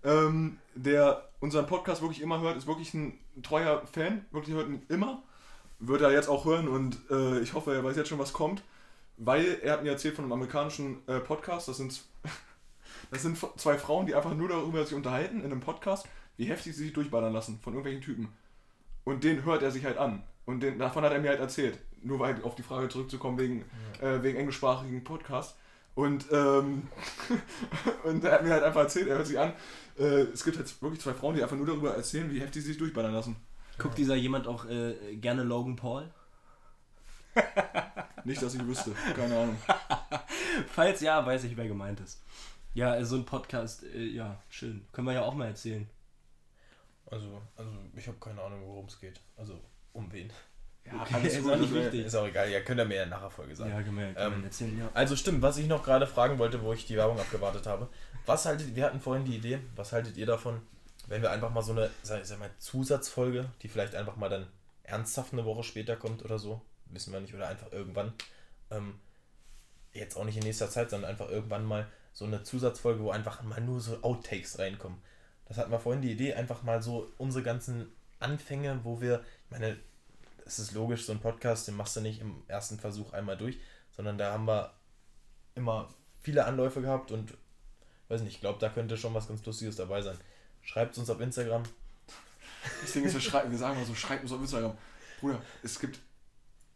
ähm, 0.04 0.58
der 0.76 1.30
unseren 1.40 1.66
Podcast 1.66 2.02
wirklich 2.02 2.22
immer 2.22 2.42
hört, 2.42 2.58
ist 2.58 2.68
wirklich 2.68 2.94
ein 2.94 3.18
treuer 3.42 3.82
Fan, 3.92 4.26
wirklich 4.32 4.56
hört 4.56 4.68
ihn 4.68 4.82
immer, 4.90 5.24
wird 5.82 6.02
er 6.02 6.12
jetzt 6.12 6.30
auch 6.30 6.46
hören 6.46 6.68
und 6.68 7.00
äh, 7.10 7.40
ich 7.40 7.54
hoffe, 7.54 7.74
er 7.74 7.84
weiß 7.84 7.98
jetzt 7.98 8.08
schon, 8.08 8.20
was 8.20 8.34
kommt, 8.34 8.64
weil 9.18 9.60
er 9.62 9.74
hat 9.74 9.84
mir 9.84 9.90
erzählt 9.90 10.16
von 10.16 10.24
einem 10.24 10.34
amerikanischen 10.34 11.00
äh, 11.08 11.20
Podcast, 11.20 11.68
das 11.68 11.78
sind, 11.78 12.02
das 13.12 13.24
sind 13.24 13.38
zwei 13.58 13.78
Frauen, 13.78 14.06
die 14.06 14.16
einfach 14.16 14.34
nur 14.34 14.48
darüber 14.48 14.86
sich 14.86 14.96
unterhalten 14.96 15.40
in 15.40 15.46
einem 15.46 15.60
Podcast, 15.60 16.08
wie 16.38 16.46
heftig 16.46 16.76
sie 16.76 16.84
sich 16.84 16.94
durchballern 16.94 17.34
lassen 17.34 17.60
von 17.62 17.74
irgendwelchen 17.74 18.02
Typen. 18.02 18.30
Und 19.04 19.24
den 19.24 19.44
hört 19.44 19.64
er 19.64 19.72
sich 19.72 19.84
halt 19.84 19.98
an. 19.98 20.24
Und 20.46 20.62
den, 20.62 20.78
davon 20.78 21.04
hat 21.04 21.12
er 21.12 21.20
mir 21.20 21.30
halt 21.30 21.40
erzählt. 21.40 21.80
Nur 22.04 22.20
weil 22.20 22.42
auf 22.44 22.56
die 22.56 22.64
Frage 22.64 22.90
zurückzukommen 22.90 23.38
wegen, 23.40 23.66
äh, 24.02 24.22
wegen 24.22 24.38
englischsprachigen 24.38 25.04
Podcast. 25.04 25.56
Und, 25.94 26.26
ähm, 26.32 26.88
und 28.04 28.24
er 28.24 28.32
hat 28.32 28.44
mir 28.44 28.54
halt 28.54 28.64
einfach 28.64 28.82
erzählt, 28.82 29.08
er 29.08 29.18
hört 29.18 29.28
sich 29.28 29.40
an, 29.40 29.54
äh, 30.00 30.22
es 30.34 30.44
gibt 30.44 30.58
jetzt 30.58 30.82
wirklich 30.82 31.02
zwei 31.02 31.14
Frauen, 31.14 31.36
die 31.36 31.44
einfach 31.44 31.58
nur 31.58 31.66
darüber 31.66 31.96
erzählen, 31.96 32.32
wie 32.32 32.40
heftig 32.40 32.62
sie 32.62 32.70
sich 32.70 32.78
durchballern 32.78 33.14
lassen. 33.14 33.36
Guckt 33.78 33.98
dieser 33.98 34.16
jemand 34.16 34.48
auch 34.48 34.66
äh, 34.66 35.16
gerne 35.16 35.44
Logan 35.44 35.76
Paul? 35.76 36.12
Nicht, 38.24 38.42
dass 38.42 38.54
ich 38.54 38.66
wüsste. 38.66 38.92
Keine 39.16 39.38
Ahnung. 39.38 39.58
Falls 40.68 41.02
ja, 41.02 41.26
weiß 41.26 41.44
ich, 41.46 41.56
wer 41.58 41.68
gemeint 41.68 42.00
ist. 42.00 42.22
Ja, 42.74 42.96
äh, 42.96 43.06
so 43.06 43.16
ein 43.16 43.26
Podcast, 43.26 43.84
äh, 43.84 44.04
ja, 44.04 44.42
schön. 44.50 44.86
Können 44.92 45.08
wir 45.08 45.14
ja 45.14 45.22
auch 45.24 45.34
mal 45.34 45.48
erzählen. 45.48 45.90
Also, 47.10 47.42
also 47.56 47.72
ich 47.96 48.08
habe 48.08 48.18
keine 48.20 48.42
Ahnung, 48.42 48.62
worum 48.66 48.86
es 48.86 49.00
geht. 49.00 49.20
Also, 49.38 49.60
um 49.94 50.12
wen. 50.12 50.32
Ja, 50.86 50.94
Okay, 51.02 51.28
ist 51.28 51.44
gut, 51.44 51.54
auch 51.54 51.58
nicht 51.58 51.74
wichtig. 51.74 52.06
Ist 52.06 52.16
auch 52.16 52.26
egal, 52.26 52.50
ja, 52.50 52.62
könnt 52.62 52.80
ihr 52.80 52.86
mir 52.86 52.96
ja 52.96 53.06
nachher 53.06 53.30
Folge 53.30 53.56
sagen. 53.56 53.70
Ja, 53.70 53.84
können 53.84 54.16
Ähm, 54.18 54.44
erzählen, 54.44 54.80
ja. 54.80 54.90
Also 54.94 55.16
stimmt, 55.16 55.42
was 55.42 55.58
ich 55.58 55.68
noch 55.68 55.84
gerade 55.84 56.08
fragen 56.08 56.40
wollte, 56.40 56.62
wo 56.64 56.74
ich 56.74 56.86
die 56.86 56.96
Werbung 56.96 57.20
abgewartet 57.20 57.68
habe. 57.68 57.88
Was 58.26 58.46
haltet, 58.46 58.76
wir 58.76 58.86
hatten 58.86 59.00
vorhin 59.00 59.26
die 59.26 59.36
Idee, 59.36 59.60
was 59.76 59.92
haltet 59.92 60.18
ihr 60.18 60.26
davon, 60.26 60.62
wenn 61.12 61.22
wir 61.22 61.30
einfach 61.30 61.52
mal 61.52 61.62
so 61.62 61.74
eine, 61.74 61.90
sag, 62.04 62.26
sag 62.26 62.40
mal, 62.40 62.50
Zusatzfolge, 62.58 63.50
die 63.62 63.68
vielleicht 63.68 63.96
einfach 63.96 64.16
mal 64.16 64.30
dann 64.30 64.48
ernsthaft 64.84 65.34
eine 65.34 65.44
Woche 65.44 65.62
später 65.62 65.98
kommt 65.98 66.24
oder 66.24 66.40
so, 66.40 66.62
wissen 66.86 67.12
wir 67.12 67.20
nicht, 67.20 67.36
oder 67.36 67.50
einfach 67.50 67.70
irgendwann, 67.74 68.14
ähm, 68.70 68.98
jetzt 69.92 70.16
auch 70.16 70.24
nicht 70.24 70.38
in 70.38 70.44
nächster 70.44 70.70
Zeit, 70.70 70.90
sondern 70.90 71.12
einfach 71.12 71.30
irgendwann 71.30 71.66
mal 71.66 71.86
so 72.14 72.24
eine 72.24 72.44
Zusatzfolge, 72.44 73.04
wo 73.04 73.12
einfach 73.12 73.44
mal 73.44 73.60
nur 73.60 73.82
so 73.82 74.02
Outtakes 74.04 74.58
reinkommen. 74.58 75.00
Das 75.50 75.58
hatten 75.58 75.70
wir 75.70 75.82
vorhin 75.82 76.02
die 76.02 76.14
Idee, 76.14 76.34
einfach 76.34 76.64
mal 76.64 76.82
so 76.82 77.12
unsere 77.18 77.44
ganzen 77.44 77.92
Anfänge, 78.22 78.80
wo 78.84 79.02
wir, 79.02 79.20
ich 79.44 79.52
meine, 79.52 79.78
es 80.46 80.60
ist 80.60 80.72
logisch, 80.72 81.06
so 81.06 81.12
ein 81.12 81.20
Podcast, 81.20 81.68
den 81.68 81.76
machst 81.76 81.98
du 81.98 82.00
nicht 82.00 82.22
im 82.22 82.42
ersten 82.48 82.80
Versuch 82.80 83.12
einmal 83.12 83.36
durch, 83.36 83.60
sondern 83.92 84.18
da 84.18 84.32
haben 84.32 84.46
wir 84.48 84.72
immer 85.56 85.90
viele 86.22 86.46
Anläufe 86.46 86.82
gehabt 86.82 87.12
und 87.12 87.34
weiß 88.08 88.22
nicht, 88.22 88.36
ich 88.36 88.40
glaube, 88.40 88.60
da 88.60 88.70
könnte 88.70 88.96
schon 88.96 89.14
was 89.14 89.28
ganz 89.28 89.46
Lustiges 89.46 89.76
dabei 89.76 90.02
sein. 90.02 90.18
Schreibt 90.64 90.98
uns 90.98 91.10
auf 91.10 91.20
Instagram. 91.20 91.64
Das 92.82 92.92
Ding 92.94 93.04
ist, 93.04 93.14
wir, 93.14 93.22
schreiben, 93.22 93.52
wir 93.52 93.58
sagen 93.58 93.80
mal 93.80 93.86
so, 93.86 93.96
schreibt 93.96 94.24
uns 94.24 94.32
auf 94.32 94.42
Instagram. 94.42 94.74
Bruder, 95.20 95.42
es 95.64 95.80
gibt 95.80 96.00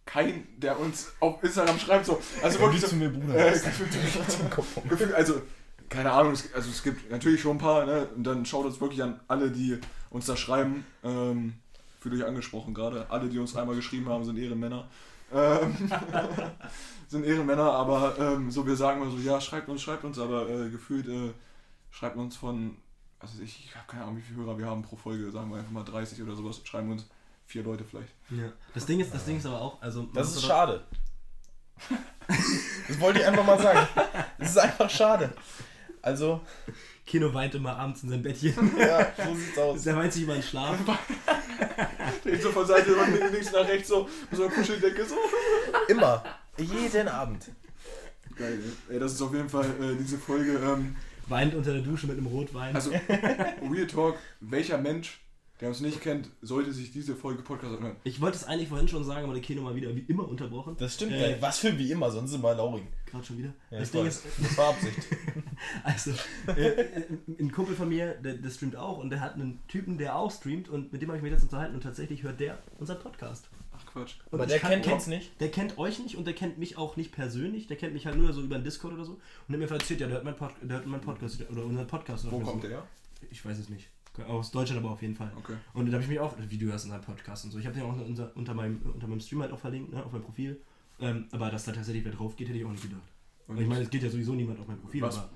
keinen, 0.06 0.48
der 0.60 0.80
uns 0.80 1.13
auf 1.19 1.43
Instagram 1.43 1.80
schreibt, 1.80 2.06
so. 2.06 2.21
Also 2.41 2.60
wirklich 2.60 2.82
so, 2.82 2.95
mir, 2.95 3.10
Bruder. 3.10 3.54
äh, 3.54 3.54
gefühlt, 4.89 5.13
also, 5.13 5.41
keine 5.89 6.12
Ahnung, 6.12 6.34
es, 6.34 6.54
also 6.54 6.69
es 6.69 6.84
gibt 6.84 7.10
natürlich 7.12 7.41
schon 7.41 7.58
ein 7.58 7.60
paar, 7.60 7.86
ne? 7.86 8.08
Und 8.15 8.24
dann 8.24 8.45
schaut 8.45 8.65
uns 8.65 8.80
wirklich 8.80 9.02
an 9.02 9.19
alle, 9.28 9.52
die 9.52 9.80
uns 10.10 10.26
da 10.26 10.36
schreiben. 10.36 10.86
Ähm, 11.04 11.56
fühlt 12.00 12.15
euch 12.15 12.28
angesprochen 12.28 12.74
gerade. 12.74 13.10
Alle, 13.10 13.30
die 13.30 13.39
uns 13.39 13.56
einmal 13.56 13.76
geschrieben 13.76 14.10
haben, 14.10 14.24
sind 14.26 14.38
Ehrenmänner. 14.38 14.88
Ähm, 15.34 15.76
sind 17.08 17.26
Ehrenmänner, 17.26 17.71
aber 17.71 18.15
ähm, 18.19 18.52
so, 18.52 18.65
wir 18.65 18.76
sagen 18.76 19.00
mal 19.00 19.10
so, 19.10 19.17
ja, 19.17 19.41
schreibt 19.41 19.69
uns, 19.69 19.82
schreibt 19.82 20.04
uns, 20.04 20.19
aber 20.19 20.48
äh, 20.50 20.69
gefühlt 20.69 21.08
äh, 21.08 21.34
schreibt 21.89 22.17
uns 22.17 22.36
von, 22.36 22.78
also 23.32 23.44
ich, 23.44 23.66
ich 23.66 23.76
habe 23.76 23.86
keine 23.88 24.04
Ahnung, 24.04 24.18
wie 24.18 24.22
viele 24.22 24.40
Hörer 24.46 24.58
wir 24.58 24.66
haben 24.68 24.82
pro 24.84 24.96
Folge, 24.96 25.32
sagen 25.32 25.50
wir 25.50 25.58
einfach 25.58 25.72
mal 25.72 25.84
30 25.84 26.22
oder 26.22 26.36
sowas, 26.36 26.62
schreiben 26.64 26.92
uns 26.92 27.06
vier 27.48 27.64
Leute 27.64 27.84
vielleicht. 27.84 28.10
ja. 28.30 28.52
Das 28.74 28.86
Ding 28.86 29.00
ist, 29.00 29.14
das 29.14 29.26
Ding 29.26 29.38
ist 29.38 29.46
aber 29.46 29.62
auch, 29.62 29.82
also 29.82 30.04
Das 30.14 30.36
ist 30.36 30.46
schade. 30.46 30.84
Das 32.88 33.00
wollte 33.00 33.20
ich 33.20 33.26
einfach 33.26 33.46
mal 33.46 33.60
sagen. 33.62 33.88
Das 34.38 34.50
ist 34.50 34.58
einfach 34.58 34.90
schade. 34.90 35.34
Also, 36.02 36.42
Kino 37.06 37.34
weint 37.34 37.56
immer 37.56 37.76
abends 37.78 38.04
in 38.04 38.10
seinem 38.10 38.24
Bettchen. 38.24 38.54
ja, 38.78 39.12
so 39.18 39.36
sieht's 39.36 39.58
aus. 39.58 39.84
Der 39.84 39.96
weint 39.96 40.14
sich 40.14 40.24
immer 40.24 40.36
in 40.36 40.44
Schlaf. 40.44 40.78
Steht 42.22 42.42
so 42.42 42.52
von 42.52 42.66
Seite 42.66 42.92
von 42.94 43.32
links 43.32 43.52
nach 43.52 43.68
rechts 43.68 43.90
so, 43.90 44.08
mit 44.30 44.38
so 44.38 44.46
einer 44.46 44.54
Kuscheldecke 44.54 45.06
so. 45.06 45.16
Immer. 45.88 46.24
Jeden 46.58 47.08
Abend. 47.08 47.46
Geil, 48.36 48.60
ey. 48.88 48.96
ey. 48.96 49.00
Das 49.00 49.14
ist 49.14 49.22
auf 49.22 49.34
jeden 49.34 49.50
Fall 49.50 49.66
äh, 49.82 49.96
diese 49.96 50.18
Folge. 50.18 50.54
Ähm, 50.58 50.96
Weint 51.28 51.56
unter 51.56 51.74
der 51.74 51.82
Dusche 51.82 52.08
mit 52.08 52.18
einem 52.18 52.28
Rotwein. 52.28 52.76
also, 52.76 52.92
Real 53.72 53.88
Talk, 53.88 54.18
welcher 54.40 54.78
Mensch, 54.78 55.22
der 55.62 55.70
uns 55.70 55.80
nicht 55.80 56.02
kennt, 56.02 56.30
sollte 56.42 56.72
sich 56.74 56.92
diese 56.92 57.16
Folge 57.16 57.42
Podcast 57.42 57.78
anhören? 57.78 57.96
ich 58.04 58.20
wollte 58.22 58.38
es 58.38 58.44
eigentlich 58.44 58.70
vorhin 58.70 58.88
schon 58.88 59.04
sagen, 59.04 59.24
aber 59.24 59.34
der 59.34 59.42
Kino 59.42 59.62
mal 59.62 59.76
wieder 59.76 59.96
wie 59.96 60.02
immer 60.02 60.28
unterbrochen. 60.28 60.76
Das 60.78 60.96
stimmt 60.96 61.14
Äh. 61.14 61.38
Was 61.40 61.60
für 61.60 61.78
wie 61.78 61.92
immer, 61.92 62.12
sonst 62.12 62.34
immer 62.34 62.54
Lauring. 62.54 62.88
Gerade 63.06 63.24
schon 63.26 63.38
wieder. 63.38 63.54
Ja, 63.72 63.80
das 63.80 63.92
Ding 63.92 64.06
ist, 64.06 64.24
das 64.42 64.58
war 64.58 64.70
Absicht. 64.70 64.98
Also, 65.84 66.12
äh, 66.48 66.86
ein 67.40 67.50
Kumpel 67.52 67.76
von 67.76 67.88
mir, 67.88 68.16
der, 68.16 68.34
der 68.34 68.50
streamt 68.50 68.76
auch 68.76 68.98
und 68.98 69.10
der 69.10 69.22
hat 69.22 69.36
einen 69.36 69.66
Typen, 69.68 69.98
der 69.98 70.16
auch 70.18 70.30
streamt 70.30 70.68
und 70.68 70.92
mit 70.92 71.02
dem 71.02 71.08
habe 71.08 71.18
ich 71.18 71.24
mich 71.24 71.32
letztens 71.32 71.54
unterhalten 71.54 71.76
und 71.76 71.82
tatsächlich 71.82 72.24
hört 72.24 72.40
der 72.42 72.60
unseren 72.78 73.00
Podcast. 73.00 73.50
Quatsch. 73.95 74.15
Und 74.29 74.34
Aber 74.39 74.45
der 74.45 74.60
kennt 74.60 74.86
uns 74.88 75.08
nicht. 75.08 75.39
Der 75.39 75.49
kennt 75.49 75.77
euch 75.77 75.99
nicht 75.99 76.17
und 76.17 76.25
der 76.27 76.34
kennt 76.34 76.58
mich 76.58 76.77
auch 76.77 76.97
nicht 76.97 77.12
persönlich, 77.13 77.67
der 77.67 77.77
kennt 77.77 77.93
mich 77.93 78.05
halt 78.05 78.17
nur 78.17 78.34
so 78.34 78.41
über 78.41 78.58
den 78.58 78.63
Discord 78.63 78.93
oder 78.93 79.05
so. 79.05 79.13
Und 79.13 79.53
hat 79.53 79.58
mir 79.58 79.71
erzählt, 79.71 80.01
ja, 80.01 80.08
der 80.08 80.15
hört 80.17 80.25
meinen 80.25 80.36
Pod 80.36 80.51
der 80.62 80.77
hört 80.77 80.86
meinen 80.86 81.01
Podcast 81.01 81.41
oder 81.49 81.63
unseren 81.65 81.88
Podcast. 81.88 82.29
Wo 82.29 82.36
oder 82.38 82.45
kommt 82.45 82.63
so. 82.63 82.67
der? 82.67 82.86
Ich 83.31 83.43
weiß 83.45 83.58
es 83.58 83.69
nicht. 83.69 83.89
Aus 84.27 84.51
Deutschland 84.51 84.81
aber 84.81 84.91
auf 84.93 85.01
jeden 85.01 85.15
Fall. 85.15 85.31
Okay. 85.38 85.55
Und 85.73 85.88
da 85.88 85.93
habe 85.93 86.03
ich 86.03 86.10
mich 86.10 86.19
auch, 86.19 86.36
wie 86.38 86.58
du 86.58 86.67
hörst 86.67 86.86
unseren 86.86 87.01
Podcast 87.01 87.45
und 87.45 87.51
so. 87.51 87.60
Ich 87.60 87.65
habe 87.65 87.75
den 87.77 87.84
auch 87.86 87.95
unter, 87.95 88.31
unter, 88.36 88.53
meinem, 88.53 88.81
unter 88.93 89.08
meinem 89.08 89.19
Stream 89.19 89.41
halt 89.41 89.51
auch 89.51 89.60
verlinkt, 89.60 89.91
ne, 89.93 90.03
auf 90.03 90.12
meinem 90.12 90.23
Profil. 90.23 90.62
Ähm, 90.99 91.27
aber 91.31 91.49
dass 91.49 91.65
da 91.65 91.73
tatsächlich 91.73 92.05
wer 92.05 92.13
drauf 92.13 92.36
geht, 92.36 92.47
hätte 92.47 92.58
ich 92.58 92.65
auch 92.65 92.71
nicht 92.71 92.84
gedacht. 92.84 93.01
Und 93.47 93.58
Und 93.58 93.63
ich 93.63 93.67
meine, 93.67 93.81
es 93.81 93.89
geht 93.89 94.03
ja 94.03 94.10
sowieso 94.10 94.34
niemand 94.34 94.60
auf 94.60 94.67
mein 94.67 94.79
Profil, 94.79 95.01
Was? 95.01 95.17
aber 95.17 95.29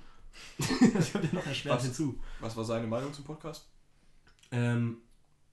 das 0.57 1.11
kommt 1.11 1.25
ja 1.25 1.29
noch 1.33 1.45
erschwert 1.45 1.75
Was? 1.75 1.83
hinzu. 1.83 2.19
was 2.39 2.55
war 2.55 2.63
seine 2.63 2.87
Meinung 2.87 3.13
zum 3.13 3.25
Podcast? 3.25 3.67
Ähm, 4.51 4.99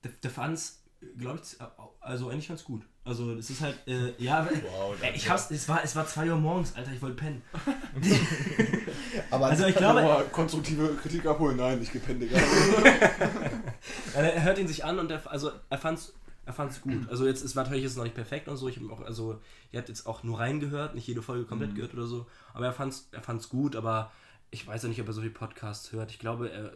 der, 0.04 0.12
der 0.22 0.30
fand's, 0.30 0.84
glaube 1.18 1.40
ich, 1.42 1.56
also 2.00 2.28
eigentlich 2.28 2.48
ganz 2.48 2.64
gut. 2.64 2.82
Also 3.04 3.32
es 3.34 3.50
ist 3.50 3.60
halt, 3.60 3.76
äh, 3.86 4.12
ja, 4.18 4.46
Wow, 4.46 4.96
ey, 5.00 5.14
ich 5.14 5.28
hab's, 5.30 5.50
es 5.50 5.68
war, 5.68 5.84
es 5.84 5.94
war 5.94 6.06
2 6.06 6.30
Uhr 6.30 6.36
morgens, 6.36 6.74
Alter, 6.74 6.92
ich 6.92 7.00
wollte 7.00 7.16
pennen. 7.16 7.42
Aber 9.30 9.46
Also 9.46 9.66
ich 9.66 9.76
glaube, 9.76 10.02
mal 10.02 10.24
konstruktive 10.24 10.94
Kritik 10.96 11.24
abholen? 11.26 11.56
Nein, 11.56 11.80
ich 11.80 11.92
gepenne, 11.92 12.20
Digga. 12.20 12.36
er 14.14 14.42
hört 14.42 14.58
ihn 14.58 14.66
sich 14.66 14.84
an 14.84 14.98
und 14.98 15.10
er, 15.10 15.30
also 15.30 15.52
er 15.70 15.78
fand's, 15.78 16.14
er 16.44 16.52
fand's 16.52 16.80
gut. 16.80 17.08
Also 17.08 17.26
jetzt, 17.26 17.44
es 17.44 17.54
war 17.54 17.62
natürlich 17.64 17.84
jetzt 17.84 17.96
noch 17.96 18.04
nicht 18.04 18.16
perfekt 18.16 18.48
und 18.48 18.56
so. 18.56 18.68
Ich 18.68 18.76
habe 18.76 18.92
auch, 18.92 19.02
also 19.02 19.40
ihr 19.70 19.78
habt 19.78 19.88
jetzt 19.88 20.06
auch 20.06 20.22
nur 20.24 20.40
reingehört, 20.40 20.94
nicht 20.94 21.06
jede 21.06 21.22
Folge 21.22 21.44
komplett 21.44 21.74
gehört 21.74 21.94
oder 21.94 22.06
so. 22.06 22.26
Aber 22.54 22.66
er 22.66 22.72
fand's, 22.72 23.08
er 23.12 23.22
fand's 23.22 23.48
gut, 23.48 23.76
aber 23.76 24.10
ich 24.50 24.66
weiß 24.66 24.82
ja 24.82 24.88
nicht, 24.88 25.00
ob 25.00 25.06
er 25.06 25.12
so 25.12 25.20
viel 25.20 25.30
Podcasts 25.30 25.92
hört. 25.92 26.10
Ich 26.10 26.18
glaube, 26.18 26.50
er, 26.50 26.72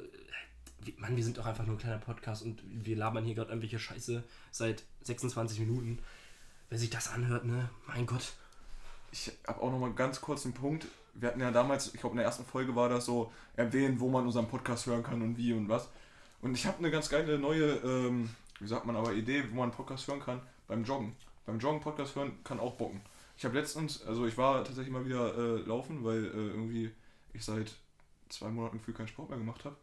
Mann, 0.96 1.16
wir 1.16 1.24
sind 1.24 1.38
doch 1.38 1.46
einfach 1.46 1.66
nur 1.66 1.76
ein 1.76 1.78
kleiner 1.78 1.98
Podcast 1.98 2.42
und 2.42 2.62
wir 2.64 2.96
labern 2.96 3.24
hier 3.24 3.34
gerade 3.34 3.50
irgendwelche 3.50 3.78
Scheiße 3.78 4.22
seit 4.50 4.84
26 5.02 5.60
Minuten. 5.60 5.98
Wer 6.68 6.78
sich 6.78 6.90
das 6.90 7.08
anhört, 7.08 7.44
ne? 7.44 7.68
Mein 7.86 8.06
Gott. 8.06 8.32
Ich 9.12 9.32
habe 9.46 9.60
auch 9.60 9.70
noch 9.70 9.78
mal 9.78 9.92
ganz 9.92 10.20
kurz 10.20 10.44
einen 10.44 10.54
Punkt. 10.54 10.86
Wir 11.14 11.28
hatten 11.28 11.40
ja 11.40 11.50
damals, 11.50 11.92
ich 11.92 12.00
glaube 12.00 12.12
in 12.12 12.18
der 12.18 12.26
ersten 12.26 12.44
Folge 12.44 12.76
war 12.76 12.88
das 12.88 13.04
so, 13.04 13.32
erwähnen, 13.56 13.98
wo 14.00 14.08
man 14.08 14.24
unseren 14.24 14.48
Podcast 14.48 14.86
hören 14.86 15.02
kann 15.02 15.20
und 15.20 15.36
wie 15.36 15.52
und 15.52 15.68
was. 15.68 15.88
Und 16.40 16.54
ich 16.54 16.66
habe 16.66 16.78
eine 16.78 16.90
ganz 16.90 17.08
geile 17.08 17.38
neue, 17.38 17.72
ähm, 17.84 18.30
wie 18.60 18.68
sagt 18.68 18.86
man 18.86 18.96
aber, 18.96 19.12
Idee, 19.12 19.44
wo 19.50 19.56
man 19.56 19.64
einen 19.64 19.72
Podcast 19.72 20.06
hören 20.06 20.20
kann, 20.20 20.40
beim 20.68 20.84
Joggen. 20.84 21.14
Beim 21.44 21.58
Joggen 21.58 21.80
Podcast 21.80 22.14
hören 22.14 22.32
kann 22.44 22.60
auch 22.60 22.76
bocken. 22.76 23.00
Ich 23.36 23.44
habe 23.44 23.58
letztens, 23.58 24.06
also 24.06 24.26
ich 24.26 24.38
war 24.38 24.64
tatsächlich 24.64 24.92
mal 24.92 25.04
wieder 25.04 25.36
äh, 25.36 25.56
laufen, 25.62 26.04
weil 26.04 26.24
äh, 26.24 26.28
irgendwie 26.28 26.90
ich 27.32 27.44
seit 27.44 27.74
zwei 28.28 28.48
Monaten 28.48 28.78
gefühlt 28.78 28.96
keinen 28.96 29.08
Sport 29.08 29.30
mehr 29.30 29.38
gemacht 29.38 29.64
habe. 29.64 29.76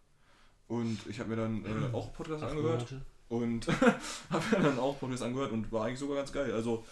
Und 0.68 1.00
ich 1.08 1.20
habe 1.20 1.30
mir 1.30 1.36
dann 1.38 1.64
äh, 1.66 1.96
auch 1.96 2.14
Podcast 2.14 2.44
angehört 2.44 2.92
Monate. 2.92 3.06
und 3.30 3.68
habe 4.30 4.58
mir 4.58 4.64
dann 4.64 4.80
auch 4.80 5.00
Podcast 5.00 5.24
angehört 5.24 5.52
und 5.52 5.72
war 5.72 5.86
eigentlich 5.86 6.00
sogar 6.00 6.18
ganz 6.18 6.32
geil. 6.34 6.54
Also 6.54 6.86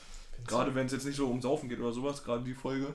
Gerade 0.48 0.76
wenn 0.76 0.86
es 0.86 0.92
jetzt 0.92 1.06
nicht 1.06 1.16
so 1.16 1.28
um 1.30 1.42
Saufen 1.42 1.70
geht 1.70 1.80
oder 1.80 1.94
sowas, 1.94 2.24
gerade 2.24 2.44
die 2.44 2.54
Folge, 2.54 2.94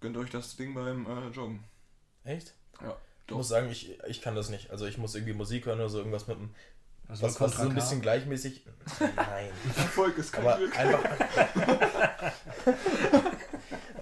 gönnt 0.00 0.16
euch 0.16 0.30
das 0.30 0.56
Ding 0.56 0.74
beim 0.74 1.06
äh, 1.06 1.28
Joggen. 1.34 1.64
Echt? 2.24 2.52
Ja, 2.82 2.96
Ich 3.28 3.34
muss 3.34 3.48
sagen, 3.48 3.70
ich, 3.70 3.98
ich 4.06 4.20
kann 4.20 4.34
das 4.34 4.50
nicht. 4.50 4.70
Also 4.70 4.86
ich 4.86 4.98
muss 4.98 5.14
irgendwie 5.14 5.32
Musik 5.32 5.64
hören 5.66 5.78
oder 5.80 5.88
so 5.88 5.98
irgendwas 5.98 6.26
mit 6.26 6.38
dem. 6.38 6.50
Also 7.08 7.22
Was, 7.24 7.40
was 7.40 7.56
so 7.56 7.62
ein 7.62 7.74
bisschen 7.74 8.02
gleichmäßig. 8.02 8.62
Nein. 9.00 9.50
Erfolg 9.76 10.18
ist 10.18 10.32
kein 10.32 10.46
Aber 10.46 10.58
Glück. 10.58 10.78
einfach. 10.78 11.00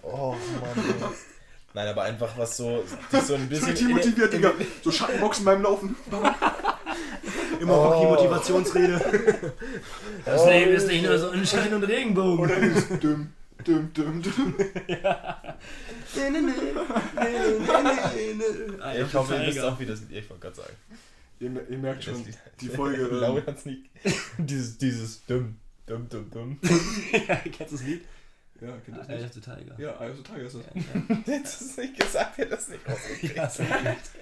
oh 0.02 0.34
Mann. 0.60 0.94
Ey. 1.00 1.33
Nein, 1.74 1.88
aber 1.88 2.02
einfach 2.04 2.38
was 2.38 2.56
so, 2.56 2.84
dich 3.12 3.20
so 3.22 3.34
ein 3.34 3.48
bisschen. 3.48 3.68
Richtig 3.70 3.88
motiviert, 3.88 4.32
Digga. 4.32 4.52
So 4.82 4.90
Schattenboxen 4.92 5.44
beim 5.44 5.62
Laufen. 5.62 5.96
Immer 7.60 7.72
Oh. 7.78 7.88
Rocky 7.88 8.06
Motivationsrede. 8.06 9.52
Das 10.24 10.40
Oh, 10.42 10.48
Leben 10.48 10.72
ist 10.72 10.86
nicht 10.88 11.04
nur 11.04 11.18
so 11.18 11.30
ein 11.30 11.44
Schein 11.46 11.74
und 11.74 11.82
Regenbogen. 11.84 12.48
Dann 12.48 12.62
ist 12.76 12.88
düm, 13.02 13.32
düm, 13.66 13.92
düm, 13.92 14.22
düm. 14.22 14.54
Ah, 18.80 18.94
Ich 18.94 19.14
hoffe, 19.14 19.34
ihr 19.34 19.46
wisst 19.46 19.60
auch, 19.60 19.78
wie 19.80 19.86
das 19.86 20.00
Lied. 20.02 20.12
Ich 20.18 20.30
wollte 20.30 20.42
gerade 20.42 20.56
sagen. 20.56 20.72
Ihr, 21.40 21.50
ihr 21.70 21.78
merkt 21.78 22.04
schon, 22.04 22.24
die 22.60 22.68
Folge. 22.68 23.02
Ähm, 23.02 23.14
Laura 23.20 23.42
hat's 23.46 23.64
nicht. 23.66 23.82
dieses, 24.38 24.78
dieses 24.78 25.24
dumm, 25.26 25.56
dumm, 25.86 26.08
dumm, 26.08 26.30
dumm. 26.30 26.58
ja, 27.28 27.36
kennst 27.36 27.72
du 27.72 27.76
das 27.76 27.82
Lied? 27.82 28.02
Ja, 28.60 28.68
kennt 28.78 28.88
ihr 28.88 28.94
das 29.02 29.08
Eye 29.08 29.14
nicht? 29.16 29.24
of 29.26 29.32
the 29.34 29.40
Tiger. 29.40 29.80
Ja, 29.80 29.96
also 29.96 30.22
Tage 30.22 30.42
ist 30.42 30.56
das. 30.56 30.62
Hättest 31.26 31.60
du 31.60 31.64
es 31.66 31.76
nicht 31.76 32.00
gesagt, 32.00 32.38
hätte 32.38 32.50
das 32.50 32.68
nicht 32.68 32.88
rausgekriegt. 32.88 33.36
Ja. 33.36 33.50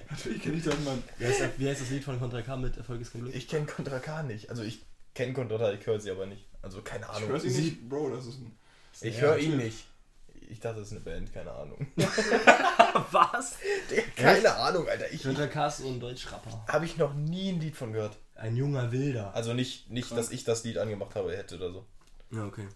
Natürlich 0.09 0.41
kenne 0.41 0.55
ich 0.57 0.63
das, 0.63 0.79
Mann. 0.79 1.03
Wie 1.17 1.25
heißt, 1.25 1.41
das, 1.41 1.49
wie 1.57 1.69
heißt 1.69 1.81
das 1.81 1.89
Lied 1.89 2.03
von 2.03 2.19
Contra 2.19 2.41
K 2.41 2.57
mit 2.57 2.77
Erfolg 2.77 3.01
ist 3.01 3.11
kein 3.13 3.21
Glück? 3.21 3.35
Ich 3.35 3.47
kenne 3.47 3.65
Contra 3.65 3.99
K 3.99 4.23
nicht. 4.23 4.49
Also 4.49 4.63
ich 4.63 4.81
kenne 5.13 5.33
Contra 5.33 5.57
K, 5.57 5.71
ich 5.73 5.85
höre 5.85 5.99
sie 5.99 6.11
aber 6.11 6.25
nicht. 6.25 6.45
Also 6.61 6.81
keine 6.81 7.05
Ich 7.05 7.09
Ahnung. 7.11 7.29
höre 7.29 7.39
sie 7.39 7.49
Sie- 7.49 7.61
nicht. 7.63 7.89
Bro, 7.89 8.09
das 8.15 8.25
ist 8.25 8.39
ein. 8.39 8.55
Ich 9.01 9.15
Ja, 9.15 9.21
höre 9.21 9.37
ihn 9.39 9.57
nicht. 9.57 9.85
Ich 10.49 10.59
dachte, 10.59 10.81
es 10.81 10.87
ist 10.87 10.91
eine 10.93 11.01
Band, 11.01 11.33
keine 11.33 11.51
Ahnung. 11.51 11.87
Was? 13.11 13.55
keine 14.15 14.53
Ahnung, 14.55 14.87
Alter. 14.87 15.11
Ich 15.11 15.23
Contra 15.23 15.47
K 15.47 15.67
ist 15.67 15.77
so 15.77 15.87
ein 15.87 15.99
Deutschrapper. 15.99 16.65
habe 16.67 16.85
ich 16.85 16.97
noch 16.97 17.13
nie 17.13 17.49
ein 17.51 17.59
Lied 17.61 17.75
von 17.75 17.93
gehört. 17.93 18.17
Ein 18.35 18.55
junger 18.55 18.91
Wilder. 18.91 19.33
Also 19.35 19.53
nicht, 19.53 19.89
nicht 19.89 20.11
dass 20.11 20.31
ich 20.31 20.43
das 20.43 20.63
Lied 20.63 20.77
angemacht 20.77 21.15
habe 21.15 21.35
hätte 21.35 21.55
oder 21.55 21.71
so. 21.71 21.85
Ja, 22.31 22.45
okay. 22.45 22.67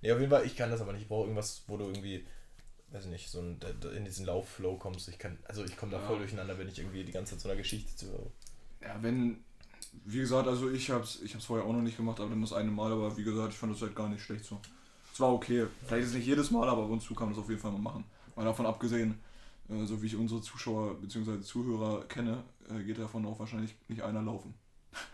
Nee, 0.00 0.12
auf 0.12 0.18
jeden 0.20 0.30
Fall, 0.30 0.46
ich 0.46 0.56
kann 0.56 0.70
das 0.70 0.80
aber 0.80 0.92
nicht. 0.92 1.02
Ich 1.02 1.08
brauche 1.08 1.24
irgendwas, 1.24 1.62
wo 1.66 1.76
du 1.76 1.84
irgendwie, 1.86 2.24
weiß 2.92 3.06
nicht, 3.06 3.28
so 3.30 3.40
ein, 3.40 3.58
in 3.96 4.04
diesen 4.04 4.26
Laufflow 4.26 4.76
kommst. 4.76 5.08
Ich 5.08 5.18
kann, 5.18 5.38
also 5.44 5.64
ich 5.64 5.76
komme 5.76 5.92
da 5.92 5.98
Ja. 5.98 6.06
voll 6.06 6.18
durcheinander, 6.18 6.56
wenn 6.58 6.68
ich 6.68 6.78
irgendwie 6.78 7.04
die 7.04 7.12
ganze 7.12 7.32
Zeit 7.32 7.40
so 7.40 7.48
einer 7.48 7.58
Geschichte 7.58 7.94
zuhöre. 7.96 8.30
Ja, 8.82 8.96
wenn. 9.02 9.44
Wie 10.04 10.18
gesagt, 10.18 10.46
also 10.46 10.70
ich 10.70 10.90
hab's, 10.90 11.20
ich 11.22 11.34
hab's 11.34 11.46
vorher 11.46 11.66
auch 11.66 11.72
noch 11.72 11.80
nicht 11.82 11.96
gemacht, 11.96 12.20
aber 12.20 12.30
dann 12.30 12.40
das 12.40 12.52
eine 12.52 12.70
Mal, 12.70 12.92
aber 12.92 13.16
wie 13.16 13.24
gesagt, 13.24 13.52
ich 13.52 13.58
fand 13.58 13.72
das 13.74 13.80
halt 13.82 13.96
gar 13.96 14.08
nicht 14.08 14.22
schlecht 14.22 14.44
so. 14.44 14.60
Es 15.12 15.18
war 15.18 15.32
okay. 15.32 15.66
Vielleicht 15.86 16.02
ist 16.04 16.10
es 16.10 16.16
nicht 16.16 16.26
jedes 16.26 16.50
Mal, 16.50 16.68
aber 16.68 16.84
ab 16.84 16.90
und 16.90 17.00
zu 17.00 17.14
kann 17.14 17.26
man 17.28 17.34
das 17.34 17.42
auf 17.42 17.48
jeden 17.48 17.60
Fall 17.60 17.72
mal 17.72 17.78
machen. 17.80 18.04
Mal 18.36 18.44
davon 18.44 18.66
abgesehen, 18.66 19.18
äh, 19.68 19.84
so 19.86 20.00
wie 20.02 20.06
ich 20.06 20.16
unsere 20.16 20.40
Zuschauer 20.42 20.94
bzw. 21.00 21.40
Zuhörer 21.40 22.04
kenne, 22.06 22.44
äh, 22.70 22.82
geht 22.84 22.98
davon 22.98 23.24
auch 23.26 23.38
wahrscheinlich 23.38 23.74
nicht 23.88 24.02
einer 24.02 24.22
laufen. 24.22 24.54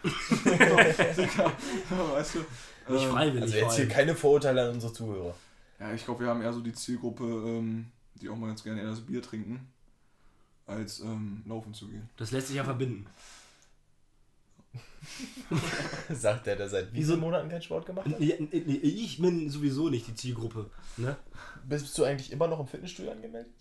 Weißt 0.03 2.35
du? 2.37 2.93
Nicht 2.93 3.07
freiwillig. 3.07 3.43
Also 3.43 3.57
jetzt 3.57 3.77
hier 3.77 3.89
keine 3.89 4.15
Vorurteile 4.15 4.69
an 4.69 4.75
unsere 4.75 4.93
Zuhörer. 4.93 5.35
Ja, 5.81 5.93
ich 5.93 6.05
glaube, 6.05 6.21
wir 6.25 6.29
haben 6.31 6.43
eher 6.43 6.53
so 6.53 6.61
die 6.61 6.73
Zielgruppe, 6.73 7.25
ähm, 7.25 7.87
die 8.15 8.29
auch 8.29 8.37
mal 8.37 8.47
ganz 8.49 8.63
gerne 8.63 8.81
eher 8.81 8.89
das 8.91 9.01
Bier 9.01 9.23
trinken, 9.23 9.67
als 10.67 11.01
ähm, 11.01 11.43
laufen 11.47 11.75
zu 11.75 11.89
gehen. 11.89 12.09
Das 12.17 12.31
lässt 12.31 12.49
sich 12.49 12.57
ja 12.57 12.65
verbinden. 12.65 13.07
Sagt 16.11 16.47
der, 16.47 16.57
der 16.57 16.69
seit 16.69 16.93
wie 16.93 16.99
Wieso- 16.99 17.13
vielen 17.13 17.21
Monaten 17.21 17.49
keinen 17.49 17.63
Sport 17.63 17.87
gemacht 17.87 18.07
hat? 18.07 18.21
Nee, 18.21 18.37
nee, 18.41 18.57
Ich 18.77 19.21
bin 19.21 19.51
sowieso 19.51 19.89
nicht 19.91 20.07
die 20.07 20.15
Zielgruppe. 20.15 20.71
Ne? 20.97 21.17
Bist 21.65 21.97
du 21.99 22.05
eigentlich 22.05 22.33
immer 22.33 22.49
noch 22.49 22.61
im 22.61 22.67
Fitnessstudio 22.67 23.13
angemeldet? 23.13 23.53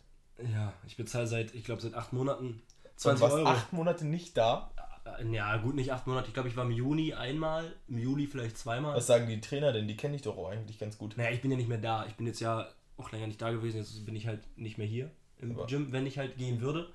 Ja, 0.52 0.74
ich 0.88 0.98
bezahle 0.98 1.28
seit, 1.28 1.54
ich 1.54 1.64
glaube, 1.64 1.82
seit 1.82 1.94
acht 1.94 2.14
Monaten 2.14 2.48
Und 2.48 2.62
20 2.96 3.22
warst 3.22 3.36
Euro. 3.36 3.48
acht 3.48 3.74
Monate 3.74 4.06
nicht 4.06 4.36
da. 4.38 4.72
Äh, 5.06 5.26
Ja, 5.34 5.58
gut, 5.58 5.76
nicht 5.76 5.92
acht 5.92 6.08
Monate. 6.08 6.28
Ich 6.28 6.34
glaube, 6.34 6.50
ich 6.50 6.56
war 6.56 6.66
im 6.66 6.72
Juni 6.72 7.14
einmal, 7.14 7.74
im 7.88 7.98
Juli 7.98 8.28
vielleicht 8.28 8.58
zweimal. 8.58 8.96
Was 8.96 9.08
sagen 9.08 9.28
die 9.28 9.42
Trainer 9.42 9.72
denn? 9.74 9.88
Die 9.88 9.98
kenne 9.98 10.16
ich 10.16 10.22
doch 10.22 10.38
auch 10.38 10.50
eigentlich 10.50 10.80
ganz 10.80 10.98
gut. 10.98 11.18
Naja, 11.18 11.32
ich 11.32 11.42
bin 11.42 11.52
ja 11.52 11.58
nicht 11.58 11.70
mehr 11.70 11.78
da. 11.78 12.06
Ich 12.08 12.16
bin 12.16 12.28
jetzt 12.28 12.40
ja 12.40 12.68
auch 12.98 13.12
länger 13.12 13.28
nicht 13.28 13.42
da 13.42 13.52
gewesen. 13.52 13.78
Jetzt 13.78 14.06
bin 14.06 14.16
ich 14.16 14.28
halt 14.28 14.42
nicht 14.58 14.78
mehr 14.78 14.88
hier 14.88 15.10
im 15.40 15.52
Aber- 15.52 15.66
Gym. 15.68 15.92
Wenn 15.92 16.06
ich 16.06 16.18
halt 16.18 16.38
gehen 16.38 16.62
würde, 16.62 16.90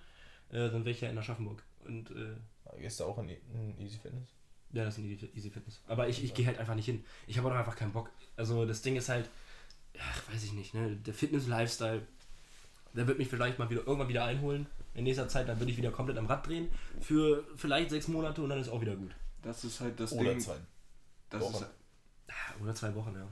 äh, 0.51 0.71
dann 0.71 0.85
wäre 0.85 0.91
ich 0.91 1.01
ja 1.01 1.09
in 1.11 1.19
Aschaffenburg. 1.19 1.63
Und 1.87 2.11
äh, 2.11 2.35
Gehst 2.81 3.01
du 3.01 3.05
auch 3.05 3.19
in, 3.19 3.29
in 3.31 3.79
Easy 3.81 3.99
Fitness? 3.99 4.29
ja, 4.73 4.85
das 4.85 4.99
ist 4.99 5.05
ein 5.05 5.11
Easy, 5.11 5.31
Easy 5.35 5.51
Fitness. 5.51 5.81
Aber 5.87 6.09
ich, 6.09 6.23
ich 6.23 6.35
gehe 6.35 6.47
halt 6.47 6.59
einfach 6.59 6.75
nicht 6.75 6.85
hin. 6.85 7.03
Ich 7.27 7.39
habe 7.39 7.49
auch 7.49 7.55
einfach 7.55 7.75
keinen 7.77 7.93
Bock. 7.93 8.11
Also 8.37 8.67
das 8.67 8.83
Ding 8.83 8.97
ist 8.97 9.09
halt, 9.09 9.29
ach, 9.99 10.23
weiß 10.33 10.45
ich 10.45 10.53
nicht, 10.53 10.75
ne? 10.75 10.95
Der 10.97 11.15
Fitness-Lifestyle, 11.15 12.03
der 12.95 13.07
wird 13.07 13.19
mich 13.19 13.29
vielleicht 13.29 13.59
mal 13.59 13.71
wieder 13.71 13.87
irgendwann 13.87 14.09
wieder 14.09 14.25
einholen. 14.25 14.67
In 14.99 15.05
nächster 15.05 15.29
Zeit, 15.29 15.49
dann 15.49 15.59
würde 15.61 15.71
ich 15.71 15.79
wieder 15.79 15.91
komplett 15.91 16.19
am 16.19 16.27
Rad 16.27 16.47
drehen. 16.47 16.69
Für 17.01 17.45
vielleicht 17.57 17.91
sechs 17.91 18.09
Monate 18.09 18.43
und 18.43 18.51
dann 18.51 18.61
ist 18.61 18.69
auch 18.69 18.81
wieder 18.81 18.97
gut. 18.97 19.15
Das 19.43 19.65
ist 19.65 19.81
halt 19.81 19.99
das 20.01 20.13
Oder 20.13 20.31
Ding. 20.31 20.41
zwei. 20.41 20.57
Das 21.31 21.43
Wochen. 21.43 21.55
ist, 21.65 21.67
Ah, 22.29 22.63
Oder 22.63 22.75
zwei 22.75 22.95
Wochen, 22.95 23.15
ja. 23.15 23.27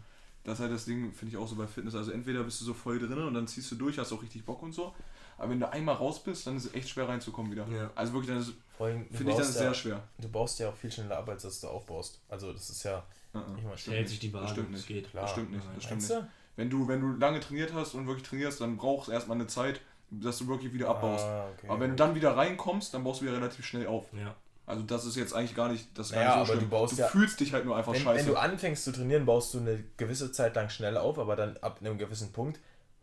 Das 0.45 0.55
ist 0.55 0.61
halt 0.63 0.73
das 0.73 0.85
Ding, 0.85 1.13
finde 1.13 1.33
ich 1.33 1.37
auch 1.37 1.49
so 1.49 1.57
bei 1.57 1.67
Fitness. 1.67 1.95
Also 1.97 2.13
entweder 2.13 2.45
bist 2.45 2.61
du 2.61 2.65
so 2.65 2.73
voll 2.73 2.99
drin 2.99 3.19
und 3.19 3.35
dann 3.35 3.47
ziehst 3.49 3.71
du 3.73 3.75
durch, 3.75 3.99
hast 3.99 4.13
auch 4.13 4.23
richtig 4.23 4.45
Bock 4.45 4.63
und 4.63 4.73
so. 4.73 4.95
Aber 5.39 5.51
wenn 5.51 5.61
du 5.61 5.69
einmal 5.71 5.97
raus 5.97 6.23
bist, 6.23 6.47
dann 6.47 6.57
ist 6.57 6.67
es 6.67 6.75
echt 6.75 6.89
schwer 6.89 7.09
reinzukommen 7.09 7.51
wieder. 7.53 7.67
Ja. 7.69 7.91
Also 7.95 8.13
wirklich, 8.15 8.29
dann 8.31 8.39
ist, 8.39 8.53
finde 8.79 9.03
ich, 9.11 9.19
dann 9.19 9.29
ist 9.29 9.37
ja, 9.37 9.45
sehr 9.45 9.75
schwer. 9.75 10.03
Du 10.19 10.29
baust 10.29 10.59
ja 10.61 10.69
auch 10.71 10.77
viel 10.77 10.91
schneller 10.93 11.19
ab, 11.19 11.29
als 11.29 11.43
dass 11.43 11.61
du 11.61 11.67
aufbaust. 11.69 12.21
Also 12.29 12.53
das 12.53 12.71
ist 12.71 12.83
ja 12.85 13.05
Uh 13.35 13.39
-uh. 13.39 13.59
Ich 13.59 13.65
meine, 13.65 13.77
Stellt 13.77 14.09
sich 14.09 14.19
die 14.21 14.33
Waage, 14.33 14.45
Das 14.47 14.53
stimmt 14.53 14.71
nicht. 14.71 14.87
geht. 14.87 15.11
klar. 15.11 15.25
Das 15.25 15.33
stimmt 15.33 15.51
nicht. 15.53 15.65
Das 15.75 15.85
stimmt 15.85 16.01
nicht. 16.09 16.15
Wenn 16.55 16.71
du, 16.71 16.89
wenn 16.89 17.01
du 17.03 17.09
lange 17.19 17.41
trainiert 17.41 17.75
hast 17.75 17.93
und 17.95 18.07
wirklich 18.07 18.27
trainierst, 18.27 18.61
dann 18.63 18.79
brauchst 18.79 19.09
du 19.09 19.13
erstmal 19.13 19.37
eine 19.37 19.47
Zeit, 19.47 19.83
dass 20.11 20.39
du 20.39 20.47
wirklich 20.49 20.73
wieder 20.73 20.89
abbaust. 20.89 21.25
Ah, 21.25 21.49
okay. 21.57 21.69
Aber 21.69 21.81
wenn 21.81 21.91
du 21.91 21.97
dann 21.97 22.15
wieder 22.15 22.37
reinkommst, 22.37 22.95
dann 22.95 23.05
baust 23.05 23.21
du 23.21 23.27
wieder 23.27 23.37
relativ 23.37 23.65
schnell 23.67 23.87
auf. 23.87 24.07
Ja. 24.13 24.35
Also 24.67 24.83
das 24.83 25.05
ist 25.05 25.15
jetzt 25.17 25.33
eigentlich 25.33 25.55
gar 25.55 25.69
nicht, 25.69 25.87
das 25.97 26.09
ist 26.09 26.15
Naja, 26.17 26.29
gar 26.29 26.39
nicht 26.39 26.47
so 26.47 26.53
aber 26.53 26.61
schlimm. 26.61 26.71
du 26.71 26.77
baust 26.77 26.99
ja- 26.99 27.07
fühlst 27.09 27.39
dich 27.41 27.53
halt 27.53 27.65
nur 27.65 27.77
einfach 27.77 27.93
wenn, 27.93 28.01
scheiße. 28.03 28.27
wenn 28.27 28.35
du 28.35 28.41
anfängst 28.41 28.85
zu 28.85 28.93
trainieren, 28.93 29.25
baust 29.25 29.55
du 29.55 29.59
eine 29.59 29.83
gewisse 29.97 30.33
Zeit 30.33 30.55
lang 30.57 30.71
schnell 30.71 30.97
auf, 30.97 31.19
aber 31.19 31.37
dann 31.37 31.57
ab 31.59 31.79
einem 31.81 31.99
gewissen 31.99 32.33
Punkt 32.33 32.59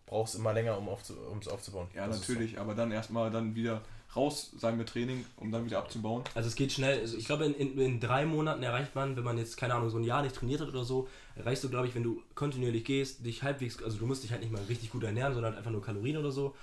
brauchst 0.06 0.34
du 0.36 0.40
immer 0.40 0.54
länger, 0.54 0.78
um 0.78 0.90
aufzu, 0.90 1.14
es 1.40 1.48
aufzubauen. 1.48 1.88
ja, 1.96 2.06
Das 2.08 2.20
natürlich, 2.20 2.60
aber 2.60 2.76
dann 2.76 2.92
erstmal 2.92 3.32
dann 3.32 3.56
wieder 3.56 3.82
raus 4.16 4.52
sein 4.58 4.78
mit 4.78 4.90
Training, 4.90 5.26
um 5.38 5.52
dann 5.52 5.66
wieder 5.66 5.80
abzubauen. 5.80 6.24
Also 6.36 6.48
es 6.48 6.56
geht 6.56 6.72
schnell. 6.72 7.00
Also 7.00 7.18
ich 7.18 7.26
glaube, 7.26 7.46
in, 7.46 7.54
in, 7.56 7.80
in 7.80 8.00
drei 8.00 8.26
Monaten 8.26 8.62
erreicht 8.62 8.94
man, 8.94 9.16
wenn 9.16 9.24
man 9.24 9.38
jetzt, 9.40 9.58
keine 9.58 9.74
Ahnung, 9.74 9.90
so 9.90 9.98
ein 9.98 10.04
Jahr 10.04 10.22
nicht 10.22 10.36
trainiert 10.36 10.62
hat 10.62 10.68
oder 10.68 10.84
so, 10.84 11.08
erreichst 11.36 11.64
du, 11.64 11.70
glaube 11.70 11.88
ich, 11.88 11.96
wenn 11.96 12.04
du 12.04 12.22
kontinuierlich 12.36 12.84
gehst, 12.86 13.26
dich 13.26 13.42
halbwegs, 13.42 13.82
also 13.82 13.98
du 13.98 14.06
musst 14.06 14.24
dich 14.24 14.32
halt 14.32 14.42
nicht 14.42 14.52
mal 14.52 14.62
richtig 14.70 14.92
gut 14.92 15.04
ernähren, 15.04 15.34
sondern 15.34 15.56
einfach 15.56 15.72
nur 15.72 15.82
Kalorien 15.82 16.18
oder 16.18 16.32
so. 16.32 16.54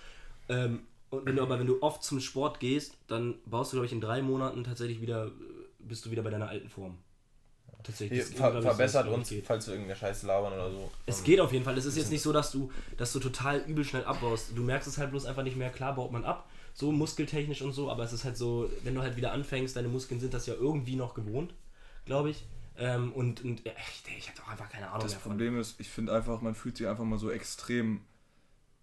Ähm, 0.51 0.81
und 1.11 1.27
wenn 1.27 1.37
du 1.37 1.43
aber, 1.43 1.59
wenn 1.59 1.67
du 1.67 1.83
oft 1.83 2.03
zum 2.03 2.21
Sport 2.21 2.61
gehst, 2.61 2.97
dann 3.07 3.37
baust 3.47 3.73
du, 3.73 3.77
glaube 3.77 3.87
ich, 3.87 3.93
in 3.93 4.01
drei 4.01 4.23
Monaten 4.23 4.65
tatsächlich 4.65 5.01
wieder, 5.01 5.27
äh, 5.27 5.31
bist 5.79 6.05
du 6.05 6.11
wieder 6.11 6.23
bei 6.23 6.31
deiner 6.31 6.49
alten 6.49 6.69
Form. 6.69 6.99
Tatsächlich. 7.83 8.27
Hier, 8.27 8.37
ver 8.37 8.61
verbessert 8.61 9.07
so, 9.07 9.15
uns, 9.15 9.29
geht. 9.31 9.47
falls 9.47 9.67
wir 9.67 9.75
irgendeine 9.75 9.99
Scheiße 9.99 10.27
labern 10.27 10.53
oder 10.53 10.71
so. 10.71 10.91
Es 11.07 11.25
geht 11.25 11.41
auf 11.41 11.53
jeden 11.53 11.65
Fall. 11.65 11.79
Es 11.79 11.87
ist 11.87 11.97
jetzt 11.97 12.11
nicht 12.11 12.21
so, 12.23 12.33
dass 12.33 12.51
du, 12.53 12.71
dass 12.99 13.13
du 13.13 13.21
total 13.21 13.61
übel 13.61 13.85
schnell 13.85 14.05
abbaust. 14.05 14.53
Du 14.55 14.63
merkst 14.63 14.87
es 14.87 14.99
halt 14.99 15.11
bloß 15.11 15.25
einfach 15.25 15.43
nicht 15.43 15.57
mehr. 15.57 15.71
Klar 15.71 15.95
baut 15.95 16.13
man 16.13 16.25
ab, 16.25 16.49
so 16.75 16.93
muskeltechnisch 16.93 17.63
und 17.63 17.73
so, 17.73 17.91
aber 17.91 18.05
es 18.05 18.13
ist 18.13 18.25
halt 18.25 18.37
so, 18.37 18.71
wenn 18.85 18.95
du 18.95 19.01
halt 19.01 19.17
wieder 19.17 19.33
anfängst, 19.33 19.77
deine 19.77 19.89
Muskeln 19.89 20.21
sind 20.21 20.35
das 20.35 20.47
ja 20.47 20.55
irgendwie 20.55 20.97
noch 20.97 21.15
gewohnt, 21.15 21.55
glaube 22.05 22.31
ich. 22.31 22.45
Ähm, 22.77 23.13
und 23.13 23.43
und 23.45 23.65
ja, 23.65 23.73
ich, 23.77 24.19
ich 24.19 24.29
habe 24.29 24.39
doch 24.39 24.49
einfach 24.49 24.69
keine 24.69 24.89
Ahnung 24.89 25.01
Das 25.03 25.13
mehr 25.13 25.21
von. 25.21 25.33
Problem 25.33 25.59
ist, 25.59 25.81
ich 25.81 25.89
finde 25.89 26.15
einfach, 26.15 26.41
man 26.43 26.55
fühlt 26.55 26.77
sich 26.77 26.87
einfach 26.87 27.05
mal 27.05 27.19
so 27.19 27.31
extrem, 27.31 28.03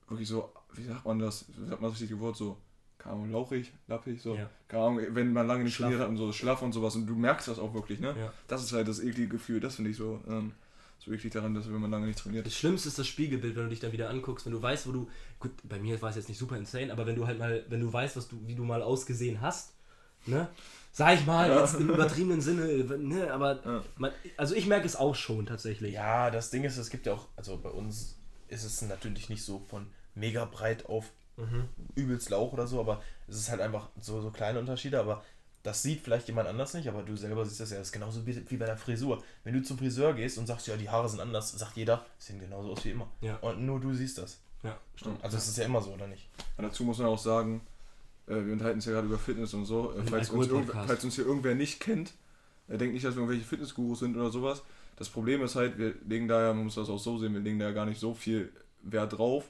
wirklich 0.08 0.28
so, 0.28 0.52
wie 0.74 0.84
sagt 0.84 1.06
man 1.06 1.20
das, 1.20 1.46
wie 1.58 1.68
sagt 1.68 1.82
man 1.82 1.92
das 1.92 2.00
richtige 2.00 2.20
Wort, 2.20 2.36
so, 2.38 2.58
keine 2.98 3.16
Ahnung, 3.16 3.32
lauchig, 3.32 3.72
lappig, 3.88 4.22
so, 4.22 4.36
Ja. 4.36 4.50
keine 4.68 4.84
Ahnung, 4.84 5.02
wenn 5.12 5.34
man 5.34 5.48
lange 5.48 5.64
nicht 5.64 5.76
Schlaff. 5.76 5.88
trainiert 5.90 6.02
hat 6.02 6.10
und 6.10 6.18
so, 6.18 6.32
schlaff 6.32 6.62
und 6.62 6.74
sowas 6.74 6.96
und 6.96 7.06
du 7.08 7.16
merkst 7.16 7.48
das 7.48 7.60
auch 7.60 7.74
wirklich, 7.74 8.00
ne? 8.00 8.16
Ja. 8.18 8.34
Das 8.48 8.64
ist 8.64 8.74
halt 8.74 8.88
das 8.88 9.00
eklige 9.00 9.28
Gefühl, 9.30 9.60
das 9.60 9.76
finde 9.76 9.92
ich 9.92 9.98
so, 9.98 10.22
ähm, 10.28 10.54
so 11.00 11.12
eklig 11.12 11.32
daran, 11.32 11.54
dass 11.54 11.68
wenn 11.72 11.80
man 11.80 11.92
lange 11.92 12.08
nicht 12.08 12.20
trainiert. 12.20 12.46
Das 12.46 12.56
Schlimmste 12.56 12.90
ist 12.90 12.98
das 13.00 13.08
Spiegelbild, 13.08 13.56
wenn 13.56 13.64
du 13.64 13.70
dich 13.70 13.80
dann 13.80 13.92
wieder 13.92 14.10
anguckst, 14.10 14.46
wenn 14.46 14.54
du 14.54 14.62
weißt, 14.62 14.88
wo 14.88 14.92
du. 14.92 15.10
Gut, 15.40 15.52
bei 15.64 15.78
mir 15.80 16.02
war 16.02 16.10
es 16.10 16.16
jetzt 16.16 16.28
nicht 16.28 16.40
super 16.40 16.58
insane, 16.58 16.92
aber 16.92 17.06
wenn 17.06 17.16
du 17.16 17.28
halt 17.28 17.38
mal, 17.38 17.64
wenn 17.70 17.82
du 17.82 17.92
weißt, 17.94 18.18
was 18.18 18.28
du, 18.28 18.36
wie 18.48 18.56
du 18.56 18.64
mal 18.64 18.82
ausgesehen 18.82 19.40
hast, 19.42 19.74
ne? 20.26 20.50
Sag 20.92 21.14
ich 21.20 21.26
mal, 21.28 21.48
Ja. 21.50 21.60
jetzt 21.62 21.76
im 21.80 21.90
übertriebenen 21.92 22.42
Sinne, 22.42 22.66
ne? 22.98 23.32
Aber 23.32 23.64
Ja. 23.64 23.84
man, 23.98 24.12
also 24.38 24.56
ich 24.56 24.66
merke 24.66 24.88
es 24.88 24.96
auch 24.96 25.14
schon 25.14 25.46
tatsächlich. 25.46 25.94
Ja, 25.94 26.32
das 26.32 26.50
Ding 26.50 26.64
ist, 26.64 26.78
es 26.78 26.90
gibt 26.90 27.06
ja 27.06 27.14
auch, 27.14 27.28
also 27.36 27.58
bei 27.58 27.70
uns 27.70 28.17
ist 28.50 28.64
es 28.64 28.82
natürlich 28.82 29.30
nicht 29.30 29.44
so 29.44 29.60
von 29.70 29.88
mega 30.16 30.46
breit 30.46 30.86
auf 30.88 31.12
übelst 31.96 32.30
Lauch 32.32 32.54
oder 32.54 32.66
so, 32.66 32.80
aber 32.80 33.02
es 33.28 33.38
ist 33.38 33.52
halt 33.52 33.62
einfach 33.62 33.90
so, 34.02 34.22
so 34.22 34.32
kleine 34.32 34.58
Unterschiede, 34.60 35.00
aber 35.00 35.24
das 35.62 35.84
sieht 35.84 36.02
vielleicht 36.02 36.28
jemand 36.28 36.48
anders 36.48 36.74
nicht, 36.74 36.88
aber 36.88 37.04
du 37.04 37.16
selber 37.16 37.46
siehst 37.46 37.60
das 37.60 37.72
ja, 37.72 37.78
das 37.78 37.88
ist 37.88 37.94
genauso 37.94 38.26
wie, 38.26 38.50
wie 38.50 38.58
bei 38.58 38.66
der 38.66 38.78
Frisur. 38.78 39.22
Wenn 39.44 39.54
du 39.54 39.62
zum 39.62 39.78
Friseur 39.78 40.14
gehst 40.14 40.38
und 40.38 40.48
sagst, 40.48 40.68
ja, 40.68 40.78
die 40.78 40.90
Haare 40.90 41.10
sind 41.10 41.20
anders, 41.20 41.52
sagt 41.52 41.76
jeder, 41.76 42.06
sehen 42.18 42.40
genauso 42.40 42.72
aus 42.72 42.86
wie 42.86 42.92
immer. 42.92 43.08
Ja. 43.22 43.36
Und 43.38 43.66
nur 43.66 43.80
du 43.80 43.94
siehst 43.94 44.18
das. 44.18 44.40
Ja, 44.64 44.78
stimmt. 44.96 45.24
Also 45.24 45.38
es 45.38 45.48
ist 45.48 45.58
ja 45.58 45.66
immer 45.66 45.82
so, 45.82 45.92
oder 45.92 46.08
nicht? 46.08 46.28
Und 46.58 46.64
dazu 46.64 46.84
muss 46.84 46.98
man 46.98 47.08
auch 47.08 47.20
sagen, 47.20 47.62
äh, 48.28 48.36
wir 48.36 48.54
unterhalten 48.54 48.78
uns 48.78 48.86
ja 48.86 48.94
gerade 48.94 49.08
über 49.08 49.20
Fitness 49.20 49.54
und 49.54 49.66
so, 49.66 49.94
äh, 49.94 50.04
falls, 50.06 50.30
uns 50.30 50.48
falls 50.72 51.04
uns 51.04 51.16
hier 51.16 51.26
irgendwer 51.26 51.54
nicht 51.54 51.80
kennt, 51.80 52.14
äh, 52.68 52.78
denkt 52.78 52.94
nicht, 52.94 53.06
dass 53.06 53.16
wir 53.16 53.22
irgendwelche 53.22 53.46
Fitnessgurus 53.46 54.00
sind 54.00 54.16
oder 54.16 54.32
sowas. 54.32 54.64
Das 54.98 55.10
Problem 55.10 55.42
ist 55.44 55.56
halt, 55.56 55.78
wir 55.78 55.96
legen 56.08 56.28
da 56.28 56.42
ja, 56.42 56.54
man 56.54 56.66
muss 56.66 56.76
das 56.76 56.90
auch 56.90 57.00
so 57.00 57.18
sehen, 57.18 57.34
wir 57.34 57.40
legen 57.40 57.60
da 57.60 57.66
ja 57.66 57.72
gar 57.72 57.86
nicht 57.86 58.00
so 58.00 58.14
viel 58.14 58.52
Wert 58.82 59.18
drauf, 59.18 59.50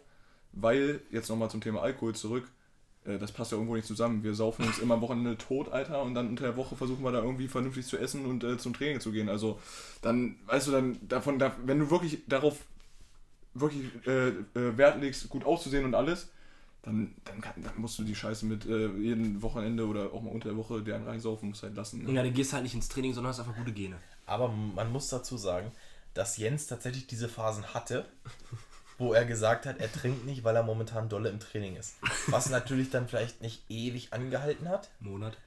weil, 0.52 1.02
jetzt 1.10 1.30
nochmal 1.30 1.50
zum 1.50 1.62
Thema 1.62 1.82
Alkohol 1.82 2.14
zurück, 2.16 2.52
äh, 3.06 3.18
das 3.18 3.32
passt 3.32 3.52
ja 3.52 3.58
irgendwo 3.58 3.76
nicht 3.76 3.88
zusammen. 3.88 4.24
Wir 4.24 4.34
saufen 4.34 4.66
uns 4.66 4.80
immer 4.80 4.96
am 4.96 5.02
Wochenende 5.02 5.38
tot, 5.38 5.70
Alter, 5.70 6.02
und 6.04 6.14
dann 6.14 6.30
unter 6.30 6.44
der 6.44 6.58
Woche 6.58 6.76
versuchen 6.76 7.04
wir 7.04 7.12
da 7.12 7.24
irgendwie 7.24 7.48
vernünftig 7.48 7.86
zu 7.86 7.98
essen 7.98 8.26
und 8.26 8.44
äh, 8.44 8.58
zum 8.58 8.74
Training 8.74 9.00
zu 9.00 9.12
gehen. 9.12 9.30
Also 9.30 9.60
dann, 10.02 10.36
weißt 10.46 10.68
du, 10.68 10.72
dann 10.72 10.98
davon, 11.08 11.40
da, 11.40 11.56
wenn 11.66 11.80
du 11.80 11.90
wirklich 11.90 12.20
darauf 12.28 12.66
wirklich 13.54 13.86
äh, 14.06 14.28
äh, 14.28 14.78
Wert 14.78 15.02
legst, 15.02 15.30
gut 15.30 15.46
auszusehen 15.46 15.86
und 15.86 15.96
alles, 15.96 16.30
dann, 16.84 17.16
dann, 17.24 17.42
kann, 17.42 17.54
dann 17.64 17.74
musst 17.78 17.98
du 18.00 18.04
die 18.04 18.16
Scheiße 18.16 18.46
mit 18.46 18.66
äh, 18.66 18.88
jedem 18.98 19.42
Wochenende 19.42 19.88
oder 19.88 20.14
auch 20.14 20.22
mal 20.22 20.32
unter 20.32 20.50
der 20.50 20.58
Woche 20.58 20.82
deren 20.82 21.04
reinsaufen, 21.04 21.50
musst 21.50 21.64
halt 21.64 21.76
lassen. 21.76 22.04
Ne? 22.04 22.12
Ja, 22.12 22.24
dann 22.24 22.34
gehst 22.34 22.54
halt 22.54 22.64
nicht 22.64 22.76
ins 22.76 22.88
Training, 22.88 23.14
sondern 23.14 23.32
hast 23.32 23.40
einfach 23.40 23.56
gute 23.56 23.74
Gene. 23.74 23.98
Aber 24.28 24.50
man 24.50 24.92
muss 24.92 25.10
dazu 25.10 25.38
sagen, 25.38 25.72
dass 26.14 26.38
Jens 26.38 26.68
tatsächlich 26.68 27.08
diese 27.08 27.30
Phasen 27.30 27.74
hatte, 27.74 28.06
wo 28.98 29.14
er 29.14 29.26
gesagt 29.26 29.66
hat, 29.66 29.80
er 29.80 29.92
trinkt 29.92 30.26
nicht, 30.26 30.44
weil 30.44 30.56
er 30.56 30.64
momentan 30.64 31.10
dolle 31.10 31.30
im 31.30 31.40
Training 31.40 31.76
ist. 31.76 31.96
Was 32.28 32.50
natürlich 32.50 32.90
dann 32.90 33.08
vielleicht 33.08 33.42
nicht 33.42 33.64
ewig 33.70 34.14
angehalten 34.14 34.70
hat, 34.70 34.90
Monat. 35.00 35.38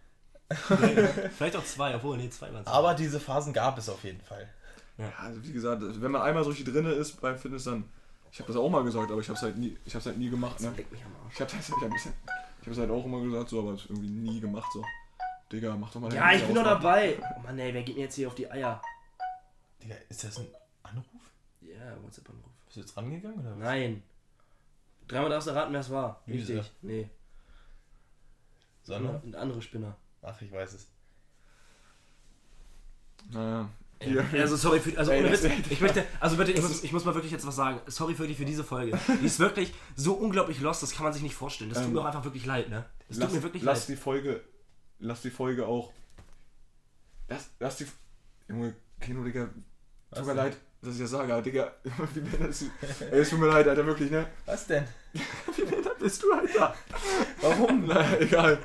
Vielleicht 1.37 1.55
auch 1.55 1.65
zwei, 1.65 1.95
obwohl, 1.95 2.17
nee, 2.17 2.29
zwei 2.29 2.53
waren 2.53 2.63
es. 2.63 2.67
aber 2.67 2.95
diese 2.95 3.21
Phasen 3.21 3.53
gab 3.53 3.79
es 3.79 3.89
auf 3.89 4.03
jeden 4.03 4.21
Fall. 4.21 4.49
Ja, 4.99 5.13
also 5.17 5.45
wie 5.45 5.53
gesagt, 5.53 5.81
wenn 5.81 6.11
man 6.11 6.23
einmal 6.23 6.43
so 6.43 6.51
richtig 6.51 6.73
drinne 6.73 6.91
ist 6.91 7.21
beim 7.21 7.39
Fitness, 7.39 7.65
dann. 7.65 7.85
Ich 8.33 8.39
habe 8.41 8.53
das 8.53 8.61
auch 8.61 8.69
mal 8.69 8.83
gesagt, 8.83 9.11
aber 9.11 9.21
ich 9.21 9.29
habe 9.29 9.37
es 9.37 9.43
halt 9.43 9.57
nie, 9.57 9.77
ich 9.85 9.95
hab's 9.95 10.07
halt 10.07 10.19
nie 10.19 10.29
gemacht. 10.29 10.61
Ne? 10.61 10.73
Ich 11.33 11.41
habe 11.41 11.51
das 11.57 11.71
hab, 11.71 11.95
ich 12.63 12.67
hab's 12.67 12.79
halt 12.79 12.91
auch 12.91 13.05
immer 13.05 13.21
gesagt, 13.23 13.49
so, 13.49 13.61
aber 13.61 13.75
es 13.75 13.87
irgendwie 13.87 14.09
nie 14.09 14.41
gemacht. 14.41 14.71
So, 14.73 14.85
Digga, 15.53 15.77
mach 15.77 15.91
doch 15.91 16.01
mal. 16.01 16.13
Ja, 16.15 16.33
ich 16.33 16.45
bin 16.45 16.55
doch 16.55 16.65
dabei. 16.65 17.19
Oh 17.37 17.41
Mann, 17.41 17.59
ey, 17.59 17.75
wer 17.75 17.83
geht 17.83 17.97
mir 17.97 18.03
jetzt 18.03 18.15
hier 18.15 18.29
auf 18.29 18.35
die 18.35 18.51
Eier? 18.51 18.81
Digga, 19.83 19.97
ist 20.09 20.23
das 20.25 20.39
ein 20.39 20.47
Anruf? 20.83 21.07
Ja, 21.61 21.97
WhatsApp-Anruf. 22.03 22.51
Bist 22.67 22.77
du 22.77 22.81
jetzt 22.81 22.97
rangegangen 22.97 23.41
oder 23.41 23.51
was? 23.53 23.59
Nein. 23.59 24.03
Dreimal 25.09 25.31
darfst 25.31 25.49
du 25.49 25.55
raten, 25.55 25.73
wer 25.73 25.81
es 25.81 25.91
war. 25.91 26.23
Lüse. 26.27 26.59
Richtig. 26.59 26.73
Nee. 26.83 27.09
Sondern? 28.83 29.21
Ein 29.25 29.35
anderer 29.35 29.61
Spinner. 29.61 29.97
Ach, 30.23 30.41
ich 30.41 30.53
weiß 30.53 30.75
es. 30.75 30.89
Naja. 33.31 33.69
Hier. 34.03 34.25
Also 34.33 34.57
sorry 34.57 34.81
für, 34.81 34.97
also 34.99 35.13
ohne 35.13 35.31
Witz, 35.31 35.45
ich 35.45 35.81
möchte, 35.83 36.07
also 36.21 36.37
bitte, 36.39 36.53
ich 36.53 36.63
muss, 36.63 36.83
ich 36.83 36.91
muss 36.93 37.05
mal 37.05 37.15
wirklich 37.15 37.33
jetzt 37.33 37.47
was 37.47 37.57
sagen. 37.57 37.81
Sorry 37.87 38.19
wirklich 38.19 38.39
für 38.39 38.47
diese 38.47 38.65
Folge. 38.65 38.99
Die 39.21 39.27
ist 39.27 39.39
wirklich 39.39 39.75
so 39.95 40.15
unglaublich 40.15 40.59
lost, 40.61 40.83
das 40.83 40.93
kann 40.93 41.05
man 41.05 41.13
sich 41.13 41.23
nicht 41.23 41.35
vorstellen. 41.35 41.69
Das 41.69 41.81
tut 41.81 41.89
Ähm, 41.89 41.93
mir 41.95 42.01
auch 42.01 42.07
einfach 42.07 42.25
wirklich 42.25 42.47
leid, 42.47 42.71
ne? 42.71 42.87
Das 43.09 43.19
lass, 43.19 43.29
tut 43.29 43.37
mir 43.37 43.43
wirklich 43.43 43.63
lass 43.63 43.81
leid. 43.81 43.99
die 43.99 44.01
Folge, 44.01 44.43
lass 45.01 45.23
die 45.23 45.31
Folge 45.31 45.67
auch. 45.67 45.93
Lass, 47.29 47.51
lass 47.59 47.77
die. 47.79 47.87
Junge, 48.49 48.75
Kino, 49.01 49.23
Digga. 49.25 49.49
Was 50.11 50.19
Tut 50.21 50.29
mir 50.29 50.35
denn? 50.35 50.45
leid, 50.45 50.57
dass 50.83 50.95
ich 50.95 51.01
das 51.01 51.11
sage, 51.11 51.33
aber 51.33 51.43
Digga. 51.43 51.73
Wie 52.15 52.21
behindert 52.21 52.51
ist 52.51 52.65
Ey, 53.11 53.21
es 53.21 53.31
tut 53.31 53.39
mir 53.41 53.47
leid, 53.49 53.69
Alter, 53.69 53.87
wirklich, 53.87 54.11
ne? 54.11 54.27
Was 54.47 54.67
denn? 54.67 54.85
Wie 55.57 55.63
behindert 55.63 55.99
bist 55.99 56.23
du, 56.23 56.33
Alter? 56.33 56.75
Warum? 57.41 57.87
Naja, 57.87 58.19
egal. 58.19 58.59